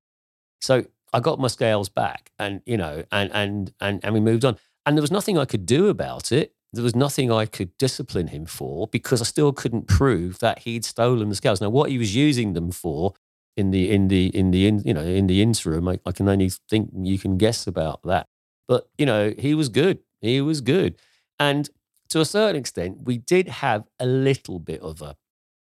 So 0.62 0.86
I 1.12 1.20
got 1.20 1.40
my 1.40 1.48
scales 1.48 1.90
back 1.90 2.32
and, 2.38 2.62
you 2.68 2.78
know, 2.78 3.04
and, 3.12 3.32
and, 3.34 3.74
and, 3.82 4.06
and 4.06 4.14
we 4.14 4.20
moved 4.20 4.46
on. 4.46 4.58
And 4.86 4.96
there 4.96 5.02
was 5.02 5.12
nothing 5.12 5.36
I 5.36 5.46
could 5.46 5.66
do 5.66 5.88
about 5.88 6.32
it. 6.32 6.54
There 6.74 6.84
was 6.84 6.96
nothing 6.96 7.32
I 7.32 7.48
could 7.48 7.76
discipline 7.80 8.28
him 8.28 8.46
for 8.46 8.88
because 8.88 9.20
I 9.20 9.26
still 9.26 9.52
couldn't 9.52 9.88
prove 9.88 10.38
that 10.40 10.60
he'd 10.60 10.86
stolen 10.86 11.30
the 11.30 11.36
scales. 11.36 11.60
Now, 11.60 11.70
what 11.70 11.90
he 11.90 11.98
was 11.98 12.16
using 12.16 12.54
them 12.54 12.72
for 12.72 13.14
in 13.56 13.72
the 13.72 13.92
in 13.92 14.08
the 14.08 14.28
in 14.28 14.52
the 14.52 14.68
in, 14.68 14.82
you 14.86 14.94
know 14.94 15.02
in 15.02 15.28
the 15.28 15.42
interim 15.42 15.88
I, 15.88 16.00
I, 16.06 16.12
can 16.12 16.28
only 16.28 16.50
think 16.70 16.90
you 16.96 17.20
can 17.20 17.38
guess 17.38 17.68
about 17.68 18.02
that. 18.04 18.28
But 18.68 18.88
you 18.98 19.06
know 19.06 19.34
he 19.38 19.54
was 19.54 19.70
good. 19.70 20.00
He 20.22 20.42
was 20.42 20.62
good. 20.62 20.96
And 21.40 21.70
to 22.10 22.22
a 22.22 22.26
certain 22.26 22.60
extent 22.60 23.00
we 23.04 23.18
did 23.18 23.48
have 23.48 23.86
a 24.00 24.06
little 24.06 24.60
bit 24.60 24.82
of 24.82 25.02
a 25.02 25.16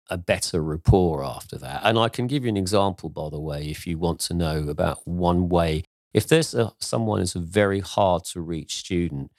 a 0.10 0.18
better 0.18 0.62
rapport 0.62 1.24
after 1.24 1.58
that. 1.58 1.82
And 1.84 1.98
i 1.98 2.10
can 2.10 2.28
give 2.28 2.44
you 2.44 2.50
an 2.50 2.58
example 2.58 3.10
by 3.10 3.30
the 3.30 3.40
way 3.40 3.66
if 3.68 3.88
you 3.88 3.98
want 3.98 4.20
to 4.22 4.34
know 4.34 4.68
about 4.70 5.08
one 5.08 5.50
way. 5.50 5.84
If 6.14 6.28
there's 6.30 6.54
a, 6.54 6.72
someone 6.80 7.20
who's 7.20 7.36
a 7.36 7.40
very 7.40 7.82
hard 7.82 8.24
to 8.26 8.40
reach 8.40 8.76
student 8.78 9.32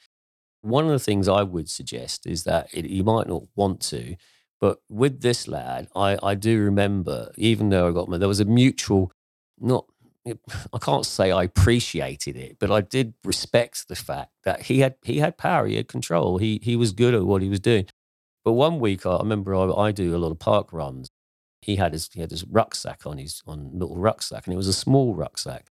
one 0.66 0.84
of 0.84 0.90
the 0.90 0.98
things 0.98 1.28
i 1.28 1.42
would 1.42 1.68
suggest 1.70 2.26
is 2.26 2.42
that 2.44 2.68
it, 2.74 2.86
you 2.86 3.04
might 3.04 3.28
not 3.28 3.44
want 3.54 3.80
to 3.80 4.16
but 4.60 4.78
with 4.88 5.20
this 5.20 5.48
lad, 5.48 5.88
I, 5.94 6.18
I 6.22 6.34
do 6.34 6.60
remember, 6.60 7.30
even 7.36 7.68
though 7.68 7.88
I 7.88 7.92
got 7.92 8.10
there 8.18 8.28
was 8.28 8.40
a 8.40 8.44
mutual, 8.44 9.12
not, 9.60 9.86
I 10.26 10.78
can't 10.80 11.06
say 11.06 11.30
I 11.30 11.44
appreciated 11.44 12.36
it, 12.36 12.56
but 12.58 12.70
I 12.70 12.80
did 12.80 13.14
respect 13.24 13.88
the 13.88 13.96
fact 13.96 14.32
that 14.44 14.62
he 14.62 14.80
had 14.80 14.96
he 15.04 15.18
had 15.18 15.36
power, 15.36 15.66
he 15.66 15.76
had 15.76 15.88
control, 15.88 16.38
he 16.38 16.60
he 16.62 16.74
was 16.74 16.92
good 16.92 17.14
at 17.14 17.24
what 17.24 17.42
he 17.42 17.48
was 17.48 17.60
doing. 17.60 17.86
But 18.44 18.52
one 18.52 18.80
week, 18.80 19.04
I 19.06 19.18
remember 19.18 19.54
I, 19.54 19.70
I 19.70 19.92
do 19.92 20.16
a 20.16 20.18
lot 20.18 20.30
of 20.30 20.38
park 20.38 20.72
runs. 20.72 21.10
He 21.60 21.76
had 21.76 21.92
his 21.92 22.08
he 22.12 22.20
had 22.20 22.30
his 22.30 22.44
rucksack 22.44 23.06
on 23.06 23.18
his 23.18 23.42
on 23.46 23.70
little 23.72 23.96
rucksack, 23.96 24.46
and 24.46 24.54
it 24.54 24.56
was 24.56 24.68
a 24.68 24.72
small 24.72 25.14
rucksack. 25.14 25.66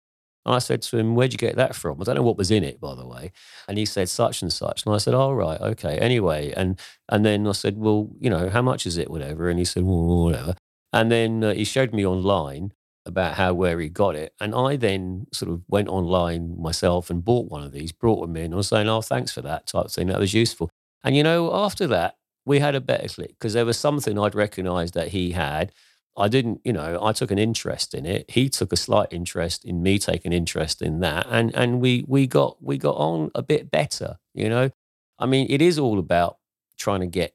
And 0.46 0.56
I 0.56 0.60
said 0.60 0.82
to 0.84 0.98
him, 0.98 1.16
Where'd 1.16 1.34
you 1.34 1.38
get 1.38 1.56
that 1.56 1.76
from? 1.76 2.02
I 2.02 2.04
don't 2.04 2.16
know 2.16 2.24
what 2.24 2.38
was 2.38 2.52
in 2.52 2.64
it, 2.64 2.80
by 2.80 2.96
the 2.96 3.08
way. 3.08 3.32
And 3.68 3.78
he 3.78 3.86
said, 3.86 4.10
Such 4.10 4.42
and 4.42 4.52
such. 4.52 4.86
And 4.86 4.94
I 4.94 4.98
said, 4.98 5.14
"All 5.14 5.36
right, 5.36 5.60
okay. 5.60 5.98
Anyway. 6.00 6.54
And 6.56 6.80
and 7.10 7.26
then 7.26 7.48
I 7.48 7.54
said, 7.54 7.78
Well, 7.78 8.10
you 8.20 8.30
know, 8.30 8.50
how 8.50 8.62
much 8.62 8.86
is 8.86 8.98
it? 8.98 9.10
Whatever. 9.10 9.50
And 9.50 9.60
he 9.60 9.66
said, 9.66 9.84
Well, 9.84 10.24
whatever. 10.26 10.56
And 10.92 11.12
then 11.12 11.44
uh, 11.44 11.54
he 11.54 11.64
showed 11.64 11.94
me 11.94 12.06
online 12.06 12.74
about 13.06 13.36
how 13.36 13.54
where 13.54 13.80
he 13.80 13.90
got 13.90 14.16
it. 14.16 14.34
And 14.40 14.54
I 14.56 14.76
then 14.76 15.28
sort 15.34 15.52
of 15.52 15.64
went 15.68 15.90
online 15.90 16.60
myself 16.62 17.10
and 17.10 17.24
bought 17.24 17.50
one 17.50 17.64
of 17.64 17.72
these, 17.72 17.92
brought 17.92 18.22
them 18.22 18.38
in. 18.38 18.54
I 18.54 18.58
was 18.58 18.68
saying, 18.68 18.88
Oh, 18.90 19.02
thanks 19.02 19.32
for 19.32 19.42
that 19.42 19.68
type 19.68 19.90
thing. 19.90 20.08
That 20.08 20.20
was 20.20 20.34
useful. 20.34 20.70
And 21.04 21.16
you 21.16 21.24
know, 21.24 21.54
after 21.54 21.88
that, 21.88 22.16
we 22.46 22.60
had 22.60 22.76
a 22.76 22.82
better 22.82 23.08
click 23.08 23.30
because 23.30 23.54
there 23.54 23.66
was 23.66 23.78
something 23.78 24.20
I'd 24.20 24.36
recognized 24.36 24.94
that 24.96 25.10
he 25.10 25.32
had 25.32 25.72
I 26.16 26.28
didn't, 26.28 26.62
you 26.64 26.74
know, 26.74 27.00
I 27.02 27.12
took 27.12 27.32
an 27.32 27.40
interest 27.40 27.94
in 27.94 28.06
it. 28.06 28.30
He 28.30 28.50
took 28.50 28.72
a 28.72 28.78
slight 28.78 29.08
interest 29.12 29.66
in 29.66 29.82
me 29.82 29.98
taking 29.98 30.32
interest 30.32 30.82
in 30.82 31.00
that, 31.00 31.26
and 31.30 31.54
and 31.56 31.82
we 31.82 32.06
we 32.08 32.28
got 32.28 32.62
we 32.62 32.78
got 32.78 32.96
on 32.96 33.32
a 33.34 33.42
bit 33.42 33.72
better. 33.72 34.18
You 34.34 34.50
know, 34.50 34.72
I 35.18 35.26
mean, 35.26 35.48
it 35.50 35.62
is 35.62 35.80
all 35.80 36.00
about 36.00 36.38
trying 36.78 37.00
to 37.02 37.08
get 37.08 37.34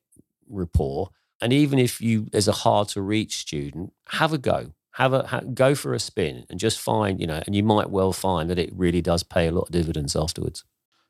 rapport. 0.49 1.11
And 1.41 1.53
even 1.53 1.79
if 1.79 2.01
you, 2.01 2.29
as 2.33 2.49
a 2.49 2.53
hard 2.53 2.88
to 2.88 3.01
reach 3.01 3.38
student, 3.38 3.93
have 4.09 4.33
a 4.33 4.38
go, 4.38 4.73
have 4.93 5.12
a 5.12 5.27
ha, 5.27 5.41
go 5.41 5.75
for 5.75 5.95
a 5.95 6.01
spin, 6.01 6.45
and 6.51 6.59
just 6.59 6.81
find, 6.81 7.21
you 7.21 7.27
know, 7.27 7.43
and 7.47 7.55
you 7.55 7.62
might 7.62 7.91
well 7.91 8.12
find 8.12 8.51
that 8.51 8.59
it 8.59 8.73
really 8.75 9.01
does 9.01 9.23
pay 9.23 9.47
a 9.47 9.53
lot 9.53 9.67
of 9.67 9.71
dividends 9.71 10.17
afterwards. 10.17 10.64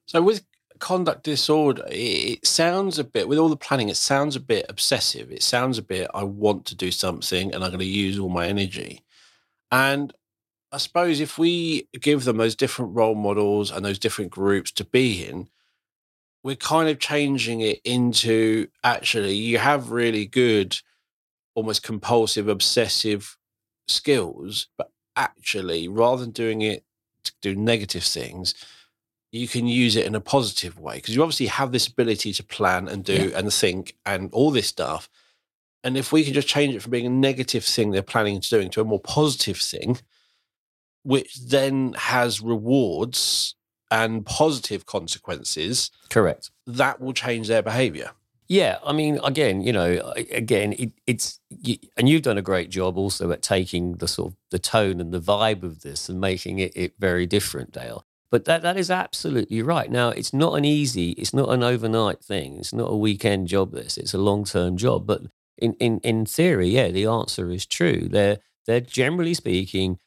So 0.07 0.21
with 0.23 0.43
conduct 0.79 1.25
disorder, 1.25 1.85
it 1.89 2.47
sounds 2.47 2.99
a 2.99 3.05
bit, 3.05 3.29
with 3.29 3.39
all 3.39 3.49
the 3.49 3.57
planning, 3.57 3.89
it 3.89 3.97
sounds 3.97 4.37
a 4.37 4.41
bit 4.41 4.67
obsessive. 4.69 5.31
It 5.31 5.43
sounds 5.43 5.79
a 5.79 5.83
bit, 5.83 6.11
I 6.15 6.25
want 6.25 6.65
to 6.67 6.75
do 6.75 6.91
something 6.91 7.55
and 7.55 7.65
I'm 7.65 7.71
going 7.71 7.81
to 7.81 7.85
use 7.85 8.19
all 8.19 8.29
my 8.29 8.47
energy. 8.47 9.03
And 9.71 10.13
I 10.73 10.79
suppose 10.79 11.21
if 11.21 11.39
we 11.39 11.89
give 12.01 12.25
them 12.25 12.37
those 12.37 12.55
different 12.55 12.95
role 12.95 13.15
models 13.15 13.71
and 13.71 13.85
those 13.85 13.99
different 13.99 14.31
groups 14.31 14.71
to 14.73 14.85
be 14.85 15.25
in, 15.25 15.49
we're 16.43 16.57
kind 16.57 16.89
of 16.89 16.99
changing 16.99 17.61
it 17.61 17.81
into 17.85 18.69
actually, 18.85 19.35
you 19.35 19.59
have 19.59 19.91
really 19.91 20.27
good, 20.27 20.81
almost 21.55 21.83
compulsive, 21.83 22.49
obsessive 22.49 23.37
skills, 23.87 24.69
but 24.77 24.91
actually, 25.17 25.89
rather 25.89 26.23
than 26.23 26.31
doing 26.31 26.63
it 26.63 26.85
to 27.25 27.33
do 27.43 27.57
negative 27.57 28.05
things, 28.05 28.55
you 29.31 29.47
can 29.47 29.67
use 29.67 29.97
it 29.97 30.07
in 30.07 30.15
a 30.15 30.21
positive 30.21 30.79
way 30.79 30.97
because 30.97 31.15
you 31.15 31.23
obviously 31.23 31.47
have 31.47 31.73
this 31.73 31.87
ability 31.87 32.33
to 32.33 32.43
plan 32.43 32.89
and 32.89 33.05
do 33.05 33.31
yeah. 33.31 33.39
and 33.39 33.53
think 33.53 33.97
and 34.07 34.31
all 34.33 34.51
this 34.51 34.69
stuff. 34.69 35.09
And 35.85 35.97
if 35.97 36.13
we 36.13 36.25
can 36.25 36.35
just 36.35 36.49
change 36.49 36.75
it 36.75 36.83
from 36.83 36.91
being 36.91 37.07
a 37.07 37.11
negative 37.11 37.65
thing 37.65 37.91
they're 37.91 38.03
planning 38.03 38.41
to 38.41 38.49
doing 38.49 38.71
to 38.71 38.81
a 38.81 38.85
more 38.85 39.01
positive 39.01 39.59
thing, 39.59 40.01
which 41.03 41.37
then 41.37 41.95
has 41.97 42.41
rewards 42.41 43.55
and 43.91 44.25
positive 44.27 44.87
consequences, 44.87 45.91
correct, 46.11 46.51
that 46.67 47.01
will 47.01 47.13
change 47.13 47.49
their 47.49 47.63
behavior. 47.63 48.11
Yeah, 48.49 48.79
I 48.83 48.95
mean, 48.95 49.21
again, 49.23 49.61
you 49.61 49.75
know, 49.75 50.15
again, 50.17 50.73
it, 50.79 50.93
it's 51.07 51.39
and 51.99 52.09
you've 52.09 52.23
done 52.23 52.39
a 52.39 52.43
great 52.43 52.71
job 52.71 52.97
also 52.97 53.31
at 53.31 53.43
taking 53.43 53.97
the 53.97 54.09
sort 54.09 54.33
of 54.33 54.37
the 54.51 54.59
tone 54.59 55.03
and 55.03 55.13
the 55.13 55.21
vibe 55.21 55.63
of 55.63 55.83
this 55.83 56.09
and 56.09 56.19
making 56.19 56.59
it, 56.59 56.73
it 56.75 56.95
very 56.99 57.27
different, 57.27 57.73
Dale. 57.73 58.07
But 58.31 58.45
that, 58.45 58.63
that 58.63 58.77
is 58.77 58.91
absolutely 58.91 59.63
right. 59.63 59.91
Now, 59.91 60.11
it's 60.11 60.35
not 60.35 60.55
an 60.55 60.65
easy, 60.65 61.13
it's 61.13 61.33
not 61.33 61.49
an 61.49 61.63
overnight 61.63 62.23
thing. 62.23 62.59
It's 62.59 62.75
not 62.75 62.93
a 62.93 62.97
weekend 62.97 63.49
job, 63.49 63.73
this. 63.73 63.97
It's 63.97 64.13
a 64.13 64.19
long 64.19 64.45
term 64.45 64.77
job. 64.77 65.07
But 65.07 65.23
in, 65.57 65.73
in, 65.75 65.99
in 66.01 66.27
theory, 66.27 66.69
yeah, 66.69 66.89
the 66.89 67.07
answer 67.07 67.51
is 67.51 67.65
true. 67.65 68.07
They're, 68.09 68.39
they're 68.67 68.81
generally 68.81 69.33
speaking, 69.33 69.99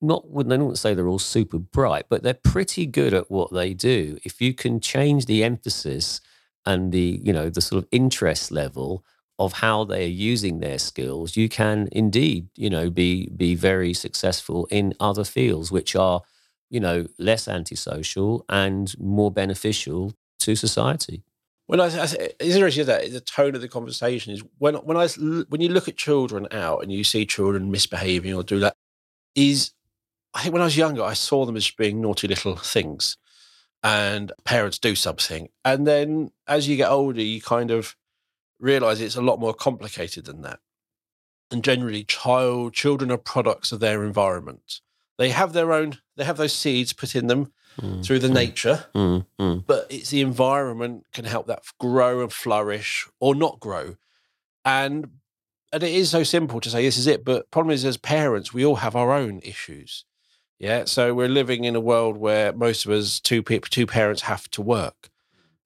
not, 0.00 0.24
they 0.32 0.56
don't 0.56 0.78
say 0.78 0.94
they're 0.94 1.08
all 1.08 1.18
super 1.18 1.58
bright, 1.58 2.06
but 2.08 2.22
they're 2.22 2.34
pretty 2.34 2.86
good 2.86 3.12
at 3.12 3.30
what 3.30 3.52
they 3.52 3.74
do. 3.74 4.18
If 4.22 4.40
you 4.40 4.54
can 4.54 4.78
change 4.78 5.26
the 5.26 5.42
emphasis 5.42 6.20
and 6.64 6.92
the, 6.92 7.20
you 7.22 7.32
know, 7.32 7.50
the 7.50 7.60
sort 7.60 7.82
of 7.82 7.88
interest 7.90 8.52
level 8.52 9.04
of 9.40 9.54
how 9.54 9.82
they 9.84 10.04
are 10.04 10.08
using 10.08 10.60
their 10.60 10.78
skills, 10.78 11.36
you 11.36 11.48
can 11.48 11.88
indeed, 11.90 12.48
you 12.54 12.70
know, 12.70 12.90
be, 12.90 13.28
be 13.36 13.56
very 13.56 13.92
successful 13.92 14.68
in 14.70 14.94
other 15.00 15.24
fields, 15.24 15.72
which 15.72 15.96
are, 15.96 16.22
you 16.70 16.80
know, 16.80 17.06
less 17.18 17.48
antisocial 17.48 18.44
and 18.48 18.98
more 18.98 19.30
beneficial 19.30 20.14
to 20.38 20.54
society. 20.54 21.22
When 21.66 21.80
I, 21.80 21.86
I 21.86 22.04
it's 22.40 22.54
interesting 22.56 22.86
that 22.86 23.12
the 23.12 23.20
tone 23.20 23.54
of 23.54 23.60
the 23.60 23.68
conversation 23.68 24.32
is 24.32 24.42
when 24.58 24.74
when 24.76 24.96
I 24.96 25.08
when 25.08 25.60
you 25.60 25.68
look 25.68 25.88
at 25.88 25.96
children 25.96 26.48
out 26.50 26.82
and 26.82 26.90
you 26.90 27.04
see 27.04 27.26
children 27.26 27.70
misbehaving 27.70 28.34
or 28.34 28.42
do 28.42 28.58
that 28.60 28.76
is 29.34 29.72
I 30.34 30.42
think 30.42 30.52
when 30.52 30.62
I 30.62 30.66
was 30.66 30.76
younger 30.76 31.02
I 31.02 31.14
saw 31.14 31.44
them 31.44 31.56
as 31.56 31.70
being 31.70 32.00
naughty 32.00 32.26
little 32.26 32.56
things. 32.56 33.16
And 33.82 34.30
parents 34.44 34.78
do 34.78 34.94
something. 34.94 35.48
And 35.64 35.86
then 35.86 36.32
as 36.46 36.68
you 36.68 36.76
get 36.76 36.90
older 36.90 37.22
you 37.22 37.40
kind 37.40 37.70
of 37.70 37.96
realize 38.58 39.00
it's 39.00 39.16
a 39.16 39.22
lot 39.22 39.40
more 39.40 39.54
complicated 39.54 40.24
than 40.26 40.42
that. 40.42 40.60
And 41.50 41.64
generally 41.64 42.04
child 42.04 42.74
children 42.74 43.10
are 43.10 43.16
products 43.16 43.72
of 43.72 43.80
their 43.80 44.04
environment 44.04 44.80
they 45.20 45.28
have 45.28 45.52
their 45.52 45.72
own 45.74 45.98
they 46.16 46.24
have 46.24 46.38
those 46.38 46.54
seeds 46.54 46.94
put 46.94 47.14
in 47.14 47.26
them 47.26 47.52
mm. 47.78 48.02
through 48.02 48.20
the 48.20 48.28
mm. 48.28 48.34
nature, 48.34 48.86
mm. 48.94 49.26
mm. 49.38 49.64
but 49.66 49.86
it's 49.90 50.08
the 50.08 50.22
environment 50.22 51.04
can 51.12 51.26
help 51.26 51.46
that 51.46 51.62
grow 51.78 52.22
and 52.22 52.32
flourish 52.32 53.06
or 53.20 53.34
not 53.34 53.60
grow. 53.60 53.96
And 54.64 55.10
and 55.72 55.82
it 55.82 55.92
is 55.92 56.10
so 56.10 56.22
simple 56.22 56.58
to 56.60 56.70
say 56.70 56.82
this 56.82 56.96
is 56.96 57.06
it, 57.06 57.22
but 57.22 57.50
problem 57.50 57.74
is 57.74 57.84
as 57.84 57.98
parents, 57.98 58.54
we 58.54 58.64
all 58.64 58.76
have 58.76 58.96
our 58.96 59.12
own 59.12 59.40
issues. 59.40 60.06
Yeah, 60.58 60.86
so 60.86 61.12
we're 61.14 61.28
living 61.28 61.64
in 61.64 61.76
a 61.76 61.80
world 61.80 62.16
where 62.16 62.54
most 62.54 62.86
of 62.86 62.90
us 62.90 63.20
two 63.20 63.42
people, 63.42 63.68
two 63.70 63.86
parents 63.86 64.22
have 64.22 64.50
to 64.52 64.62
work, 64.62 65.10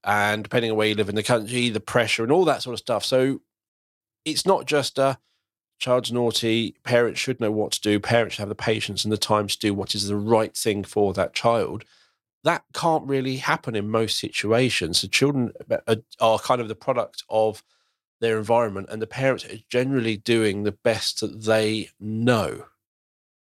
and 0.03 0.43
depending 0.43 0.73
on 0.73 0.77
where 0.77 0.89
you 0.89 0.97
live 0.97 1.09
in 1.09 1.15
the 1.15 1.23
country, 1.23 1.69
the 1.69 1.79
pressure 1.79 2.25
and 2.25 2.33
all 2.33 2.45
that 2.45 2.63
sort 2.63 2.75
of 2.75 2.81
stuff. 2.81 3.05
So 3.05 3.41
it's 4.25 4.45
not 4.45 4.67
just 4.67 4.99
a 4.99 5.19
child's 5.79 6.13
naughty, 6.13 6.77
parents 6.85 7.21
should 7.21 7.41
know 7.41 7.51
what 7.51 7.73
to 7.73 7.81
do, 7.81 8.01
parents 8.01 8.35
should 8.35 8.43
have 8.43 8.49
the 8.49 8.55
patience 8.55 9.05
and 9.05 9.13
the 9.13 9.19
time 9.19 9.49
to 9.49 9.59
do 9.59 9.75
what 9.75 9.95
is 9.95 10.09
the 10.09 10.17
right 10.17 10.57
thing 10.57 10.85
for 10.85 11.13
that 11.15 11.35
child. 11.35 11.85
That 12.43 12.65
can't 12.75 13.07
really 13.07 13.37
happen 13.37 13.75
in 13.75 13.89
most 13.89 14.19
situations. 14.19 15.01
So 15.01 15.09
children 15.09 15.53
are, 15.87 15.97
are 16.21 16.39
kind 16.39 16.61
of 16.61 16.69
the 16.69 16.75
product 16.75 17.25
of 17.29 17.63
their 18.21 18.39
environment, 18.39 18.89
and 18.91 19.03
the 19.03 19.07
parents 19.07 19.45
are 19.45 19.59
generally 19.69 20.17
doing 20.17 20.63
the 20.63 20.73
best 20.73 21.21
that 21.21 21.43
they 21.43 21.91
know. 21.99 22.67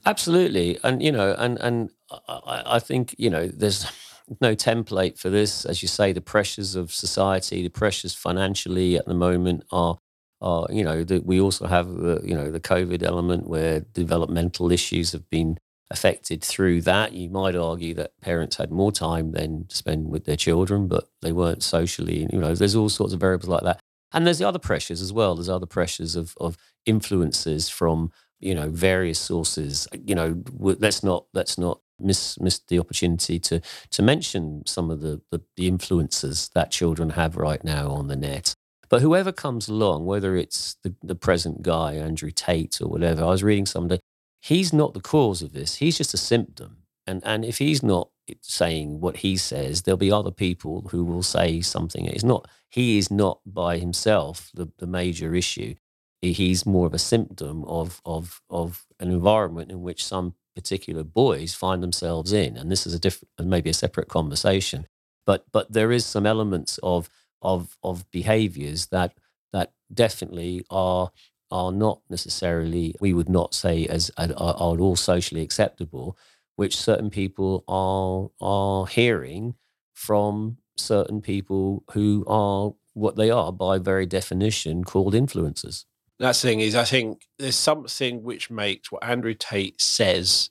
Absolutely, 0.05 0.77
and 0.83 1.01
you 1.01 1.11
know, 1.11 1.35
and 1.37 1.57
and 1.59 1.89
I, 2.27 2.63
I 2.65 2.79
think 2.79 3.15
you 3.17 3.29
know, 3.29 3.47
there's 3.47 3.85
no 4.41 4.55
template 4.55 5.17
for 5.17 5.29
this. 5.29 5.65
As 5.65 5.81
you 5.81 5.87
say, 5.87 6.11
the 6.11 6.21
pressures 6.21 6.75
of 6.75 6.91
society, 6.91 7.63
the 7.63 7.69
pressures 7.69 8.13
financially 8.13 8.97
at 8.97 9.05
the 9.05 9.13
moment 9.13 9.63
are 9.71 9.99
uh, 10.43 10.67
you 10.69 10.83
know, 10.83 11.03
the, 11.03 11.19
we 11.19 11.39
also 11.39 11.65
have 11.65 11.87
the, 11.87 12.21
you 12.23 12.35
know, 12.35 12.51
the 12.51 12.59
COVID 12.59 13.01
element 13.01 13.47
where 13.47 13.79
developmental 13.93 14.71
issues 14.71 15.13
have 15.13 15.29
been 15.29 15.57
affected 15.89 16.43
through 16.43 16.81
that. 16.81 17.13
You 17.13 17.29
might 17.29 17.55
argue 17.55 17.93
that 17.95 18.19
parents 18.21 18.57
had 18.57 18.69
more 18.69 18.91
time 18.91 19.31
than 19.31 19.65
to 19.67 19.75
spend 19.75 20.09
with 20.09 20.25
their 20.25 20.35
children, 20.35 20.87
but 20.87 21.07
they 21.21 21.31
weren't 21.31 21.63
socially, 21.63 22.27
you 22.31 22.39
know, 22.39 22.53
there's 22.53 22.75
all 22.75 22.89
sorts 22.89 23.13
of 23.13 23.21
variables 23.21 23.49
like 23.49 23.63
that. 23.63 23.79
And 24.11 24.27
there's 24.27 24.39
the 24.39 24.47
other 24.47 24.59
pressures 24.59 25.01
as 25.01 25.13
well. 25.13 25.35
There's 25.35 25.49
other 25.49 25.65
pressures 25.65 26.15
of, 26.15 26.35
of 26.39 26.57
influences 26.85 27.69
from, 27.69 28.11
you 28.39 28.53
know, 28.53 28.69
various 28.69 29.19
sources. 29.19 29.87
You 29.93 30.13
know, 30.13 30.43
let's 30.59 31.03
not, 31.03 31.25
let's 31.33 31.57
not 31.57 31.79
miss 31.99 32.39
miss 32.39 32.59
the 32.67 32.79
opportunity 32.79 33.39
to 33.39 33.61
to 33.91 34.01
mention 34.01 34.63
some 34.65 34.89
of 34.91 35.01
the, 35.01 35.21
the, 35.31 35.41
the 35.55 35.67
influences 35.67 36.49
that 36.53 36.71
children 36.71 37.11
have 37.11 37.37
right 37.37 37.63
now 37.63 37.89
on 37.91 38.07
the 38.07 38.15
net. 38.15 38.55
But 38.93 39.01
whoever 39.01 39.31
comes 39.31 39.67
along, 39.67 40.05
whether 40.05 40.37
it's 40.37 40.75
the, 40.83 40.93
the 41.01 41.15
present 41.15 41.63
guy, 41.63 41.95
Andrew 41.95 42.29
Tate, 42.29 42.79
or 42.79 42.87
whatever, 42.87 43.23
I 43.23 43.29
was 43.29 43.41
reading 43.41 43.65
somebody, 43.65 43.99
he's 44.39 44.71
not 44.71 44.93
the 44.93 45.01
cause 45.01 45.41
of 45.41 45.51
this. 45.51 45.77
He's 45.77 45.97
just 45.97 46.13
a 46.13 46.17
symptom. 46.17 46.83
And, 47.07 47.19
and 47.25 47.43
if 47.43 47.57
he's 47.57 47.81
not 47.81 48.09
saying 48.41 49.01
what 49.01 49.17
he 49.17 49.35
says, 49.35 49.81
there'll 49.81 49.97
be 49.97 50.11
other 50.11 50.29
people 50.29 50.89
who 50.91 51.03
will 51.03 51.23
say 51.23 51.59
something. 51.61 52.05
It's 52.05 52.23
not, 52.23 52.47
he 52.69 52.99
is 52.99 53.09
not 53.09 53.39
by 53.47 53.79
himself 53.79 54.51
the, 54.53 54.69
the 54.77 54.85
major 54.85 55.33
issue. 55.33 55.73
He's 56.21 56.63
more 56.63 56.85
of 56.85 56.93
a 56.93 56.99
symptom 56.99 57.63
of, 57.63 57.99
of, 58.05 58.43
of 58.51 58.85
an 58.99 59.09
environment 59.09 59.71
in 59.71 59.81
which 59.81 60.05
some 60.05 60.35
particular 60.55 61.03
boys 61.03 61.55
find 61.55 61.81
themselves 61.81 62.31
in. 62.31 62.57
And 62.57 62.71
this 62.71 62.85
is 62.85 62.93
a 62.93 62.99
different, 62.99 63.29
and 63.39 63.49
maybe 63.49 63.71
a 63.71 63.73
separate 63.73 64.07
conversation. 64.07 64.85
But, 65.25 65.45
but 65.51 65.73
there 65.73 65.91
is 65.91 66.05
some 66.05 66.27
elements 66.27 66.79
of 66.83 67.09
of 67.43 67.77
of 67.83 68.09
behaviors 68.11 68.87
that 68.87 69.13
that 69.51 69.73
definitely 69.93 70.65
are 70.69 71.11
are 71.51 71.71
not 71.71 72.01
necessarily 72.09 72.95
we 72.99 73.13
would 73.13 73.29
not 73.29 73.53
say 73.53 73.85
as 73.85 74.09
are, 74.17 74.33
are 74.33 74.79
all 74.79 74.95
socially 74.95 75.41
acceptable, 75.41 76.17
which 76.55 76.75
certain 76.75 77.09
people 77.09 77.63
are 77.67 78.29
are 78.41 78.87
hearing 78.87 79.55
from 79.93 80.57
certain 80.75 81.21
people 81.21 81.83
who 81.91 82.23
are 82.27 82.73
what 82.93 83.15
they 83.15 83.29
are 83.29 83.51
by 83.51 83.77
very 83.77 84.05
definition 84.05 84.83
called 84.83 85.13
influencers. 85.13 85.85
That's 86.19 86.41
the 86.41 86.49
thing 86.49 86.59
is, 86.59 86.75
I 86.75 86.85
think 86.85 87.27
there's 87.39 87.55
something 87.55 88.23
which 88.23 88.49
makes 88.49 88.91
what 88.91 89.03
Andrew 89.03 89.33
Tate 89.33 89.81
says 89.81 90.49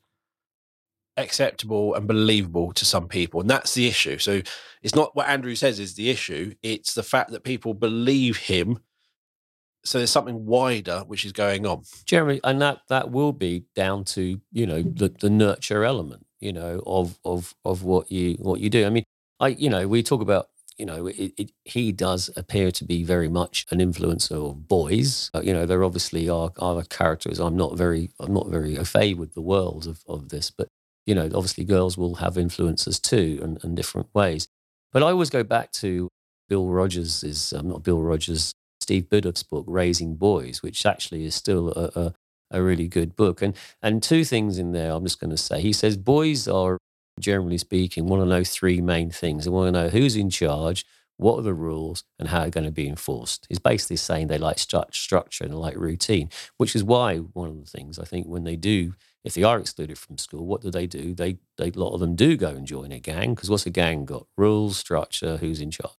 acceptable 1.16 1.94
and 1.94 2.06
believable 2.06 2.72
to 2.72 2.84
some 2.84 3.08
people. 3.08 3.40
And 3.40 3.50
that's 3.50 3.74
the 3.74 3.86
issue. 3.86 4.18
So 4.18 4.42
it's 4.82 4.94
not 4.94 5.14
what 5.14 5.28
Andrew 5.28 5.54
says 5.54 5.78
is 5.78 5.94
the 5.94 6.10
issue, 6.10 6.54
it's 6.62 6.94
the 6.94 7.02
fact 7.02 7.30
that 7.30 7.44
people 7.44 7.74
believe 7.74 8.36
him. 8.36 8.78
So 9.84 9.98
there's 9.98 10.10
something 10.10 10.46
wider 10.46 11.00
which 11.06 11.24
is 11.24 11.32
going 11.32 11.66
on. 11.66 11.82
Jeremy, 12.06 12.40
and 12.44 12.62
that 12.62 12.82
that 12.88 13.10
will 13.10 13.32
be 13.32 13.64
down 13.74 14.04
to, 14.04 14.40
you 14.52 14.66
know, 14.66 14.80
the, 14.80 15.08
the 15.08 15.28
nurture 15.28 15.84
element, 15.84 16.24
you 16.38 16.52
know, 16.52 16.82
of 16.86 17.18
of 17.24 17.54
of 17.64 17.82
what 17.82 18.10
you 18.10 18.34
what 18.34 18.60
you 18.60 18.70
do. 18.70 18.86
I 18.86 18.90
mean, 18.90 19.04
I 19.40 19.48
you 19.48 19.68
know, 19.68 19.88
we 19.88 20.04
talk 20.04 20.22
about 20.22 20.46
you 20.78 20.86
know, 20.86 21.06
it, 21.06 21.32
it, 21.36 21.52
he 21.64 21.92
does 21.92 22.30
appear 22.36 22.70
to 22.72 22.84
be 22.84 23.04
very 23.04 23.28
much 23.28 23.66
an 23.70 23.78
influencer 23.78 24.50
of 24.50 24.68
boys. 24.68 25.30
Uh, 25.34 25.40
you 25.42 25.52
know, 25.52 25.66
there 25.66 25.84
obviously 25.84 26.28
are 26.28 26.50
other 26.58 26.82
characters. 26.82 27.38
I'm 27.38 27.56
not 27.56 27.76
very, 27.76 28.10
I'm 28.18 28.32
not 28.32 28.48
very 28.48 28.78
au 28.78 28.84
fait 28.84 29.14
with 29.14 29.34
the 29.34 29.42
world 29.42 29.86
of, 29.86 30.02
of 30.08 30.30
this, 30.30 30.50
but 30.50 30.68
you 31.06 31.14
know, 31.14 31.24
obviously 31.26 31.64
girls 31.64 31.98
will 31.98 32.16
have 32.16 32.38
influences 32.38 32.98
too 32.98 33.40
and 33.42 33.58
in, 33.58 33.70
in 33.70 33.74
different 33.74 34.08
ways. 34.14 34.48
But 34.92 35.02
I 35.02 35.06
always 35.06 35.30
go 35.30 35.42
back 35.42 35.72
to 35.72 36.08
Bill 36.48 36.68
Rogers' 36.68 37.24
is 37.24 37.52
um, 37.52 37.68
not 37.68 37.82
Bill 37.82 38.02
Rogers, 38.02 38.52
Steve 38.80 39.08
Biddulph's 39.08 39.42
book, 39.42 39.64
Raising 39.66 40.16
Boys, 40.16 40.62
which 40.62 40.84
actually 40.84 41.24
is 41.24 41.34
still 41.34 41.70
a, 41.70 42.00
a, 42.00 42.14
a 42.50 42.62
really 42.62 42.88
good 42.88 43.16
book. 43.16 43.42
And 43.42 43.56
and 43.80 44.02
two 44.02 44.24
things 44.24 44.58
in 44.58 44.72
there 44.72 44.92
I'm 44.92 45.04
just 45.04 45.20
going 45.20 45.30
to 45.30 45.36
say. 45.36 45.60
He 45.60 45.72
says 45.72 45.96
boys 45.96 46.46
are 46.46 46.78
generally 47.20 47.58
speaking 47.58 48.06
want 48.06 48.22
to 48.22 48.28
know 48.28 48.44
three 48.44 48.80
main 48.80 49.10
things. 49.10 49.44
They 49.44 49.50
want 49.50 49.68
to 49.74 49.82
know 49.82 49.88
who's 49.88 50.16
in 50.16 50.30
charge, 50.30 50.84
what 51.16 51.38
are 51.38 51.42
the 51.42 51.54
rules, 51.54 52.04
and 52.18 52.28
how 52.28 52.40
they're 52.40 52.50
going 52.50 52.64
to 52.64 52.70
be 52.70 52.88
enforced. 52.88 53.46
He's 53.48 53.58
basically 53.58 53.96
saying 53.96 54.26
they 54.26 54.38
like 54.38 54.56
stru- 54.56 54.92
structure 54.94 55.44
and 55.44 55.54
like 55.54 55.76
routine, 55.76 56.30
which 56.56 56.74
is 56.74 56.84
why 56.84 57.18
one 57.18 57.48
of 57.48 57.64
the 57.64 57.70
things 57.70 57.98
I 57.98 58.04
think 58.04 58.26
when 58.26 58.44
they 58.44 58.56
do 58.56 58.94
if 59.24 59.34
they 59.34 59.42
are 59.42 59.58
excluded 59.58 59.98
from 59.98 60.18
school, 60.18 60.46
what 60.46 60.62
do 60.62 60.70
they 60.70 60.86
do? 60.86 61.14
They, 61.14 61.38
they 61.56 61.68
a 61.68 61.78
lot 61.78 61.94
of 61.94 62.00
them 62.00 62.16
do 62.16 62.36
go 62.36 62.48
and 62.48 62.66
join 62.66 62.92
a 62.92 62.98
gang 62.98 63.34
because 63.34 63.50
what's 63.50 63.66
a 63.66 63.70
gang 63.70 64.04
got? 64.04 64.26
Rules, 64.36 64.76
structure, 64.76 65.36
who's 65.36 65.60
in 65.60 65.70
charge. 65.70 65.92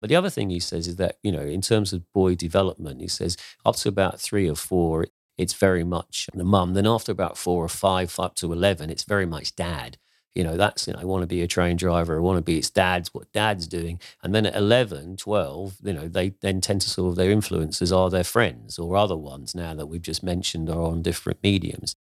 But 0.00 0.08
the 0.08 0.16
other 0.16 0.30
thing 0.30 0.50
he 0.50 0.60
says 0.60 0.86
is 0.86 0.96
that 0.96 1.18
you 1.22 1.32
know, 1.32 1.42
in 1.42 1.60
terms 1.60 1.92
of 1.92 2.10
boy 2.12 2.34
development, 2.34 3.00
he 3.00 3.08
says 3.08 3.36
up 3.64 3.76
to 3.76 3.88
about 3.88 4.20
three 4.20 4.48
or 4.48 4.56
four, 4.56 5.06
it's 5.36 5.54
very 5.54 5.84
much 5.84 6.28
the 6.32 6.44
mum. 6.44 6.74
Then 6.74 6.86
after 6.86 7.12
about 7.12 7.36
four 7.36 7.64
or 7.64 7.68
five, 7.68 8.18
up 8.18 8.34
to 8.36 8.52
eleven, 8.52 8.90
it's 8.90 9.04
very 9.04 9.26
much 9.26 9.56
dad. 9.56 9.98
You 10.34 10.44
know, 10.44 10.56
that's, 10.56 10.86
you 10.86 10.92
know, 10.92 11.00
I 11.00 11.04
want 11.04 11.22
to 11.22 11.26
be 11.26 11.42
a 11.42 11.48
train 11.48 11.76
driver. 11.76 12.16
I 12.16 12.20
want 12.20 12.38
to 12.38 12.42
be, 12.42 12.56
it's 12.58 12.70
dad's, 12.70 13.12
what 13.12 13.32
dad's 13.32 13.66
doing. 13.66 14.00
And 14.22 14.32
then 14.32 14.46
at 14.46 14.54
11, 14.54 15.16
12, 15.16 15.78
you 15.82 15.92
know, 15.92 16.06
they 16.06 16.34
then 16.40 16.60
tend 16.60 16.82
to 16.82 16.88
sort 16.88 17.10
of, 17.10 17.16
their 17.16 17.32
influences 17.32 17.92
are 17.92 18.10
their 18.10 18.22
friends 18.22 18.78
or 18.78 18.96
other 18.96 19.16
ones 19.16 19.56
now 19.56 19.74
that 19.74 19.86
we've 19.86 20.00
just 20.00 20.22
mentioned 20.22 20.70
are 20.70 20.82
on 20.82 21.02
different 21.02 21.40
mediums. 21.42 21.96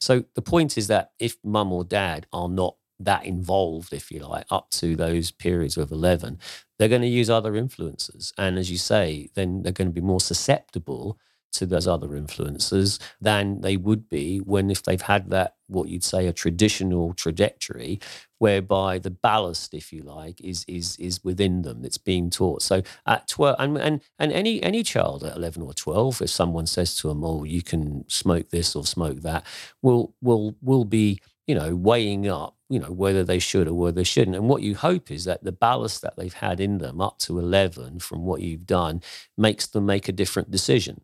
So 0.00 0.24
the 0.34 0.42
point 0.42 0.76
is 0.76 0.88
that 0.88 1.10
if 1.18 1.36
mum 1.44 1.72
or 1.72 1.84
dad 1.84 2.26
are 2.32 2.48
not 2.48 2.76
that 3.00 3.24
involved, 3.24 3.92
if 3.92 4.10
you 4.10 4.20
like, 4.20 4.46
up 4.50 4.70
to 4.70 4.96
those 4.96 5.30
periods 5.30 5.76
of 5.76 5.90
11, 5.90 6.38
they're 6.78 6.88
going 6.88 7.02
to 7.02 7.08
use 7.08 7.28
other 7.30 7.56
influences. 7.56 8.32
And 8.38 8.58
as 8.58 8.70
you 8.70 8.78
say, 8.78 9.28
then 9.34 9.62
they're 9.62 9.72
going 9.72 9.88
to 9.88 9.94
be 9.94 10.00
more 10.00 10.20
susceptible 10.20 11.18
to 11.52 11.66
those 11.66 11.86
other 11.86 12.14
influences 12.14 12.98
than 13.20 13.60
they 13.60 13.76
would 13.76 14.08
be 14.08 14.38
when 14.38 14.70
if 14.70 14.82
they've 14.82 15.02
had 15.02 15.30
that 15.30 15.54
what 15.68 15.88
you'd 15.88 16.04
say 16.04 16.26
a 16.26 16.32
traditional 16.32 17.12
trajectory 17.14 17.98
whereby 18.38 18.98
the 18.98 19.10
ballast 19.10 19.74
if 19.74 19.92
you 19.92 20.02
like 20.02 20.40
is 20.40 20.64
is 20.68 20.96
is 20.98 21.24
within 21.24 21.62
them 21.62 21.84
it's 21.84 21.98
being 21.98 22.30
taught. 22.30 22.62
So 22.62 22.82
at 23.06 23.28
12 23.28 23.56
and 23.58 23.78
and, 23.78 24.02
and 24.18 24.32
any 24.32 24.62
any 24.62 24.82
child 24.82 25.24
at 25.24 25.36
11 25.36 25.62
or 25.62 25.72
12 25.72 26.22
if 26.22 26.30
someone 26.30 26.66
says 26.66 26.96
to 26.96 27.08
them 27.08 27.24
oh 27.24 27.44
you 27.44 27.62
can 27.62 28.08
smoke 28.08 28.50
this 28.50 28.76
or 28.76 28.84
smoke 28.84 29.22
that 29.22 29.44
will 29.82 30.14
will 30.20 30.56
will 30.60 30.84
be 30.84 31.20
you 31.46 31.54
know 31.54 31.74
weighing 31.74 32.28
up 32.28 32.56
you 32.68 32.78
know 32.78 32.90
whether 32.90 33.24
they 33.24 33.38
should 33.38 33.68
or 33.68 33.74
whether 33.74 33.96
they 33.96 34.04
shouldn't. 34.04 34.36
And 34.36 34.48
what 34.48 34.62
you 34.62 34.74
hope 34.74 35.10
is 35.10 35.24
that 35.24 35.42
the 35.42 35.52
ballast 35.52 36.02
that 36.02 36.16
they've 36.16 36.32
had 36.32 36.60
in 36.60 36.78
them 36.78 37.00
up 37.00 37.18
to 37.20 37.38
11 37.38 38.00
from 38.00 38.24
what 38.24 38.40
you've 38.40 38.66
done 38.66 39.02
makes 39.36 39.66
them 39.66 39.86
make 39.86 40.08
a 40.08 40.12
different 40.12 40.50
decision 40.50 41.00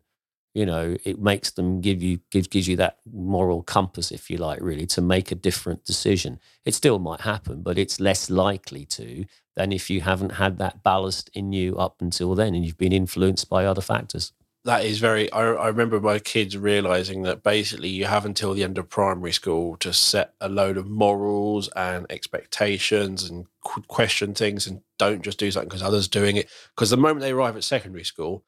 you 0.53 0.65
know 0.65 0.95
it 1.03 1.19
makes 1.19 1.51
them 1.51 1.81
give 1.81 2.01
you 2.01 2.19
gives, 2.31 2.47
gives 2.47 2.67
you 2.67 2.75
that 2.77 2.99
moral 3.11 3.63
compass 3.63 4.11
if 4.11 4.29
you 4.29 4.37
like 4.37 4.59
really 4.61 4.85
to 4.87 5.01
make 5.01 5.31
a 5.31 5.35
different 5.35 5.83
decision. 5.85 6.39
It 6.65 6.75
still 6.75 6.99
might 6.99 7.21
happen 7.21 7.61
but 7.61 7.77
it's 7.77 7.99
less 7.99 8.29
likely 8.29 8.85
to 8.85 9.25
than 9.55 9.71
if 9.71 9.89
you 9.89 10.01
haven't 10.01 10.33
had 10.33 10.57
that 10.59 10.83
ballast 10.83 11.29
in 11.33 11.53
you 11.53 11.75
up 11.77 12.01
until 12.01 12.35
then 12.35 12.55
and 12.55 12.65
you've 12.65 12.77
been 12.77 12.93
influenced 12.93 13.49
by 13.49 13.65
other 13.65 13.81
factors. 13.81 14.31
That 14.65 14.85
is 14.85 14.99
very 14.99 15.31
I, 15.31 15.41
I 15.41 15.67
remember 15.67 15.99
my 15.99 16.19
kids 16.19 16.55
realizing 16.55 17.23
that 17.23 17.43
basically 17.43 17.89
you 17.89 18.05
have 18.05 18.25
until 18.25 18.53
the 18.53 18.63
end 18.63 18.77
of 18.77 18.89
primary 18.89 19.33
school 19.33 19.75
to 19.77 19.91
set 19.91 20.33
a 20.39 20.47
load 20.47 20.77
of 20.77 20.87
morals 20.87 21.67
and 21.75 22.05
expectations 22.09 23.29
and 23.29 23.45
question 23.87 24.33
things 24.33 24.67
and 24.67 24.81
don't 24.97 25.23
just 25.23 25.39
do 25.39 25.51
something 25.51 25.67
because 25.67 25.81
others 25.81 26.07
doing 26.07 26.37
it. 26.37 26.49
Because 26.75 26.91
the 26.91 26.97
moment 26.97 27.21
they 27.21 27.31
arrive 27.31 27.57
at 27.57 27.63
secondary 27.63 28.05
school 28.05 28.45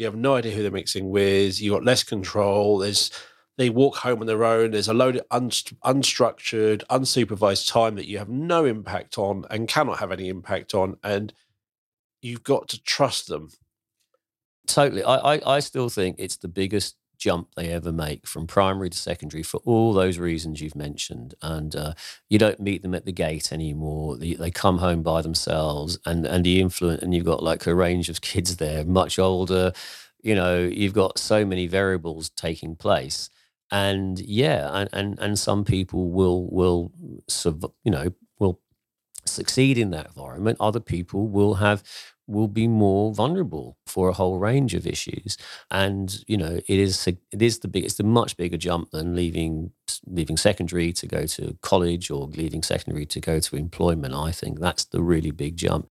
you 0.00 0.06
have 0.06 0.16
no 0.16 0.34
idea 0.34 0.52
who 0.52 0.62
they're 0.62 0.70
mixing 0.70 1.10
with. 1.10 1.60
You 1.60 1.72
got 1.72 1.84
less 1.84 2.02
control. 2.02 2.78
There's 2.78 3.10
they 3.58 3.68
walk 3.68 3.96
home 3.96 4.20
on 4.20 4.26
their 4.26 4.44
own. 4.44 4.70
There's 4.70 4.88
a 4.88 4.94
load 4.94 5.16
of 5.16 5.28
unst- 5.28 5.76
unstructured, 5.84 6.82
unsupervised 6.86 7.70
time 7.70 7.96
that 7.96 8.08
you 8.08 8.16
have 8.16 8.30
no 8.30 8.64
impact 8.64 9.18
on 9.18 9.44
and 9.50 9.68
cannot 9.68 9.98
have 9.98 10.10
any 10.10 10.28
impact 10.28 10.72
on. 10.72 10.96
And 11.04 11.34
you've 12.22 12.42
got 12.42 12.68
to 12.68 12.82
trust 12.82 13.28
them. 13.28 13.50
Totally. 14.66 15.02
I, 15.02 15.34
I, 15.34 15.56
I 15.56 15.60
still 15.60 15.90
think 15.90 16.16
it's 16.18 16.38
the 16.38 16.48
biggest 16.48 16.96
jump 17.20 17.54
they 17.54 17.70
ever 17.70 17.92
make 17.92 18.26
from 18.26 18.46
primary 18.48 18.90
to 18.90 18.98
secondary 18.98 19.44
for 19.44 19.60
all 19.64 19.92
those 19.92 20.18
reasons 20.18 20.60
you've 20.60 20.74
mentioned. 20.74 21.34
And 21.42 21.76
uh, 21.76 21.94
you 22.28 22.38
don't 22.38 22.58
meet 22.58 22.82
them 22.82 22.94
at 22.94 23.04
the 23.04 23.12
gate 23.12 23.52
anymore. 23.52 24.16
They, 24.16 24.34
they, 24.34 24.50
come 24.50 24.78
home 24.78 25.02
by 25.02 25.22
themselves, 25.22 25.98
and 26.04 26.26
and 26.26 26.44
the 26.44 26.60
influence, 26.60 27.02
and 27.02 27.14
you've 27.14 27.24
got 27.24 27.42
like 27.42 27.66
a 27.66 27.74
range 27.74 28.08
of 28.08 28.20
kids 28.20 28.56
there, 28.56 28.84
much 28.84 29.18
older. 29.18 29.72
You 30.22 30.34
know, 30.34 30.58
you've 30.58 30.94
got 30.94 31.18
so 31.18 31.44
many 31.44 31.66
variables 31.66 32.30
taking 32.30 32.76
place 32.76 33.30
and 33.70 34.18
yeah, 34.20 34.70
and, 34.72 34.88
and 34.92 35.18
and 35.18 35.38
some 35.38 35.64
people 35.64 36.10
will 36.10 36.48
will 36.50 36.92
you 37.84 37.90
know 37.90 38.12
will 38.38 38.60
succeed 39.24 39.78
in 39.78 39.90
that 39.90 40.06
environment. 40.06 40.56
Other 40.60 40.80
people 40.80 41.28
will 41.28 41.54
have 41.54 41.82
will 42.30 42.48
be 42.48 42.68
more 42.68 43.12
vulnerable 43.12 43.76
for 43.86 44.08
a 44.08 44.12
whole 44.12 44.38
range 44.38 44.74
of 44.74 44.86
issues. 44.86 45.36
And 45.70 46.22
you 46.26 46.36
know, 46.36 46.60
it 46.66 46.78
is 46.78 47.06
it 47.06 47.18
is 47.42 47.58
the 47.58 47.68
big 47.68 47.84
it's 47.84 48.00
a 48.00 48.04
much 48.04 48.36
bigger 48.36 48.56
jump 48.56 48.90
than 48.90 49.16
leaving 49.16 49.72
leaving 50.06 50.36
secondary 50.36 50.92
to 50.92 51.06
go 51.06 51.26
to 51.26 51.56
college 51.62 52.10
or 52.10 52.26
leaving 52.26 52.62
secondary 52.62 53.06
to 53.06 53.20
go 53.20 53.40
to 53.40 53.56
employment. 53.56 54.14
I 54.14 54.32
think 54.32 54.60
that's 54.60 54.84
the 54.84 55.02
really 55.02 55.32
big 55.32 55.56
jump. 55.56 55.88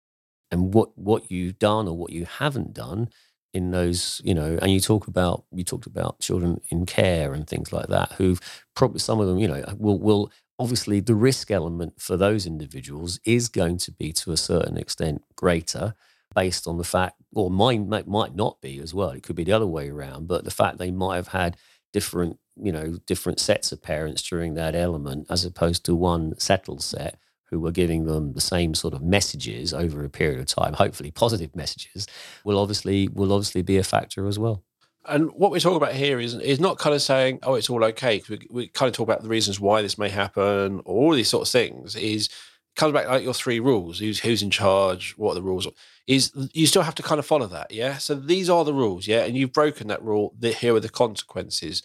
And 0.52 0.74
what 0.74 0.98
what 0.98 1.30
you've 1.30 1.60
done 1.60 1.88
or 1.88 1.96
what 1.98 2.12
you 2.12 2.26
haven't 2.26 2.74
done 2.74 3.10
in 3.54 3.72
those, 3.72 4.22
you 4.24 4.34
know, 4.34 4.58
and 4.62 4.72
you 4.72 4.80
talk 4.80 5.08
about 5.08 5.44
you 5.52 5.64
talked 5.64 5.88
about 5.88 6.20
children 6.20 6.62
in 6.70 6.86
care 6.86 7.34
and 7.34 7.48
things 7.48 7.74
like 7.74 7.88
that, 7.88 8.14
who've 8.14 8.40
probably 8.76 9.00
some 9.00 9.20
of 9.20 9.28
them, 9.28 9.40
you 9.40 9.48
know, 9.48 9.64
will 9.78 10.00
will 10.00 10.32
obviously 10.60 11.00
the 11.00 11.16
risk 11.16 11.52
element 11.52 11.94
for 12.00 12.18
those 12.18 12.46
individuals 12.46 13.20
is 13.26 13.48
going 13.48 13.78
to 13.78 13.92
be 13.92 14.12
to 14.12 14.32
a 14.32 14.38
certain 14.38 14.78
extent 14.78 15.24
greater 15.36 15.96
based 16.40 16.68
on 16.68 16.78
the 16.78 16.86
fact, 16.86 17.16
or 17.34 17.52
mine 17.52 17.90
might, 17.90 18.08
might 18.08 18.34
not 18.34 18.62
be 18.62 18.80
as 18.80 18.94
well. 18.94 19.10
It 19.10 19.24
could 19.24 19.36
be 19.36 19.44
the 19.44 19.52
other 19.52 19.68
way 19.68 19.90
around, 19.90 20.30
but 20.30 20.46
the 20.46 20.52
fact 20.52 20.78
they 20.78 20.90
might 20.90 21.18
have 21.18 21.28
had 21.28 21.58
different, 21.92 22.40
you 22.56 22.72
know, 22.72 22.98
different 23.06 23.42
sets 23.42 23.74
of 23.74 23.82
parents 23.82 24.22
during 24.22 24.54
that 24.54 24.74
element 24.74 25.28
as 25.30 25.44
opposed 25.44 25.84
to 25.86 25.94
one 25.94 26.40
settled 26.40 26.82
set 26.82 27.20
who 27.50 27.60
were 27.60 27.74
giving 27.74 28.06
them 28.06 28.32
the 28.32 28.48
same 28.56 28.74
sort 28.74 28.94
of 28.94 29.02
messages 29.02 29.74
over 29.74 30.06
a 30.06 30.10
period 30.10 30.40
of 30.40 30.46
time, 30.46 30.74
hopefully 30.74 31.12
positive 31.12 31.54
messages, 31.58 32.08
will 32.46 32.58
obviously 32.58 33.10
will 33.10 33.34
obviously 33.34 33.62
be 33.62 33.78
a 33.78 33.84
factor 33.84 34.26
as 34.26 34.40
well. 34.40 34.64
And 35.06 35.32
what 35.34 35.52
we're 35.52 35.60
talking 35.60 35.84
about 35.84 35.94
here 35.94 36.22
is 36.22 36.36
is 36.36 36.62
not 36.62 36.78
kind 36.78 36.96
of 36.96 37.02
saying, 37.02 37.40
oh, 37.44 37.56
it's 37.56 37.70
all 37.70 37.84
okay. 37.84 38.22
We, 38.30 38.48
we 38.50 38.68
kind 38.68 38.88
of 38.88 38.96
talk 38.96 39.08
about 39.10 39.24
the 39.24 39.30
reasons 39.30 39.60
why 39.60 39.82
this 39.82 39.98
may 39.98 40.10
happen, 40.10 40.80
or 40.86 40.96
all 41.04 41.14
these 41.14 41.30
sort 41.30 41.48
of 41.48 41.52
things. 41.52 41.98
Is 41.98 42.30
comes 42.76 42.94
back 42.94 43.08
like 43.08 43.24
your 43.24 43.34
three 43.34 43.60
rules: 43.60 44.00
who's 44.00 44.20
who's 44.20 44.42
in 44.42 44.50
charge, 44.50 45.14
what 45.18 45.32
are 45.32 45.36
the 45.36 45.42
rules? 45.42 45.68
Is 46.08 46.32
you 46.54 46.66
still 46.66 46.82
have 46.82 46.96
to 46.96 47.04
kind 47.04 47.20
of 47.20 47.26
follow 47.26 47.48
that, 47.48 47.72
yeah. 47.72 47.98
So 47.98 48.16
these 48.16 48.50
are 48.50 48.66
the 48.66 48.74
rules, 48.74 49.08
yeah, 49.08 49.26
and 49.26 49.38
you've 49.38 49.54
broken 49.54 49.88
that 49.88 50.04
rule. 50.04 50.34
Here 50.42 50.76
are 50.76 50.80
the 50.80 50.90
consequences. 50.90 51.84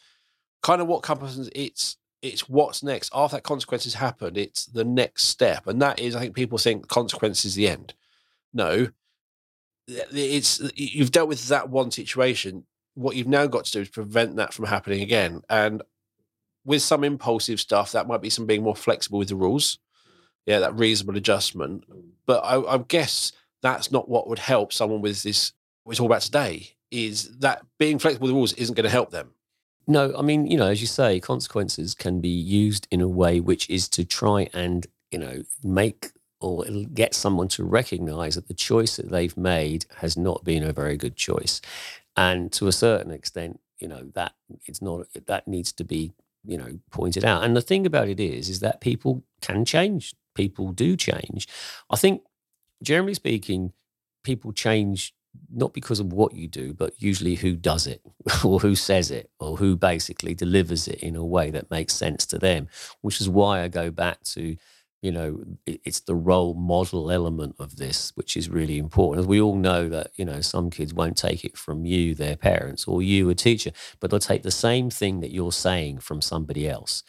Kind 0.63 0.81
of 0.81 0.87
what 0.87 1.03
comes. 1.03 1.51
It's 1.55 1.97
it's 2.23 2.49
what's 2.49 2.83
next 2.83 3.11
after 3.15 3.37
that 3.37 3.43
consequence 3.43 3.85
has 3.85 3.95
happened. 3.95 4.39
It's 4.39 4.65
the 4.67 4.85
next 4.85 5.25
step, 5.25 5.67
and 5.67 5.83
that 5.83 5.99
is, 5.99 6.17
I 6.17 6.21
think 6.21 6.35
people 6.35 6.57
think 6.57 6.89
consequence 6.89 7.45
is 7.45 7.55
the 7.55 7.69
end. 7.69 7.93
No, 8.55 8.89
it's 9.87 10.63
you've 10.75 11.13
dealt 11.13 11.29
with 11.29 11.49
that 11.49 11.69
one 11.69 11.91
situation. 11.91 12.65
What 12.95 13.17
you've 13.17 13.27
now 13.27 13.47
got 13.47 13.65
to 13.67 13.73
do 13.73 13.81
is 13.81 13.89
prevent 13.89 14.37
that 14.37 14.55
from 14.55 14.67
happening 14.67 15.03
again. 15.03 15.43
And 15.51 15.83
with 16.65 16.81
some 16.81 17.05
impulsive 17.05 17.61
stuff, 17.61 17.93
that 17.93 18.07
might 18.07 18.23
be 18.23 18.31
some 18.31 18.47
being 18.47 18.63
more 18.63 18.77
flexible 18.77 19.19
with 19.19 19.29
the 19.29 19.37
rules. 19.37 19.79
Yeah, 20.47 20.61
that 20.61 20.79
reasonable 20.79 21.17
adjustment. 21.17 21.85
But 22.27 22.41
I, 22.41 22.61
I 22.75 22.79
guess 22.79 23.33
that's 23.63 23.91
not 23.91 24.09
what 24.09 24.29
would 24.29 24.39
help 24.39 24.73
someone 24.73 25.01
with 25.01 25.23
this. 25.23 25.53
We're 25.85 25.95
talking 25.95 26.07
about 26.07 26.23
today 26.23 26.71
is 26.91 27.39
that 27.39 27.65
being 27.79 27.99
flexible 27.99 28.27
with 28.27 28.35
rules 28.35 28.53
isn't 28.53 28.77
going 28.77 28.85
to 28.85 28.91
help 28.91 29.11
them 29.11 29.35
no, 29.87 30.15
I 30.17 30.23
mean, 30.23 30.47
you 30.47 30.57
know, 30.57 30.69
as 30.69 30.81
you 30.81 30.87
say, 30.87 31.21
consequences 31.21 31.95
can 31.95 32.21
be 32.21 32.29
used 32.29 32.89
in 32.91 33.01
a 33.01 33.09
way 33.09 33.41
which 33.41 33.69
is 33.69 33.89
to 33.91 34.05
try 34.05 34.49
and, 34.55 34.87
you 35.11 35.19
know, 35.19 35.43
make 35.63 36.13
or 36.41 36.65
get 36.93 37.15
someone 37.15 37.49
to 37.49 37.65
recognize 37.65 38.35
that 38.35 38.49
the 38.49 38.55
choice 38.55 38.97
that 38.97 39.11
they've 39.11 39.37
made 39.37 39.87
has 39.97 40.17
not 40.17 40.45
been 40.45 40.63
a 40.63 40.73
very 40.73 40.97
good 40.97 41.17
choice. 41.17 41.61
And 42.17 42.53
to 42.53 42.67
a 42.67 42.73
certain 42.73 43.11
extent, 43.11 43.61
you 43.79 43.89
know, 43.89 44.11
that 44.15 44.35
it's 44.67 44.81
not, 44.81 45.07
that 45.27 45.49
needs 45.49 45.73
to 45.73 45.85
be, 45.85 46.13
you 46.45 46.59
know, 46.59 46.79
pointed 46.91 47.25
out. 47.25 47.45
And 47.45 47.57
the 47.57 47.63
thing 47.63 47.87
about 47.87 48.09
it 48.09 48.21
is, 48.21 48.49
is 48.49 48.61
that 48.61 48.81
people 48.81 49.23
can 49.41 49.65
change. 49.65 50.15
People 50.35 50.73
do 50.73 50.97
change. 50.97 51.49
I 51.91 51.97
think, 51.97 52.23
generally 52.83 53.15
speaking, 53.15 53.73
people 54.25 54.53
change 54.53 55.15
not 55.53 55.73
because 55.73 56.01
of 56.01 56.13
what 56.13 56.35
you 56.35 56.49
do, 56.49 56.73
but 56.73 56.95
usually 56.99 57.37
who 57.37 57.57
does 57.57 57.87
it 57.87 58.03
or 58.45 58.61
who 58.61 58.75
says 58.75 59.11
it 59.11 59.31
or 59.41 59.57
who 59.57 59.77
basically 59.77 60.35
delivers 60.35 60.89
it 60.89 61.01
in 61.03 61.17
a 61.17 61.25
way 61.25 61.51
that 61.51 61.71
makes 61.71 61.95
sense 61.95 62.27
to 62.27 62.39
them, 62.39 62.69
which 63.03 63.21
is 63.21 63.29
why 63.29 63.63
I 63.63 63.69
go 63.69 63.91
back 63.91 64.23
to, 64.35 64.57
you 65.03 65.13
know, 65.13 65.45
it's 65.67 66.01
the 66.01 66.15
role 66.15 66.55
model 66.55 67.11
element 67.11 67.57
of 67.59 67.77
this, 67.77 68.13
which 68.15 68.37
is 68.37 68.49
really 68.49 68.79
important. 68.79 69.21
As 69.21 69.27
we 69.27 69.41
all 69.41 69.57
know 69.57 69.89
that, 69.89 70.11
you 70.17 70.25
know, 70.25 70.41
some 70.41 70.71
kids 70.71 70.95
won't 70.95 71.17
take 71.17 71.45
it 71.45 71.59
from 71.59 71.85
you, 71.85 72.15
their 72.15 72.37
parents, 72.37 72.87
or 72.87 73.03
you, 73.03 73.29
a 73.29 73.35
teacher, 73.35 73.71
but 74.01 74.11
they'll 74.11 74.21
take 74.21 74.43
the 74.45 74.51
same 74.51 74.89
thing 74.89 75.21
that 75.21 75.31
you're 75.31 75.53
saying 75.53 75.99
from 75.99 76.23
somebody 76.23 76.69
else. 76.69 77.03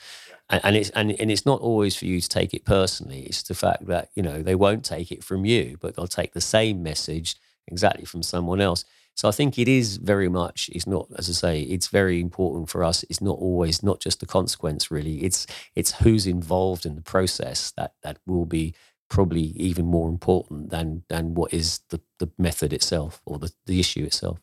And, 0.50 0.62
and 0.64 0.76
it's 0.76 0.90
and, 0.92 1.12
and 1.20 1.32
it's 1.32 1.46
not 1.46 1.62
always 1.62 1.96
for 1.96 2.06
you 2.06 2.22
to 2.22 2.30
take 2.30 2.54
it 2.54 2.66
personally. 2.66 3.22
It's 3.22 3.44
the 3.44 3.56
fact 3.56 3.88
that 3.88 4.10
you 4.16 4.24
know 4.24 4.42
they 4.42 4.56
won't 4.56 4.86
take 4.86 5.12
it 5.12 5.24
from 5.24 5.46
you, 5.46 5.78
but 5.80 5.96
they'll 5.96 6.08
take 6.08 6.34
the 6.34 6.42
same 6.42 6.84
message 6.84 7.36
exactly 7.68 8.06
from 8.06 8.24
someone 8.24 8.62
else. 8.62 8.86
So 9.16 9.30
I 9.30 9.32
think 9.32 9.58
it 9.58 9.70
is 9.70 9.96
very 9.96 10.28
much, 10.28 10.70
it's 10.74 10.86
not, 10.86 11.08
as 11.18 11.30
I 11.30 11.34
say, 11.34 11.62
it's 11.62 11.88
very 11.88 12.20
important 12.20 12.70
for 12.70 12.84
us. 12.84 13.04
It's 13.04 13.22
not 13.22 13.38
always 13.40 13.82
not 13.82 14.02
just 14.02 14.20
the 14.20 14.26
consequence 14.26 14.92
really. 14.92 15.24
It's 15.24 15.48
it's 15.74 15.94
who's 15.94 16.28
involved 16.28 16.86
in 16.86 16.96
the 16.96 17.02
process 17.02 17.72
that 17.78 17.94
that 18.04 18.18
will 18.26 18.46
be 18.46 18.76
probably 19.10 19.54
even 19.56 19.86
more 19.86 20.10
important 20.10 20.70
than 20.70 21.04
than 21.08 21.34
what 21.34 21.54
is 21.54 21.80
the, 21.90 22.02
the 22.20 22.30
method 22.38 22.74
itself 22.74 23.22
or 23.26 23.40
the, 23.40 23.52
the 23.66 23.80
issue 23.80 24.04
itself. 24.04 24.40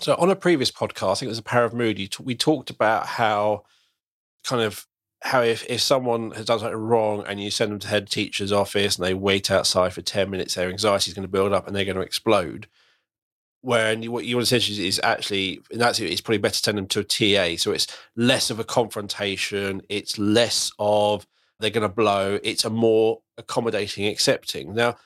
So 0.00 0.14
on 0.16 0.30
a 0.30 0.36
previous 0.36 0.72
podcast, 0.72 1.12
I 1.12 1.14
think 1.14 1.26
it 1.28 1.28
was 1.28 1.38
a 1.38 1.42
Power 1.42 1.64
of 1.64 1.74
Mood, 1.74 2.16
we 2.18 2.34
talked 2.34 2.70
about 2.70 3.06
how 3.06 3.64
kind 4.44 4.62
of 4.62 4.86
how 5.22 5.42
if, 5.42 5.64
if 5.68 5.80
someone 5.80 6.30
has 6.32 6.46
done 6.46 6.58
something 6.60 6.76
wrong 6.76 7.24
and 7.26 7.42
you 7.42 7.50
send 7.50 7.72
them 7.72 7.78
to 7.80 7.88
head 7.88 8.08
teacher's 8.08 8.52
office 8.52 8.96
and 8.96 9.06
they 9.06 9.14
wait 9.14 9.50
outside 9.50 9.92
for 9.92 10.02
10 10.02 10.30
minutes, 10.30 10.54
their 10.54 10.68
anxiety 10.68 11.10
is 11.10 11.14
going 11.14 11.26
to 11.26 11.28
build 11.28 11.52
up 11.52 11.66
and 11.66 11.76
they're 11.76 11.84
going 11.84 11.96
to 11.96 12.02
explode. 12.02 12.68
Where 13.62 13.92
and 13.92 14.06
what 14.08 14.24
you 14.24 14.36
want 14.36 14.48
to 14.48 14.60
say 14.60 14.82
is 14.82 14.98
actually, 15.02 15.60
and 15.70 15.80
that's 15.80 16.00
it's 16.00 16.22
probably 16.22 16.38
better 16.38 16.54
to 16.54 16.58
send 16.58 16.78
them 16.78 16.86
to 16.88 17.00
a 17.00 17.04
TA. 17.04 17.56
So 17.58 17.72
it's 17.72 17.86
less 18.16 18.48
of 18.48 18.58
a 18.58 18.64
confrontation, 18.64 19.82
it's 19.90 20.18
less 20.18 20.72
of 20.78 21.26
they're 21.58 21.68
going 21.68 21.82
to 21.82 21.94
blow, 21.94 22.38
it's 22.42 22.64
a 22.64 22.70
more 22.70 23.20
accommodating, 23.36 24.06
accepting. 24.06 24.74
Now, 24.74 24.96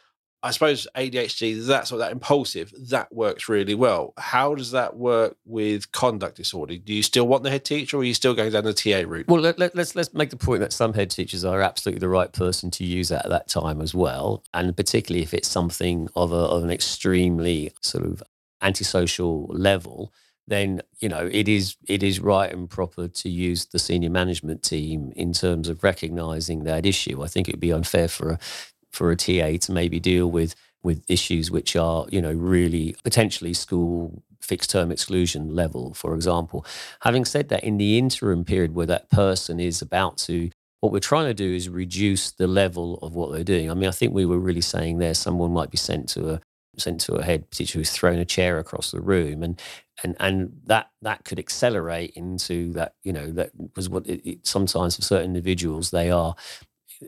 I 0.45 0.51
suppose 0.51 0.87
ADHD, 0.95 1.65
that's 1.67 1.91
what 1.91 1.99
that 1.99 2.13
impulsive, 2.13 2.71
that 2.91 3.11
works 3.11 3.49
really 3.49 3.75
well. 3.75 4.13
How 4.19 4.55
does 4.55 4.73
that 4.73 4.95
work 4.95 5.39
with 5.47 5.91
conduct 5.91 6.37
disorder? 6.37 6.77
Do 6.77 6.93
you 6.93 7.03
still 7.03 7.27
want 7.27 7.45
the 7.45 7.51
head 7.51 7.65
teacher 7.65 7.97
or 7.97 8.01
are 8.01 8.05
you 8.05 8.13
still 8.13 8.35
going 8.35 8.53
down 8.53 8.65
the 8.65 8.75
TA 8.75 9.09
route? 9.09 9.27
Well, 9.27 9.41
let, 9.41 9.59
us 9.59 9.71
let's, 9.75 9.97
let's 9.97 10.13
make 10.13 10.29
the 10.29 10.37
point 10.37 10.61
that 10.61 10.75
some 10.75 10.93
head 10.93 11.11
teachers 11.11 11.47
are 11.47 11.63
absolutely 11.63 12.01
the 12.01 12.11
right 12.11 12.31
person 12.31 12.71
to 12.73 12.85
use 12.85 13.11
at 13.11 13.27
that 13.27 13.49
time 13.49 13.81
as 13.81 13.95
well. 13.95 14.45
And 14.53 14.77
particularly 14.77 15.23
if 15.23 15.33
it's 15.33 15.49
something 15.49 16.11
of, 16.15 16.31
a, 16.31 16.37
of 16.37 16.63
an 16.63 16.71
extremely 16.71 17.73
sort 17.81 18.05
of 18.05 18.23
antisocial 18.61 19.47
level, 19.47 20.13
then 20.47 20.83
you 20.99 21.09
know 21.09 21.29
it 21.33 21.49
is 21.49 21.77
it 21.89 22.03
is 22.03 22.21
right 22.21 22.53
and 22.53 22.69
proper 22.69 23.09
to 23.09 23.29
use 23.31 23.67
the 23.67 23.79
senior 23.79 24.11
management 24.11 24.63
team 24.63 25.11
in 25.17 25.33
terms 25.33 25.69
of 25.69 25.83
recognizing 25.83 26.65
that 26.65 26.85
issue. 26.85 27.23
I 27.23 27.29
think 27.29 27.49
it 27.49 27.55
would 27.55 27.61
be 27.61 27.73
unfair 27.73 28.09
for 28.09 28.33
a 28.33 28.39
for 28.95 29.11
a 29.11 29.17
TA 29.17 29.59
to 29.61 29.73
maybe 29.73 30.01
deal 30.01 30.31
with 30.31 30.55
with 30.83 31.03
issues 31.09 31.51
which 31.51 31.77
are 31.77 32.07
you 32.11 32.21
know 32.21 32.33
really 32.33 32.95
potentially 33.05 33.55
school 33.55 34.23
fixed 34.41 34.71
term 34.71 34.91
exclusion 34.93 35.55
level 35.55 35.95
for 35.95 36.15
example. 36.15 36.65
Having 37.01 37.25
said 37.25 37.49
that 37.49 37.65
in 37.65 37.79
the 37.79 37.99
interim 37.99 38.45
period 38.45 38.75
where 38.75 38.87
that 38.87 39.11
person 39.11 39.59
is 39.61 39.83
about 39.83 40.19
to 40.19 40.51
what 40.81 40.93
we're 40.93 41.01
trying 41.01 41.27
to 41.27 41.35
do 41.35 41.55
is 41.55 41.69
reduce 41.69 42.31
the 42.33 42.47
level 42.47 42.99
of 42.99 43.15
what 43.15 43.33
they're 43.33 43.43
doing. 43.43 43.71
I 43.71 43.75
mean 43.75 43.89
i 43.89 43.93
think 43.93 44.13
we 44.13 44.27
were 44.27 44.39
really 44.39 44.61
saying 44.61 44.99
there 44.99 45.15
someone 45.15 45.53
might 45.53 45.71
be 45.71 45.79
sent 45.79 46.09
to 46.11 46.31
a 46.31 46.41
sent 46.79 47.01
to 47.01 47.15
a 47.15 47.25
head 47.25 47.51
teacher 47.51 47.79
who's 47.79 47.91
thrown 47.91 48.19
a 48.19 48.25
chair 48.25 48.59
across 48.59 48.91
the 48.91 49.01
room 49.01 49.43
and 49.43 49.61
and 50.03 50.17
and 50.21 50.61
that 50.67 50.91
that 51.03 51.25
could 51.25 51.39
accelerate 51.39 52.11
into 52.17 52.73
that 52.73 52.95
you 53.03 53.13
know 53.13 53.31
that 53.31 53.51
was 53.77 53.89
what 53.89 54.07
it, 54.07 54.29
it, 54.29 54.47
sometimes 54.47 54.97
for 54.97 55.03
certain 55.03 55.27
individuals 55.27 55.91
they 55.91 56.11
are 56.11 56.35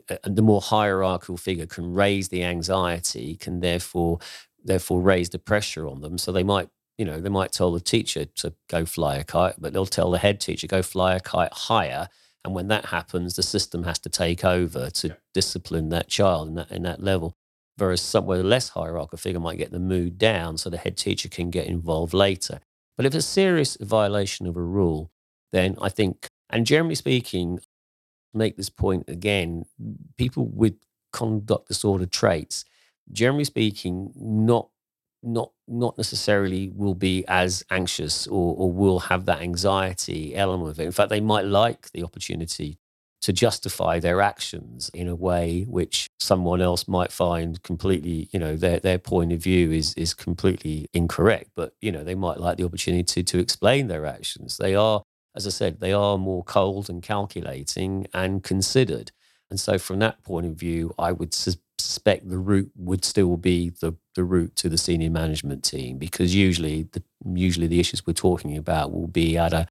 Uh, 0.09 0.15
uh, 0.23 0.29
the 0.29 0.41
more 0.41 0.61
hierarchical 0.61 1.37
figure 1.37 1.65
can 1.65 1.93
raise 1.93 2.29
the 2.29 2.43
anxiety, 2.43 3.35
can 3.35 3.59
therefore 3.59 4.19
therefore 4.63 5.01
raise 5.01 5.29
the 5.29 5.39
pressure 5.39 5.87
on 5.87 6.01
them. 6.01 6.17
So 6.17 6.31
they 6.31 6.43
might 6.43 6.69
you 6.97 7.05
know, 7.05 7.21
they 7.21 7.29
might 7.29 7.51
tell 7.51 7.71
the 7.71 7.79
teacher 7.79 8.25
to 8.25 8.53
go 8.67 8.85
fly 8.85 9.17
a 9.17 9.23
kite, 9.23 9.55
but 9.59 9.71
they'll 9.71 9.85
tell 9.85 10.11
the 10.11 10.17
head 10.17 10.39
teacher, 10.39 10.67
go 10.67 10.81
fly 10.81 11.15
a 11.15 11.19
kite 11.19 11.53
higher. 11.53 12.09
And 12.43 12.55
when 12.55 12.69
that 12.69 12.85
happens, 12.85 13.35
the 13.35 13.43
system 13.43 13.83
has 13.83 13.99
to 13.99 14.09
take 14.09 14.43
over 14.43 14.89
to 14.89 15.07
yeah. 15.09 15.13
discipline 15.33 15.89
that 15.89 16.07
child 16.07 16.47
in 16.49 16.55
that, 16.55 16.71
in 16.71 16.83
that 16.83 17.03
level. 17.03 17.35
Whereas 17.77 18.01
somewhere 18.01 18.39
the 18.39 18.43
less 18.43 18.69
hierarchical 18.69 19.19
figure 19.19 19.39
might 19.39 19.59
get 19.59 19.71
the 19.71 19.79
mood 19.79 20.17
down 20.17 20.57
so 20.57 20.69
the 20.69 20.77
head 20.77 20.97
teacher 20.97 21.29
can 21.29 21.51
get 21.51 21.67
involved 21.67 22.13
later. 22.13 22.59
But 22.95 23.05
if 23.05 23.13
it's 23.13 23.25
a 23.25 23.29
serious 23.29 23.77
violation 23.79 24.47
of 24.47 24.57
a 24.57 24.61
rule, 24.61 25.11
then 25.51 25.77
I 25.79 25.89
think, 25.89 26.27
and 26.49 26.65
generally 26.65 26.95
speaking, 26.95 27.59
make 28.33 28.57
this 28.57 28.69
point 28.69 29.05
again, 29.07 29.65
people 30.17 30.47
with 30.47 30.75
conduct 31.11 31.67
disorder 31.67 32.05
traits, 32.05 32.65
generally 33.11 33.45
speaking, 33.45 34.11
not 34.15 34.69
not 35.23 35.51
not 35.67 35.97
necessarily 35.97 36.71
will 36.75 36.93
be 36.93 37.25
as 37.27 37.63
anxious 37.71 38.27
or, 38.27 38.55
or 38.55 38.71
will 38.71 38.99
have 38.99 39.25
that 39.25 39.41
anxiety 39.41 40.35
element 40.35 40.69
of 40.69 40.79
it. 40.79 40.85
In 40.85 40.91
fact, 40.91 41.09
they 41.09 41.19
might 41.19 41.45
like 41.45 41.91
the 41.91 42.03
opportunity 42.03 42.77
to 43.21 43.33
justify 43.33 43.99
their 43.99 44.21
actions 44.21 44.89
in 44.93 45.07
a 45.07 45.15
way 45.15 45.63
which 45.63 46.09
someone 46.19 46.61
else 46.61 46.87
might 46.87 47.11
find 47.11 47.61
completely, 47.63 48.29
you 48.31 48.39
know, 48.39 48.55
their 48.55 48.79
their 48.79 48.99
point 48.99 49.33
of 49.33 49.39
view 49.39 49.71
is 49.71 49.93
is 49.95 50.13
completely 50.13 50.87
incorrect. 50.93 51.49
But 51.55 51.73
you 51.81 51.91
know, 51.91 52.03
they 52.03 52.15
might 52.15 52.39
like 52.39 52.57
the 52.57 52.63
opportunity 52.63 53.03
to, 53.03 53.23
to 53.23 53.39
explain 53.39 53.87
their 53.87 54.05
actions. 54.05 54.57
They 54.57 54.75
are, 54.75 55.03
as 55.37 55.47
I 55.47 55.51
said, 55.51 55.79
they 55.79 55.93
are 55.93 56.17
more 56.17 56.43
cold 56.43 56.89
and 56.89 57.01
calculating 57.01 58.07
and 58.13 58.43
considered. 58.43 59.11
And 59.49 59.59
so, 59.59 59.77
from 59.77 59.99
that 59.99 60.23
point 60.23 60.47
of 60.47 60.55
view, 60.55 60.93
I 60.99 61.11
would 61.11 61.33
suspect 61.33 62.27
the 62.27 62.39
route 62.39 62.71
would 62.75 63.05
still 63.05 63.37
be 63.37 63.69
the, 63.69 63.95
the 64.15 64.23
route 64.23 64.55
to 64.57 64.67
the 64.67 64.77
senior 64.77 65.11
management 65.11 65.63
team 65.63 65.99
because 65.99 66.35
usually 66.35 66.89
the 66.91 67.03
usually 67.33 67.67
the 67.67 67.79
issues 67.79 68.05
we're 68.05 68.13
talking 68.13 68.57
about 68.57 68.91
will 68.91 69.07
be 69.07 69.37
at 69.37 69.53
a 69.53 69.67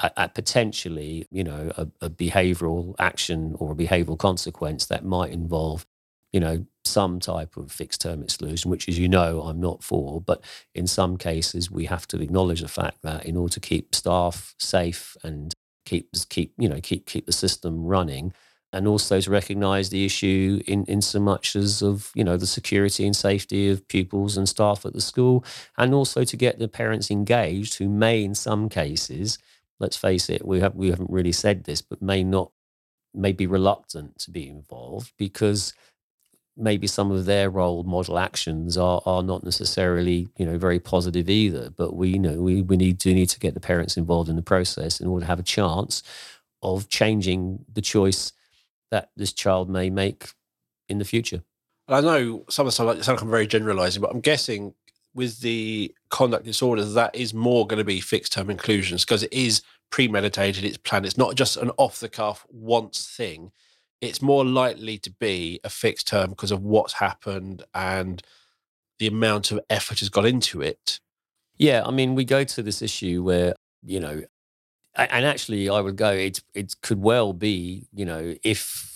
at, 0.00 0.34
potentially 0.34 1.26
you 1.30 1.44
know 1.44 1.70
a, 1.76 1.86
a 2.00 2.10
behavioural 2.10 2.94
action 2.98 3.54
or 3.58 3.72
a 3.72 3.76
behavioural 3.76 4.18
consequence 4.18 4.86
that 4.86 5.04
might 5.04 5.30
involve 5.30 5.86
you 6.32 6.40
know 6.40 6.64
some 6.84 7.20
type 7.20 7.56
of 7.56 7.70
fixed 7.70 8.00
term 8.00 8.22
exclusion, 8.22 8.70
which, 8.70 8.88
as 8.88 8.98
you 8.98 9.08
know, 9.08 9.42
I'm 9.42 9.60
not 9.60 9.82
for. 9.82 10.20
But 10.20 10.42
in 10.74 10.86
some 10.86 11.16
cases, 11.16 11.70
we 11.70 11.86
have 11.86 12.06
to 12.08 12.20
acknowledge 12.20 12.60
the 12.60 12.68
fact 12.68 13.02
that 13.02 13.24
in 13.26 13.36
order 13.36 13.54
to 13.54 13.60
keep 13.60 13.94
staff 13.94 14.54
safe 14.58 15.16
and 15.22 15.54
keep 15.86 16.10
keep 16.28 16.54
you 16.58 16.68
know 16.68 16.80
keep 16.80 17.06
keep 17.06 17.26
the 17.26 17.32
system 17.32 17.84
running, 17.84 18.32
and 18.72 18.86
also 18.86 19.20
to 19.20 19.30
recognize 19.30 19.90
the 19.90 20.04
issue 20.04 20.60
in, 20.66 20.84
in 20.84 21.00
so 21.00 21.18
much 21.18 21.56
as 21.56 21.82
of 21.82 22.10
you 22.14 22.24
know 22.24 22.36
the 22.36 22.46
security 22.46 23.04
and 23.06 23.16
safety 23.16 23.68
of 23.68 23.86
pupils 23.88 24.36
and 24.36 24.48
staff 24.48 24.86
at 24.86 24.92
the 24.92 25.00
school 25.00 25.44
and 25.76 25.94
also 25.94 26.24
to 26.24 26.36
get 26.36 26.58
the 26.58 26.68
parents 26.68 27.10
engaged 27.10 27.78
who 27.78 27.88
may 27.88 28.22
in 28.22 28.34
some 28.34 28.68
cases 28.68 29.38
let's 29.78 29.96
face 29.96 30.30
it 30.30 30.46
we 30.46 30.60
have 30.60 30.74
we 30.74 30.90
haven't 30.90 31.10
really 31.10 31.32
said 31.32 31.64
this 31.64 31.82
but 31.82 32.00
may 32.00 32.22
not 32.22 32.52
may 33.12 33.32
be 33.32 33.46
reluctant 33.46 34.18
to 34.18 34.30
be 34.30 34.48
involved 34.48 35.12
because 35.18 35.72
maybe 36.56 36.86
some 36.86 37.10
of 37.10 37.24
their 37.24 37.48
role 37.48 37.82
model 37.84 38.18
actions 38.18 38.76
are 38.76 39.00
are 39.06 39.22
not 39.22 39.44
necessarily 39.44 40.28
you 40.36 40.44
know 40.44 40.58
very 40.58 40.80
positive 40.80 41.30
either 41.30 41.70
but 41.70 41.94
we 41.94 42.10
you 42.10 42.18
know 42.18 42.40
we, 42.40 42.60
we 42.62 42.76
need 42.76 42.98
do 42.98 43.14
need 43.14 43.28
to 43.28 43.38
get 43.38 43.54
the 43.54 43.60
parents 43.60 43.96
involved 43.96 44.28
in 44.28 44.36
the 44.36 44.42
process 44.42 45.00
in 45.00 45.06
order 45.06 45.24
to 45.24 45.28
have 45.28 45.38
a 45.38 45.44
chance 45.44 46.02
of 46.62 46.88
changing 46.88 47.64
the 47.72 47.80
choice 47.80 48.32
that 48.90 49.10
this 49.16 49.32
child 49.32 49.70
may 49.70 49.88
make 49.88 50.32
in 50.88 50.98
the 50.98 51.04
future. 51.04 51.42
I 51.88 52.00
know 52.00 52.44
some 52.48 52.66
of 52.66 52.76
the 52.76 52.84
like 52.84 53.02
sound 53.02 53.16
like 53.16 53.22
I'm 53.22 53.30
very 53.30 53.46
generalizing, 53.46 54.02
but 54.02 54.10
I'm 54.10 54.20
guessing 54.20 54.74
with 55.14 55.40
the 55.40 55.92
conduct 56.08 56.44
disorders, 56.44 56.94
that 56.94 57.14
is 57.14 57.34
more 57.34 57.66
going 57.66 57.78
to 57.78 57.84
be 57.84 58.00
fixed 58.00 58.32
term 58.32 58.50
inclusions 58.50 59.04
because 59.04 59.22
it 59.22 59.32
is 59.32 59.62
premeditated, 59.90 60.64
it's 60.64 60.76
planned. 60.76 61.04
It's 61.04 61.18
not 61.18 61.34
just 61.34 61.56
an 61.56 61.70
off 61.78 61.98
the 61.98 62.08
cuff 62.08 62.46
once 62.48 63.08
thing. 63.16 63.50
It's 64.00 64.22
more 64.22 64.44
likely 64.44 64.98
to 64.98 65.10
be 65.10 65.60
a 65.64 65.68
fixed 65.68 66.06
term 66.08 66.30
because 66.30 66.50
of 66.50 66.62
what's 66.62 66.94
happened 66.94 67.62
and 67.74 68.22
the 68.98 69.06
amount 69.06 69.50
of 69.50 69.60
effort 69.68 70.00
has 70.00 70.08
got 70.08 70.26
into 70.26 70.62
it. 70.62 71.00
Yeah, 71.58 71.82
I 71.84 71.90
mean, 71.90 72.14
we 72.14 72.24
go 72.24 72.44
to 72.44 72.62
this 72.62 72.80
issue 72.80 73.22
where, 73.22 73.54
you 73.84 74.00
know, 74.00 74.22
and 74.96 75.24
actually, 75.24 75.68
I 75.68 75.80
would 75.80 75.96
go. 75.96 76.10
It 76.10 76.42
it 76.52 76.74
could 76.82 77.00
well 77.00 77.32
be, 77.32 77.86
you 77.94 78.04
know, 78.04 78.34
if 78.42 78.89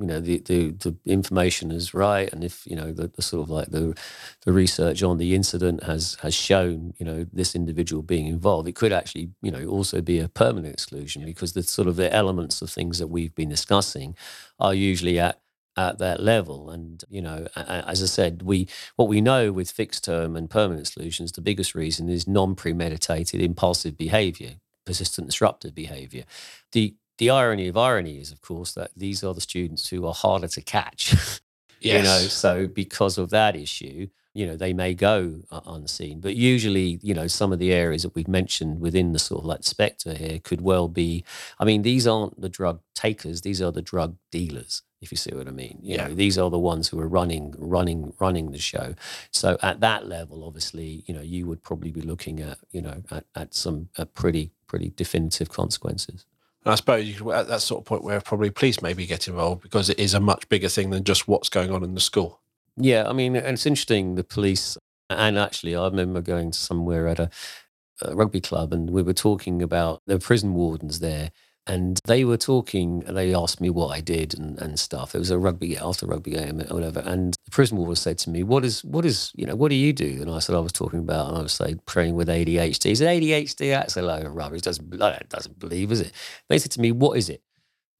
you 0.00 0.06
know 0.06 0.20
the, 0.20 0.38
the 0.38 0.70
the 0.70 0.96
information 1.06 1.70
is 1.70 1.92
right, 1.94 2.32
and 2.32 2.42
if 2.42 2.66
you 2.66 2.74
know 2.74 2.92
the, 2.92 3.08
the 3.08 3.22
sort 3.22 3.42
of 3.42 3.50
like 3.50 3.68
the 3.68 3.96
the 4.44 4.52
research 4.52 5.02
on 5.02 5.18
the 5.18 5.34
incident 5.34 5.82
has 5.84 6.16
has 6.22 6.34
shown, 6.34 6.94
you 6.98 7.04
know, 7.04 7.26
this 7.32 7.54
individual 7.54 8.02
being 8.02 8.26
involved, 8.26 8.68
it 8.68 8.74
could 8.74 8.92
actually, 8.92 9.30
you 9.42 9.50
know, 9.50 9.66
also 9.66 10.00
be 10.00 10.18
a 10.18 10.28
permanent 10.28 10.72
exclusion 10.72 11.24
because 11.24 11.52
the 11.52 11.62
sort 11.62 11.88
of 11.88 11.96
the 11.96 12.12
elements 12.14 12.62
of 12.62 12.70
things 12.70 12.98
that 12.98 13.08
we've 13.08 13.34
been 13.34 13.50
discussing 13.50 14.16
are 14.58 14.74
usually 14.74 15.18
at 15.18 15.40
at 15.76 15.98
that 15.98 16.20
level. 16.20 16.70
And 16.70 17.04
you 17.10 17.22
know, 17.22 17.46
as 17.56 18.02
I 18.02 18.06
said, 18.06 18.42
we 18.42 18.68
what 18.96 19.08
we 19.08 19.20
know 19.20 19.52
with 19.52 19.70
fixed 19.70 20.04
term 20.04 20.36
and 20.36 20.48
permanent 20.48 20.86
solutions, 20.86 21.32
the 21.32 21.40
biggest 21.42 21.74
reason 21.74 22.08
is 22.08 22.26
non 22.26 22.54
premeditated 22.54 23.42
impulsive 23.42 23.96
behaviour 23.98 24.56
persistent 24.90 25.28
disruptive 25.28 25.74
behavior. 25.74 26.24
The 26.72 26.94
the 27.20 27.30
irony 27.30 27.68
of 27.68 27.76
irony 27.76 28.18
is, 28.18 28.32
of 28.32 28.40
course, 28.40 28.72
that 28.72 28.90
these 28.96 29.22
are 29.22 29.34
the 29.34 29.42
students 29.42 29.88
who 29.88 30.06
are 30.06 30.14
harder 30.14 30.48
to 30.48 30.62
catch. 30.62 31.12
yes. 31.12 31.40
You 31.82 32.02
know, 32.02 32.18
so 32.28 32.66
because 32.66 33.16
of 33.16 33.30
that 33.30 33.56
issue, 33.56 34.08
you 34.34 34.46
know, 34.46 34.56
they 34.56 34.72
may 34.72 34.94
go 34.94 35.40
uh, 35.50 35.60
unseen. 35.66 36.20
But 36.20 36.36
usually, 36.36 36.98
you 37.02 37.14
know, 37.14 37.26
some 37.26 37.52
of 37.52 37.58
the 37.58 37.72
areas 37.72 38.02
that 38.02 38.14
we've 38.14 38.28
mentioned 38.28 38.80
within 38.80 39.12
the 39.12 39.18
sort 39.18 39.40
of 39.40 39.46
like 39.46 39.64
spectre 39.64 40.14
here 40.14 40.38
could 40.38 40.60
well 40.60 40.88
be. 40.88 41.24
I 41.58 41.64
mean, 41.64 41.82
these 41.82 42.06
aren't 42.06 42.40
the 42.40 42.48
drug 42.48 42.80
takers; 42.94 43.42
these 43.42 43.62
are 43.62 43.72
the 43.72 43.82
drug 43.82 44.16
dealers 44.30 44.82
if 45.00 45.10
you 45.10 45.16
see 45.16 45.34
what 45.34 45.48
I 45.48 45.50
mean. 45.50 45.78
You 45.82 45.96
yeah. 45.96 46.08
know, 46.08 46.14
these 46.14 46.36
are 46.36 46.50
the 46.50 46.58
ones 46.58 46.88
who 46.88 47.00
are 47.00 47.08
running, 47.08 47.54
running, 47.58 48.12
running 48.18 48.50
the 48.50 48.58
show. 48.58 48.94
So 49.30 49.56
at 49.62 49.80
that 49.80 50.06
level, 50.06 50.44
obviously, 50.44 51.04
you 51.06 51.14
know, 51.14 51.22
you 51.22 51.46
would 51.46 51.62
probably 51.62 51.90
be 51.90 52.02
looking 52.02 52.40
at, 52.40 52.58
you 52.70 52.82
know, 52.82 53.02
at, 53.10 53.24
at 53.34 53.54
some 53.54 53.88
at 53.96 54.12
pretty, 54.14 54.52
pretty 54.66 54.92
definitive 54.94 55.48
consequences. 55.48 56.26
And 56.64 56.72
I 56.72 56.74
suppose 56.74 57.06
you 57.06 57.32
at 57.32 57.48
that 57.48 57.62
sort 57.62 57.80
of 57.80 57.86
point 57.86 58.04
where 58.04 58.20
probably 58.20 58.50
police 58.50 58.82
maybe 58.82 59.06
get 59.06 59.28
involved 59.28 59.62
because 59.62 59.88
it 59.88 59.98
is 59.98 60.14
a 60.14 60.20
much 60.20 60.48
bigger 60.48 60.68
thing 60.68 60.90
than 60.90 61.04
just 61.04 61.26
what's 61.26 61.48
going 61.48 61.70
on 61.70 61.82
in 61.82 61.94
the 61.94 62.00
school. 62.00 62.40
Yeah, 62.76 63.08
I 63.08 63.12
mean, 63.12 63.34
and 63.36 63.54
it's 63.54 63.66
interesting. 63.66 64.14
The 64.14 64.24
police, 64.24 64.76
and 65.08 65.38
actually, 65.38 65.74
I 65.74 65.84
remember 65.84 66.20
going 66.20 66.52
somewhere 66.52 67.08
at 67.08 67.18
a, 67.18 67.30
a 68.02 68.14
rugby 68.14 68.40
club, 68.40 68.72
and 68.72 68.90
we 68.90 69.02
were 69.02 69.14
talking 69.14 69.62
about 69.62 70.02
the 70.06 70.18
prison 70.18 70.54
wardens 70.54 71.00
there 71.00 71.30
and 71.70 72.00
they 72.04 72.24
were 72.24 72.36
talking, 72.36 73.00
they 73.06 73.32
asked 73.32 73.60
me 73.60 73.70
what 73.70 73.96
I 73.96 74.00
did 74.00 74.36
and, 74.36 74.58
and 74.58 74.76
stuff. 74.76 75.14
It 75.14 75.20
was 75.20 75.30
a 75.30 75.38
rugby, 75.38 75.76
after 75.78 76.04
rugby 76.04 76.32
game 76.32 76.60
or 76.62 76.74
whatever. 76.74 76.98
And 76.98 77.34
the 77.44 77.52
prison 77.52 77.78
warden 77.78 77.94
said 77.94 78.18
to 78.18 78.30
me, 78.30 78.42
what 78.42 78.64
is, 78.64 78.82
what 78.82 79.04
is, 79.04 79.30
you 79.36 79.46
know, 79.46 79.54
what 79.54 79.68
do 79.68 79.76
you 79.76 79.92
do? 79.92 80.18
And 80.20 80.28
I 80.28 80.40
said, 80.40 80.56
I 80.56 80.58
was 80.58 80.72
talking 80.72 80.98
about, 80.98 81.28
and 81.28 81.38
I 81.38 81.42
was 81.42 81.52
saying, 81.52 81.80
praying 81.86 82.16
with 82.16 82.26
ADHD. 82.26 82.84
He 82.86 82.94
said, 82.96 83.22
ADHD, 83.22 83.70
that's 83.70 83.96
a 83.96 84.02
load 84.02 84.26
of 84.26 84.34
rubbish. 84.34 84.62
Doesn't, 84.62 84.98
doesn't 85.28 85.60
believe, 85.60 85.92
is 85.92 86.00
it? 86.00 86.12
They 86.48 86.58
said 86.58 86.72
to 86.72 86.80
me, 86.80 86.90
what 86.90 87.16
is 87.16 87.28
it? 87.28 87.40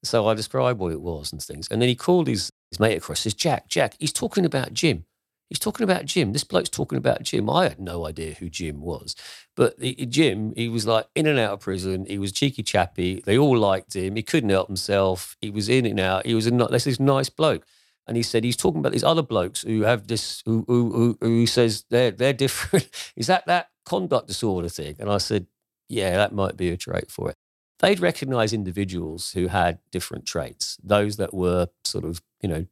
So 0.02 0.26
I 0.26 0.34
described 0.34 0.80
what 0.80 0.90
it 0.90 1.00
was 1.00 1.30
and 1.30 1.40
things. 1.40 1.68
And 1.70 1.80
then 1.80 1.88
he 1.88 1.94
called 1.94 2.26
his, 2.26 2.50
his 2.72 2.80
mate 2.80 2.96
across, 2.96 3.20
says, 3.20 3.34
Jack, 3.34 3.68
Jack, 3.68 3.94
he's 4.00 4.12
talking 4.12 4.44
about 4.44 4.74
Jim. 4.74 5.04
He's 5.50 5.58
talking 5.58 5.82
about 5.82 6.04
Jim. 6.04 6.32
This 6.32 6.44
bloke's 6.44 6.68
talking 6.68 6.96
about 6.96 7.24
Jim. 7.24 7.50
I 7.50 7.64
had 7.64 7.80
no 7.80 8.06
idea 8.06 8.34
who 8.34 8.48
Jim 8.48 8.80
was. 8.80 9.16
But 9.56 9.80
the, 9.80 9.94
Jim, 10.06 10.54
he 10.56 10.68
was 10.68 10.86
like 10.86 11.08
in 11.16 11.26
and 11.26 11.40
out 11.40 11.54
of 11.54 11.60
prison. 11.60 12.06
He 12.06 12.20
was 12.20 12.30
cheeky 12.30 12.62
chappy. 12.62 13.20
They 13.26 13.36
all 13.36 13.58
liked 13.58 13.96
him. 13.96 14.14
He 14.14 14.22
couldn't 14.22 14.50
help 14.50 14.68
himself. 14.68 15.36
He 15.40 15.50
was 15.50 15.68
in 15.68 15.86
and 15.86 15.98
out. 15.98 16.24
He 16.24 16.34
was 16.34 16.46
a 16.46 16.50
this 16.52 16.86
is 16.86 17.00
nice 17.00 17.28
bloke. 17.28 17.66
And 18.06 18.16
he 18.16 18.22
said 18.22 18.44
he's 18.44 18.56
talking 18.56 18.78
about 18.78 18.92
these 18.92 19.04
other 19.04 19.22
blokes 19.22 19.62
who 19.62 19.82
have 19.82 20.06
this 20.06 20.40
who 20.46 20.64
who, 20.68 20.92
who, 20.92 21.18
who 21.20 21.46
says 21.46 21.84
they're 21.90 22.12
they're 22.12 22.32
different. 22.32 22.88
is 23.16 23.26
that 23.26 23.44
that 23.46 23.70
conduct 23.84 24.28
disorder 24.28 24.68
thing? 24.68 24.94
And 25.00 25.10
I 25.10 25.18
said, 25.18 25.46
yeah, 25.88 26.16
that 26.16 26.32
might 26.32 26.56
be 26.56 26.70
a 26.70 26.76
trait 26.76 27.10
for 27.10 27.28
it. 27.28 27.36
They'd 27.80 27.98
recognize 27.98 28.52
individuals 28.52 29.32
who 29.32 29.48
had 29.48 29.80
different 29.90 30.26
traits, 30.26 30.76
those 30.82 31.16
that 31.16 31.34
were 31.34 31.68
sort 31.84 32.04
of, 32.04 32.22
you 32.40 32.48
know, 32.48 32.66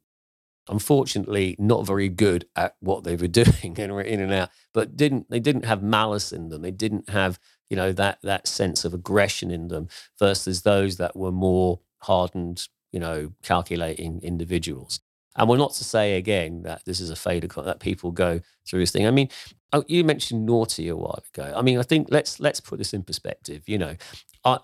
unfortunately 0.69 1.55
not 1.59 1.85
very 1.85 2.09
good 2.09 2.45
at 2.55 2.75
what 2.79 3.03
they 3.03 3.15
were 3.15 3.27
doing 3.41 3.75
and 3.77 3.93
were 3.93 4.01
in 4.01 4.19
and 4.19 4.33
out 4.33 4.49
but 4.73 4.95
didn't 4.95 5.29
they 5.29 5.39
didn't 5.39 5.65
have 5.65 5.83
malice 5.83 6.31
in 6.31 6.49
them. 6.49 6.61
They 6.61 6.71
didn't 6.71 7.09
have 7.09 7.39
you 7.69 7.77
know 7.77 7.91
that 7.93 8.19
that 8.23 8.47
sense 8.47 8.85
of 8.85 8.93
aggression 8.93 9.51
in 9.51 9.67
them 9.67 9.87
versus 10.17 10.61
those 10.61 10.97
that 10.97 11.15
were 11.15 11.31
more 11.31 11.79
hardened 11.99 12.67
you 12.91 12.99
know 12.99 13.33
calculating 13.43 14.21
individuals. 14.23 14.99
And 15.35 15.47
we're 15.47 15.57
not 15.57 15.73
to 15.73 15.83
say 15.83 16.17
again 16.17 16.63
that 16.63 16.83
this 16.85 16.99
is 16.99 17.09
a 17.09 17.15
fader 17.15 17.47
that 17.61 17.79
people 17.79 18.11
go 18.11 18.41
through 18.67 18.79
this 18.79 18.91
thing. 18.91 19.07
I 19.07 19.11
mean 19.11 19.29
oh, 19.71 19.83
you 19.87 20.03
mentioned 20.03 20.45
naughty 20.45 20.87
a 20.87 20.95
while 20.95 21.23
ago. 21.33 21.53
I 21.55 21.61
mean 21.61 21.79
i 21.79 21.83
think 21.83 22.07
let's 22.11 22.39
let's 22.39 22.59
put 22.59 22.79
this 22.79 22.93
in 22.93 23.03
perspective 23.03 23.63
you 23.67 23.77
know 23.77 23.95
I, 24.45 24.59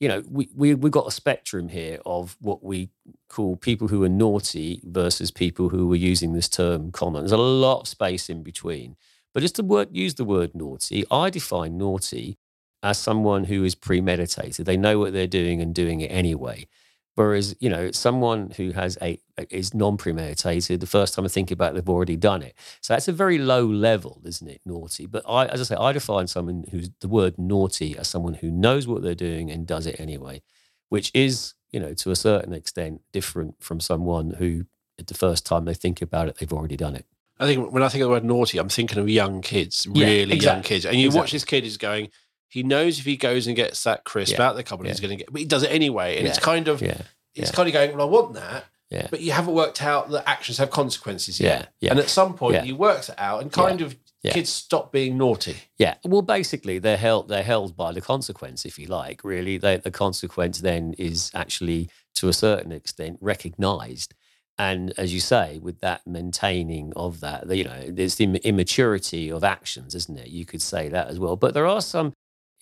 you 0.00 0.08
know, 0.08 0.22
we, 0.28 0.48
we, 0.54 0.74
we've 0.74 0.92
got 0.92 1.06
a 1.06 1.12
spectrum 1.12 1.68
here 1.68 1.98
of 2.04 2.36
what 2.40 2.62
we 2.62 2.90
call 3.28 3.56
people 3.56 3.88
who 3.88 4.02
are 4.04 4.08
naughty 4.08 4.80
versus 4.84 5.30
people 5.30 5.68
who 5.68 5.92
are 5.92 5.96
using 5.96 6.32
this 6.32 6.48
term 6.48 6.92
common. 6.92 7.22
There's 7.22 7.32
a 7.32 7.36
lot 7.36 7.80
of 7.80 7.88
space 7.88 8.28
in 8.28 8.42
between. 8.42 8.96
But 9.34 9.40
just 9.40 9.56
to 9.56 9.62
word, 9.62 9.88
use 9.92 10.14
the 10.14 10.24
word 10.24 10.54
naughty, 10.54 11.04
I 11.10 11.30
define 11.30 11.78
naughty 11.78 12.38
as 12.82 12.98
someone 12.98 13.44
who 13.44 13.64
is 13.64 13.74
premeditated. 13.74 14.66
They 14.66 14.76
know 14.76 14.98
what 14.98 15.12
they're 15.12 15.26
doing 15.26 15.60
and 15.60 15.74
doing 15.74 16.00
it 16.00 16.08
anyway. 16.08 16.66
Whereas, 17.14 17.54
you 17.60 17.68
know, 17.68 17.90
someone 17.90 18.52
who 18.56 18.72
has 18.72 18.96
a 19.02 19.18
is 19.50 19.74
non-premeditated, 19.74 20.80
the 20.80 20.86
first 20.86 21.12
time 21.14 21.24
I 21.26 21.28
think 21.28 21.50
about 21.50 21.72
it, 21.72 21.74
they've 21.74 21.88
already 21.88 22.16
done 22.16 22.42
it. 22.42 22.54
So 22.80 22.94
that's 22.94 23.08
a 23.08 23.12
very 23.12 23.38
low 23.38 23.66
level, 23.66 24.22
isn't 24.24 24.48
it? 24.48 24.60
Naughty. 24.64 25.04
But 25.06 25.22
I, 25.28 25.46
as 25.46 25.60
I 25.60 25.64
say, 25.64 25.74
I 25.74 25.92
define 25.92 26.26
someone 26.26 26.64
who's 26.70 26.90
the 27.00 27.08
word 27.08 27.36
naughty 27.38 27.98
as 27.98 28.08
someone 28.08 28.34
who 28.34 28.50
knows 28.50 28.86
what 28.86 29.02
they're 29.02 29.14
doing 29.14 29.50
and 29.50 29.66
does 29.66 29.86
it 29.86 30.00
anyway, 30.00 30.42
which 30.88 31.10
is, 31.12 31.54
you 31.70 31.80
know, 31.80 31.92
to 31.94 32.10
a 32.10 32.16
certain 32.16 32.54
extent 32.54 33.02
different 33.12 33.62
from 33.62 33.78
someone 33.78 34.30
who 34.38 34.64
the 35.06 35.14
first 35.14 35.44
time 35.44 35.64
they 35.64 35.74
think 35.74 36.00
about 36.00 36.28
it, 36.28 36.36
they've 36.38 36.52
already 36.52 36.76
done 36.76 36.94
it. 36.94 37.06
I 37.40 37.46
think 37.46 37.72
when 37.72 37.82
I 37.82 37.88
think 37.88 38.02
of 38.02 38.08
the 38.08 38.14
word 38.14 38.24
naughty, 38.24 38.58
I'm 38.58 38.68
thinking 38.68 38.98
of 38.98 39.08
young 39.08 39.40
kids, 39.40 39.86
Yeah, 39.92 40.06
really 40.06 40.36
young 40.36 40.62
kids. 40.62 40.86
And 40.86 40.96
you 40.96 41.06
exactly. 41.06 41.20
watch 41.20 41.32
this 41.32 41.44
kid 41.44 41.64
is 41.64 41.76
going, 41.76 42.08
he 42.52 42.62
knows 42.62 42.98
if 42.98 43.04
he 43.04 43.16
goes 43.16 43.46
and 43.46 43.56
gets 43.56 43.82
that 43.84 44.04
crisp 44.04 44.34
Yeah, 44.34 44.42
out 44.46 44.50
of 44.52 44.56
the 44.56 44.62
cupboard, 44.62 44.86
he's 44.86 45.00
going 45.00 45.10
to 45.10 45.16
get, 45.16 45.32
but 45.32 45.40
he 45.40 45.46
does 45.46 45.62
it 45.62 45.70
anyway. 45.72 46.18
And 46.18 46.26
it's 46.28 46.38
kind 46.38 46.68
of, 46.68 46.82
Yeah. 46.82 46.98
it's 47.34 47.50
yeah. 47.50 47.56
kind 47.56 47.68
of 47.68 47.72
going, 47.72 47.96
well, 47.96 48.06
I 48.06 48.10
want 48.10 48.34
that, 48.34 48.64
Yeah. 48.90 49.06
but 49.10 49.20
you 49.20 49.32
haven't 49.32 49.54
worked 49.54 49.82
out 49.82 50.10
that 50.10 50.28
actions 50.28 50.58
have 50.58 50.70
consequences 50.70 51.40
yet. 51.40 51.60
Yeah. 51.80 51.86
Yeah. 51.86 51.90
And 51.92 52.00
at 52.00 52.10
some 52.10 52.34
point, 52.34 52.56
Yeah. 52.56 52.64
you 52.64 52.76
work 52.76 53.08
it 53.08 53.14
out 53.18 53.40
and 53.42 53.50
kind 53.50 53.80
of 53.80 53.96
Yeah. 54.22 54.34
kids 54.34 54.50
stop 54.50 54.92
being 54.92 55.16
naughty. 55.18 55.56
Yeah, 55.78 55.94
well, 56.04 56.22
basically, 56.22 56.78
they're 56.78 56.96
held 56.96 57.28
they're 57.28 57.42
held 57.42 57.76
by 57.76 57.90
the 57.92 58.00
consequence, 58.00 58.64
if 58.64 58.78
you 58.78 58.86
like. 58.86 59.24
Really, 59.24 59.58
they, 59.58 59.78
the 59.78 59.90
consequence 59.90 60.60
then 60.60 60.94
is 60.96 61.30
actually, 61.34 61.88
to 62.16 62.28
a 62.28 62.32
certain 62.32 62.70
extent, 62.70 63.18
recognised. 63.20 64.14
And 64.58 64.92
as 64.96 65.12
you 65.12 65.18
say, 65.18 65.58
with 65.58 65.80
that 65.80 66.06
maintaining 66.06 66.92
of 66.94 67.18
that, 67.20 67.50
you 67.50 67.64
know, 67.64 67.86
there's 67.88 68.14
the 68.16 68.26
immaturity 68.44 69.28
of 69.30 69.42
actions, 69.42 69.94
isn't 69.94 70.18
it? 70.18 70.28
You 70.28 70.44
could 70.44 70.62
say 70.62 70.88
that 70.88 71.08
as 71.08 71.18
well. 71.18 71.36
But 71.36 71.54
there 71.54 71.66
are 71.66 71.80
some 71.80 72.12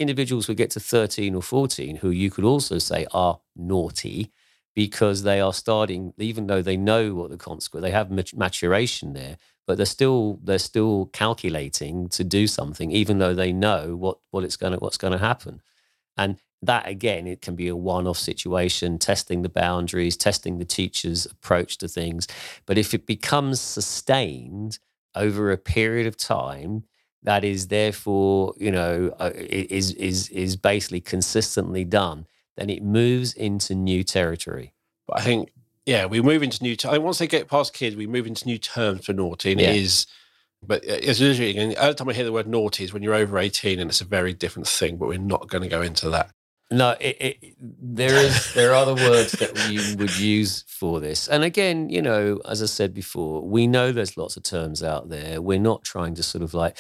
individuals 0.00 0.46
who 0.46 0.54
get 0.54 0.70
to 0.70 0.80
13 0.80 1.34
or 1.34 1.42
14 1.42 1.96
who 1.96 2.10
you 2.10 2.30
could 2.30 2.44
also 2.44 2.78
say 2.78 3.06
are 3.12 3.40
naughty 3.54 4.32
because 4.74 5.22
they 5.24 5.40
are 5.40 5.52
starting, 5.52 6.14
even 6.18 6.46
though 6.46 6.62
they 6.62 6.76
know 6.76 7.14
what 7.14 7.30
the 7.30 7.36
consequence, 7.36 7.82
they 7.82 7.90
have 7.90 8.10
mat- 8.10 8.34
maturation 8.36 9.12
there, 9.12 9.36
but 9.66 9.76
they're 9.76 9.86
still 9.86 10.40
they're 10.42 10.58
still 10.58 11.06
calculating 11.12 12.08
to 12.08 12.24
do 12.24 12.46
something, 12.46 12.90
even 12.90 13.18
though 13.18 13.34
they 13.34 13.52
know 13.52 13.96
what 13.96 14.18
what 14.30 14.44
it's 14.44 14.56
going 14.56 14.72
to 14.72 14.78
what's 14.78 14.96
going 14.96 15.12
to 15.12 15.18
happen. 15.18 15.60
And 16.16 16.38
that 16.62 16.88
again, 16.88 17.26
it 17.26 17.42
can 17.42 17.56
be 17.56 17.68
a 17.68 17.76
one-off 17.76 18.18
situation, 18.18 18.98
testing 18.98 19.42
the 19.42 19.48
boundaries, 19.48 20.16
testing 20.16 20.58
the 20.58 20.64
teacher's 20.64 21.26
approach 21.26 21.78
to 21.78 21.88
things. 21.88 22.26
But 22.66 22.78
if 22.78 22.94
it 22.94 23.06
becomes 23.06 23.60
sustained 23.60 24.78
over 25.14 25.50
a 25.50 25.58
period 25.58 26.06
of 26.06 26.16
time, 26.16 26.84
that 27.22 27.44
is 27.44 27.68
therefore, 27.68 28.54
you 28.58 28.70
know, 28.70 29.14
uh, 29.18 29.30
is 29.34 29.92
is 29.92 30.28
is 30.30 30.56
basically 30.56 31.00
consistently 31.00 31.84
done, 31.84 32.26
then 32.56 32.70
it 32.70 32.82
moves 32.82 33.32
into 33.34 33.74
new 33.74 34.02
territory. 34.04 34.72
But 35.06 35.18
I 35.20 35.22
think, 35.22 35.50
yeah, 35.86 36.06
we 36.06 36.20
move 36.22 36.42
into 36.42 36.62
new. 36.62 36.76
Ter- 36.76 36.98
once 37.00 37.18
they 37.18 37.26
get 37.26 37.48
past 37.48 37.74
kids, 37.74 37.96
we 37.96 38.06
move 38.06 38.26
into 38.26 38.46
new 38.46 38.58
terms 38.58 39.04
for 39.04 39.12
naughty, 39.12 39.52
and 39.52 39.60
Yeah. 39.60 39.70
it 39.70 39.76
is. 39.76 40.06
But 40.62 40.84
it's 40.84 41.20
literally, 41.20 41.56
and 41.56 41.72
every 41.74 41.94
time 41.94 42.08
I 42.10 42.12
hear 42.12 42.24
the 42.24 42.32
word 42.32 42.46
naughty 42.46 42.84
is 42.84 42.92
when 42.92 43.02
you're 43.02 43.14
over 43.14 43.38
18, 43.38 43.80
and 43.80 43.88
it's 43.90 44.02
a 44.02 44.04
very 44.04 44.34
different 44.34 44.68
thing. 44.68 44.98
But 44.98 45.08
we're 45.08 45.18
not 45.18 45.48
going 45.48 45.62
to 45.62 45.68
go 45.68 45.80
into 45.80 46.10
that. 46.10 46.32
No, 46.70 46.90
it, 47.00 47.16
it, 47.18 47.54
there 47.58 48.14
is 48.14 48.54
there 48.54 48.70
are 48.70 48.74
other 48.76 48.94
words 48.94 49.32
that 49.32 49.68
you 49.70 49.96
would 49.96 50.16
use 50.18 50.62
for 50.68 51.00
this, 51.00 51.26
and 51.28 51.42
again, 51.44 51.88
you 51.88 52.00
know, 52.00 52.40
as 52.46 52.62
I 52.62 52.66
said 52.66 52.94
before, 52.94 53.42
we 53.42 53.66
know 53.66 53.90
there's 53.90 54.16
lots 54.16 54.36
of 54.36 54.42
terms 54.44 54.80
out 54.82 55.08
there. 55.08 55.42
We're 55.42 55.58
not 55.58 55.82
trying 55.82 56.14
to 56.14 56.22
sort 56.22 56.42
of 56.44 56.54
like, 56.54 56.76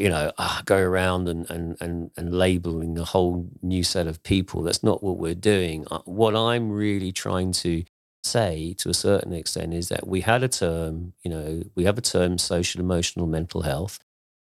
you 0.00 0.08
know, 0.08 0.32
ah, 0.38 0.62
go 0.64 0.78
around 0.78 1.28
and 1.28 1.48
and 1.50 1.76
and 1.80 2.10
and 2.16 2.34
labeling 2.34 2.98
a 2.98 3.04
whole 3.04 3.48
new 3.62 3.84
set 3.84 4.06
of 4.06 4.22
people. 4.22 4.62
That's 4.62 4.82
not 4.82 5.02
what 5.04 5.18
we're 5.18 5.34
doing. 5.34 5.86
Uh, 5.90 6.00
What 6.06 6.34
I'm 6.34 6.70
really 6.72 7.12
trying 7.12 7.52
to 7.64 7.84
say, 8.24 8.74
to 8.78 8.88
a 8.90 8.94
certain 8.94 9.32
extent, 9.34 9.74
is 9.74 9.88
that 9.90 10.06
we 10.08 10.22
had 10.22 10.42
a 10.42 10.48
term. 10.48 11.12
You 11.24 11.30
know, 11.30 11.62
we 11.76 11.84
have 11.84 11.98
a 11.98 12.02
term, 12.02 12.38
social, 12.38 12.80
emotional, 12.80 13.26
mental 13.26 13.62
health. 13.62 13.98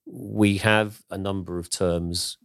We 0.07 0.59
have 0.59 1.03
a 1.11 1.19
number 1.19 1.59
of 1.59 1.71
terms 1.71 2.39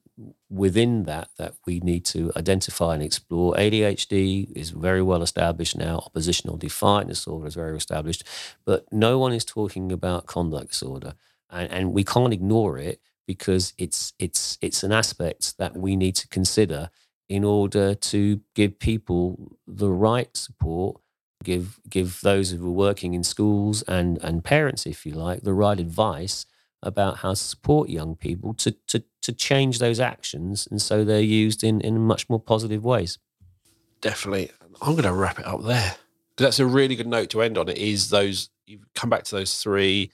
within 0.50 1.04
that 1.04 1.30
that 1.38 1.56
we 1.68 1.80
need 1.82 2.06
to 2.06 2.32
identify 2.38 2.94
and 2.94 3.04
explore. 3.04 3.56
ADHD 3.58 4.52
is 4.56 4.70
very 4.72 5.02
well 5.02 5.22
established 5.24 5.78
now. 5.78 5.98
Oppositional 6.06 6.58
defiant 6.58 7.10
disorder 7.10 7.48
is 7.48 7.56
very 7.56 7.78
established, 7.78 8.24
but 8.66 8.86
no 8.92 9.20
one 9.20 9.34
is 9.34 9.46
talking 9.46 9.92
about 9.92 10.28
conduct 10.28 10.70
disorder, 10.72 11.14
and, 11.50 11.72
and 11.72 11.94
we 11.94 12.04
can't 12.04 12.34
ignore 12.34 12.78
it 12.78 13.00
because 13.28 13.74
it's 13.78 14.14
it's 14.20 14.58
it's 14.62 14.84
an 14.84 14.92
aspect 14.92 15.58
that 15.58 15.76
we 15.76 15.96
need 15.96 16.16
to 16.16 16.28
consider 16.28 16.90
in 17.28 17.44
order 17.44 17.96
to 17.96 18.42
give 18.54 18.80
people 18.80 19.58
the 19.68 19.90
right 19.90 20.36
support. 20.36 21.02
Give 21.44 21.80
give 21.90 22.22
those 22.22 22.52
who 22.52 22.68
are 22.68 22.72
working 22.72 23.14
in 23.14 23.24
schools 23.24 23.82
and 23.84 24.18
and 24.24 24.44
parents, 24.44 24.86
if 24.86 25.06
you 25.06 25.14
like, 25.14 25.42
the 25.42 25.54
right 25.54 25.80
advice 25.80 26.46
about 26.82 27.18
how 27.18 27.32
to 27.32 27.36
support 27.36 27.90
young 27.90 28.16
people 28.16 28.54
to 28.56 28.72
to 28.88 29.04
to 29.22 29.34
change 29.34 29.80
those 29.80 30.00
actions, 30.00 30.68
and 30.70 30.82
so 30.82 31.04
they're 31.04 31.20
used 31.20 31.64
in 31.64 31.82
in 31.82 32.00
much 32.00 32.30
more 32.30 32.40
positive 32.40 32.84
ways. 32.84 33.18
Definitely. 34.02 34.52
I'm 34.82 34.92
going 34.92 35.04
to 35.04 35.14
wrap 35.14 35.40
it 35.40 35.46
up 35.46 35.64
there. 35.64 35.96
That's 36.38 36.60
a 36.60 36.66
really 36.66 36.96
good 36.96 37.08
note 37.08 37.30
to 37.32 37.42
end 37.42 37.58
on. 37.58 37.70
It 37.70 37.78
is 37.78 38.10
those, 38.10 38.50
you've 38.68 38.86
come 38.94 39.10
back 39.10 39.24
to 39.24 39.36
those 39.36 39.58
three 39.58 40.12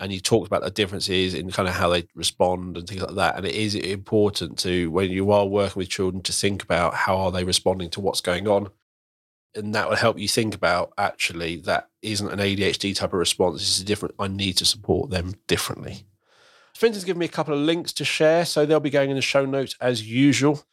and 0.00 0.10
you 0.12 0.18
talked 0.18 0.46
about 0.46 0.62
the 0.62 0.70
differences 0.70 1.34
in 1.34 1.50
kind 1.50 1.68
of 1.68 1.74
how 1.74 1.90
they 1.90 2.06
respond 2.14 2.76
and 2.76 2.88
things 2.88 3.02
like 3.02 3.14
that. 3.16 3.36
And 3.36 3.46
it 3.46 3.54
is 3.54 3.74
important 3.74 4.58
to, 4.60 4.90
when 4.90 5.10
you 5.10 5.30
are 5.30 5.46
working 5.46 5.78
with 5.78 5.90
children, 5.90 6.22
to 6.22 6.32
think 6.32 6.62
about 6.62 6.94
how 6.94 7.18
are 7.18 7.30
they 7.30 7.44
responding 7.44 7.90
to 7.90 8.00
what's 8.00 8.22
going 8.22 8.48
on. 8.48 8.70
And 9.54 9.74
that 9.74 9.88
will 9.88 9.96
help 9.96 10.18
you 10.18 10.26
think 10.26 10.54
about 10.54 10.92
actually 10.96 11.56
that 11.62 11.90
isn't 12.00 12.30
an 12.30 12.38
ADHD 12.38 12.96
type 12.96 13.12
of 13.12 13.18
response. 13.18 13.58
This 13.58 13.76
is 13.76 13.82
a 13.82 13.84
different, 13.84 14.14
I 14.18 14.28
need 14.28 14.56
to 14.58 14.64
support 14.64 15.10
them 15.10 15.34
differently. 15.46 16.06
Fintan's 16.74 17.04
given 17.04 17.20
me 17.20 17.26
a 17.26 17.28
couple 17.28 17.52
of 17.52 17.60
links 17.60 17.92
to 17.94 18.04
share. 18.04 18.46
So 18.46 18.64
they'll 18.64 18.80
be 18.80 18.88
going 18.88 19.10
in 19.10 19.16
the 19.16 19.22
show 19.22 19.44
notes 19.44 19.76
as 19.82 20.08
usual 20.08 20.64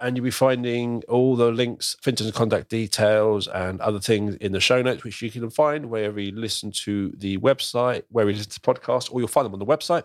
and 0.00 0.16
you'll 0.16 0.24
be 0.24 0.30
finding 0.30 1.02
all 1.08 1.36
the 1.36 1.50
links, 1.50 1.96
Fintan's 2.02 2.30
contact 2.32 2.68
details, 2.68 3.48
and 3.48 3.80
other 3.80 4.00
things 4.00 4.36
in 4.36 4.52
the 4.52 4.60
show 4.60 4.82
notes, 4.82 5.04
which 5.04 5.22
you 5.22 5.30
can 5.30 5.48
find 5.50 5.86
wherever 5.86 6.20
you 6.20 6.32
listen 6.32 6.70
to 6.70 7.12
the 7.16 7.38
website, 7.38 8.02
wherever 8.10 8.30
you 8.30 8.36
listen 8.36 8.52
to 8.52 8.60
the 8.60 8.74
podcast, 8.74 9.12
or 9.12 9.20
you'll 9.20 9.28
find 9.28 9.46
them 9.46 9.54
on 9.54 9.58
the 9.58 9.66
website. 9.66 10.04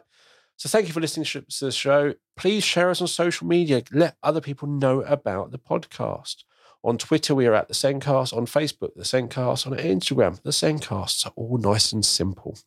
So 0.58 0.70
thank 0.70 0.88
you 0.88 0.94
for 0.94 1.02
listening 1.02 1.26
to 1.26 1.66
the 1.66 1.72
show. 1.72 2.14
Please 2.38 2.64
share 2.64 2.90
us 2.90 3.02
on 3.02 3.08
social 3.08 3.48
media. 3.48 3.82
Let 3.92 4.16
other 4.22 4.42
people 4.42 4.68
know 4.68 5.02
about 5.02 5.52
the 5.52 5.58
podcast. 5.58 6.44
On 6.84 6.98
Twitter, 6.98 7.36
we 7.36 7.48
are 7.48 7.54
at 7.54 7.68
the 7.68 7.74
SENCast. 7.74 8.36
On 8.36 8.46
Facebook, 8.46 8.94
the 8.96 9.04
SENCast. 9.04 9.68
On 9.68 9.78
Instagram, 9.78 10.42
the 10.42 10.52
SENCasts 10.52 11.26
are 11.26 11.34
all 11.36 11.58
nice 11.58 11.92
and 11.92 12.06
simple. 12.06 12.58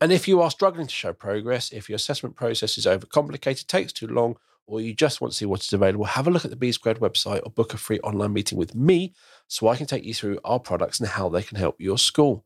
And 0.00 0.12
if 0.12 0.26
you 0.26 0.40
are 0.40 0.50
struggling 0.50 0.86
to 0.86 0.92
show 0.92 1.12
progress, 1.12 1.72
if 1.72 1.88
your 1.88 1.96
assessment 1.96 2.36
process 2.36 2.76
is 2.76 2.86
overcomplicated, 2.86 3.66
takes 3.66 3.92
too 3.92 4.08
long, 4.08 4.36
or 4.66 4.80
you 4.80 4.94
just 4.94 5.20
want 5.20 5.32
to 5.32 5.36
see 5.36 5.46
what 5.46 5.60
is 5.60 5.72
available, 5.72 6.04
have 6.04 6.26
a 6.26 6.30
look 6.30 6.44
at 6.44 6.50
the 6.50 6.56
B 6.56 6.72
Squared 6.72 7.00
website 7.00 7.42
or 7.44 7.50
book 7.50 7.74
a 7.74 7.76
free 7.76 8.00
online 8.00 8.32
meeting 8.32 8.58
with 8.58 8.74
me 8.74 9.14
so 9.48 9.68
I 9.68 9.76
can 9.76 9.86
take 9.86 10.04
you 10.04 10.14
through 10.14 10.38
our 10.44 10.60
products 10.60 11.00
and 11.00 11.08
how 11.08 11.28
they 11.28 11.42
can 11.42 11.58
help 11.58 11.80
your 11.80 11.98
school. 11.98 12.44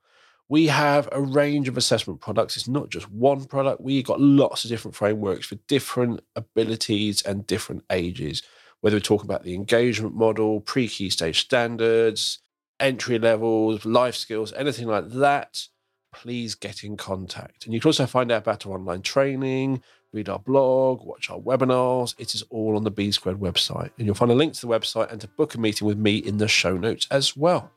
We 0.49 0.69
have 0.69 1.09
a 1.11 1.21
range 1.21 1.69
of 1.69 1.77
assessment 1.77 2.21
products. 2.21 2.57
It's 2.57 2.69
not 2.69 2.89
just 2.89 3.11
one 3.11 3.45
product. 3.47 3.81
We've 3.81 4.05
got 4.05 4.21
lots 4.21 4.64
of 4.64 4.71
different 4.71 4.95
frameworks 4.95 5.47
for 5.47 5.57
different 5.67 6.21
abilities 6.37 7.23
and 7.23 7.47
different 7.47 7.83
ages, 7.91 8.43
whether 8.81 8.97
we're 8.97 9.01
talking 9.01 9.27
about 9.27 9.43
the 9.43 9.55
engagement 9.55 10.14
model, 10.14 10.61
pre 10.61 10.89
key 10.89 11.11
stage 11.11 11.41
standards, 11.41 12.39
entry 12.79 13.19
levels, 13.19 13.85
life 13.85 14.14
skills, 14.14 14.53
anything 14.53 14.87
like 14.87 15.09
that. 15.11 15.67
Please 16.12 16.55
get 16.55 16.85
in 16.85 16.97
contact. 16.97 17.64
And 17.64 17.75
you 17.75 17.81
can 17.81 17.89
also 17.89 18.07
find 18.07 18.31
out 18.31 18.43
about 18.43 18.67
our 18.67 18.75
online 18.75 19.03
training, 19.03 19.83
read 20.17 20.29
our 20.29 20.39
blog, 20.39 21.05
watch 21.05 21.31
our 21.31 21.39
webinars. 21.39 22.14
It 22.19 22.35
is 22.35 22.43
all 22.51 22.77
on 22.77 22.85
the 22.85 22.91
B 22.91 23.12
Squared 23.12 23.39
website. 23.39 23.91
And 23.99 24.07
you'll 24.07 24.14
find 24.14 24.33
a 24.33 24.35
link 24.35 24.55
to 24.55 24.61
the 24.61 24.67
website 24.67 25.12
and 25.12 25.21
to 25.21 25.29
book 25.29 25.55
a 25.55 25.61
meeting 25.61 25.87
with 25.87 25.99
me 25.99 26.17
in 26.17 26.39
the 26.39 26.49
show 26.49 26.77
notes 26.77 27.07
as 27.11 27.37
well. 27.37 27.71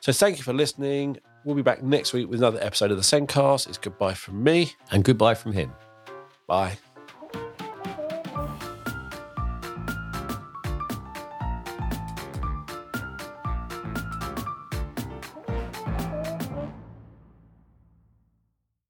So 0.00 0.12
thank 0.12 0.38
you 0.38 0.42
for 0.42 0.52
listening. 0.52 1.18
We'll 1.44 1.54
be 1.54 1.62
back 1.62 1.82
next 1.82 2.12
week 2.12 2.28
with 2.28 2.40
another 2.40 2.58
episode 2.60 2.90
of 2.90 2.96
the 2.96 3.02
SENCast. 3.02 3.68
It's 3.68 3.78
goodbye 3.78 4.14
from 4.14 4.42
me. 4.42 4.72
And 4.90 5.04
goodbye 5.04 5.34
from 5.34 5.52
him. 5.52 5.72
Bye. 6.46 6.78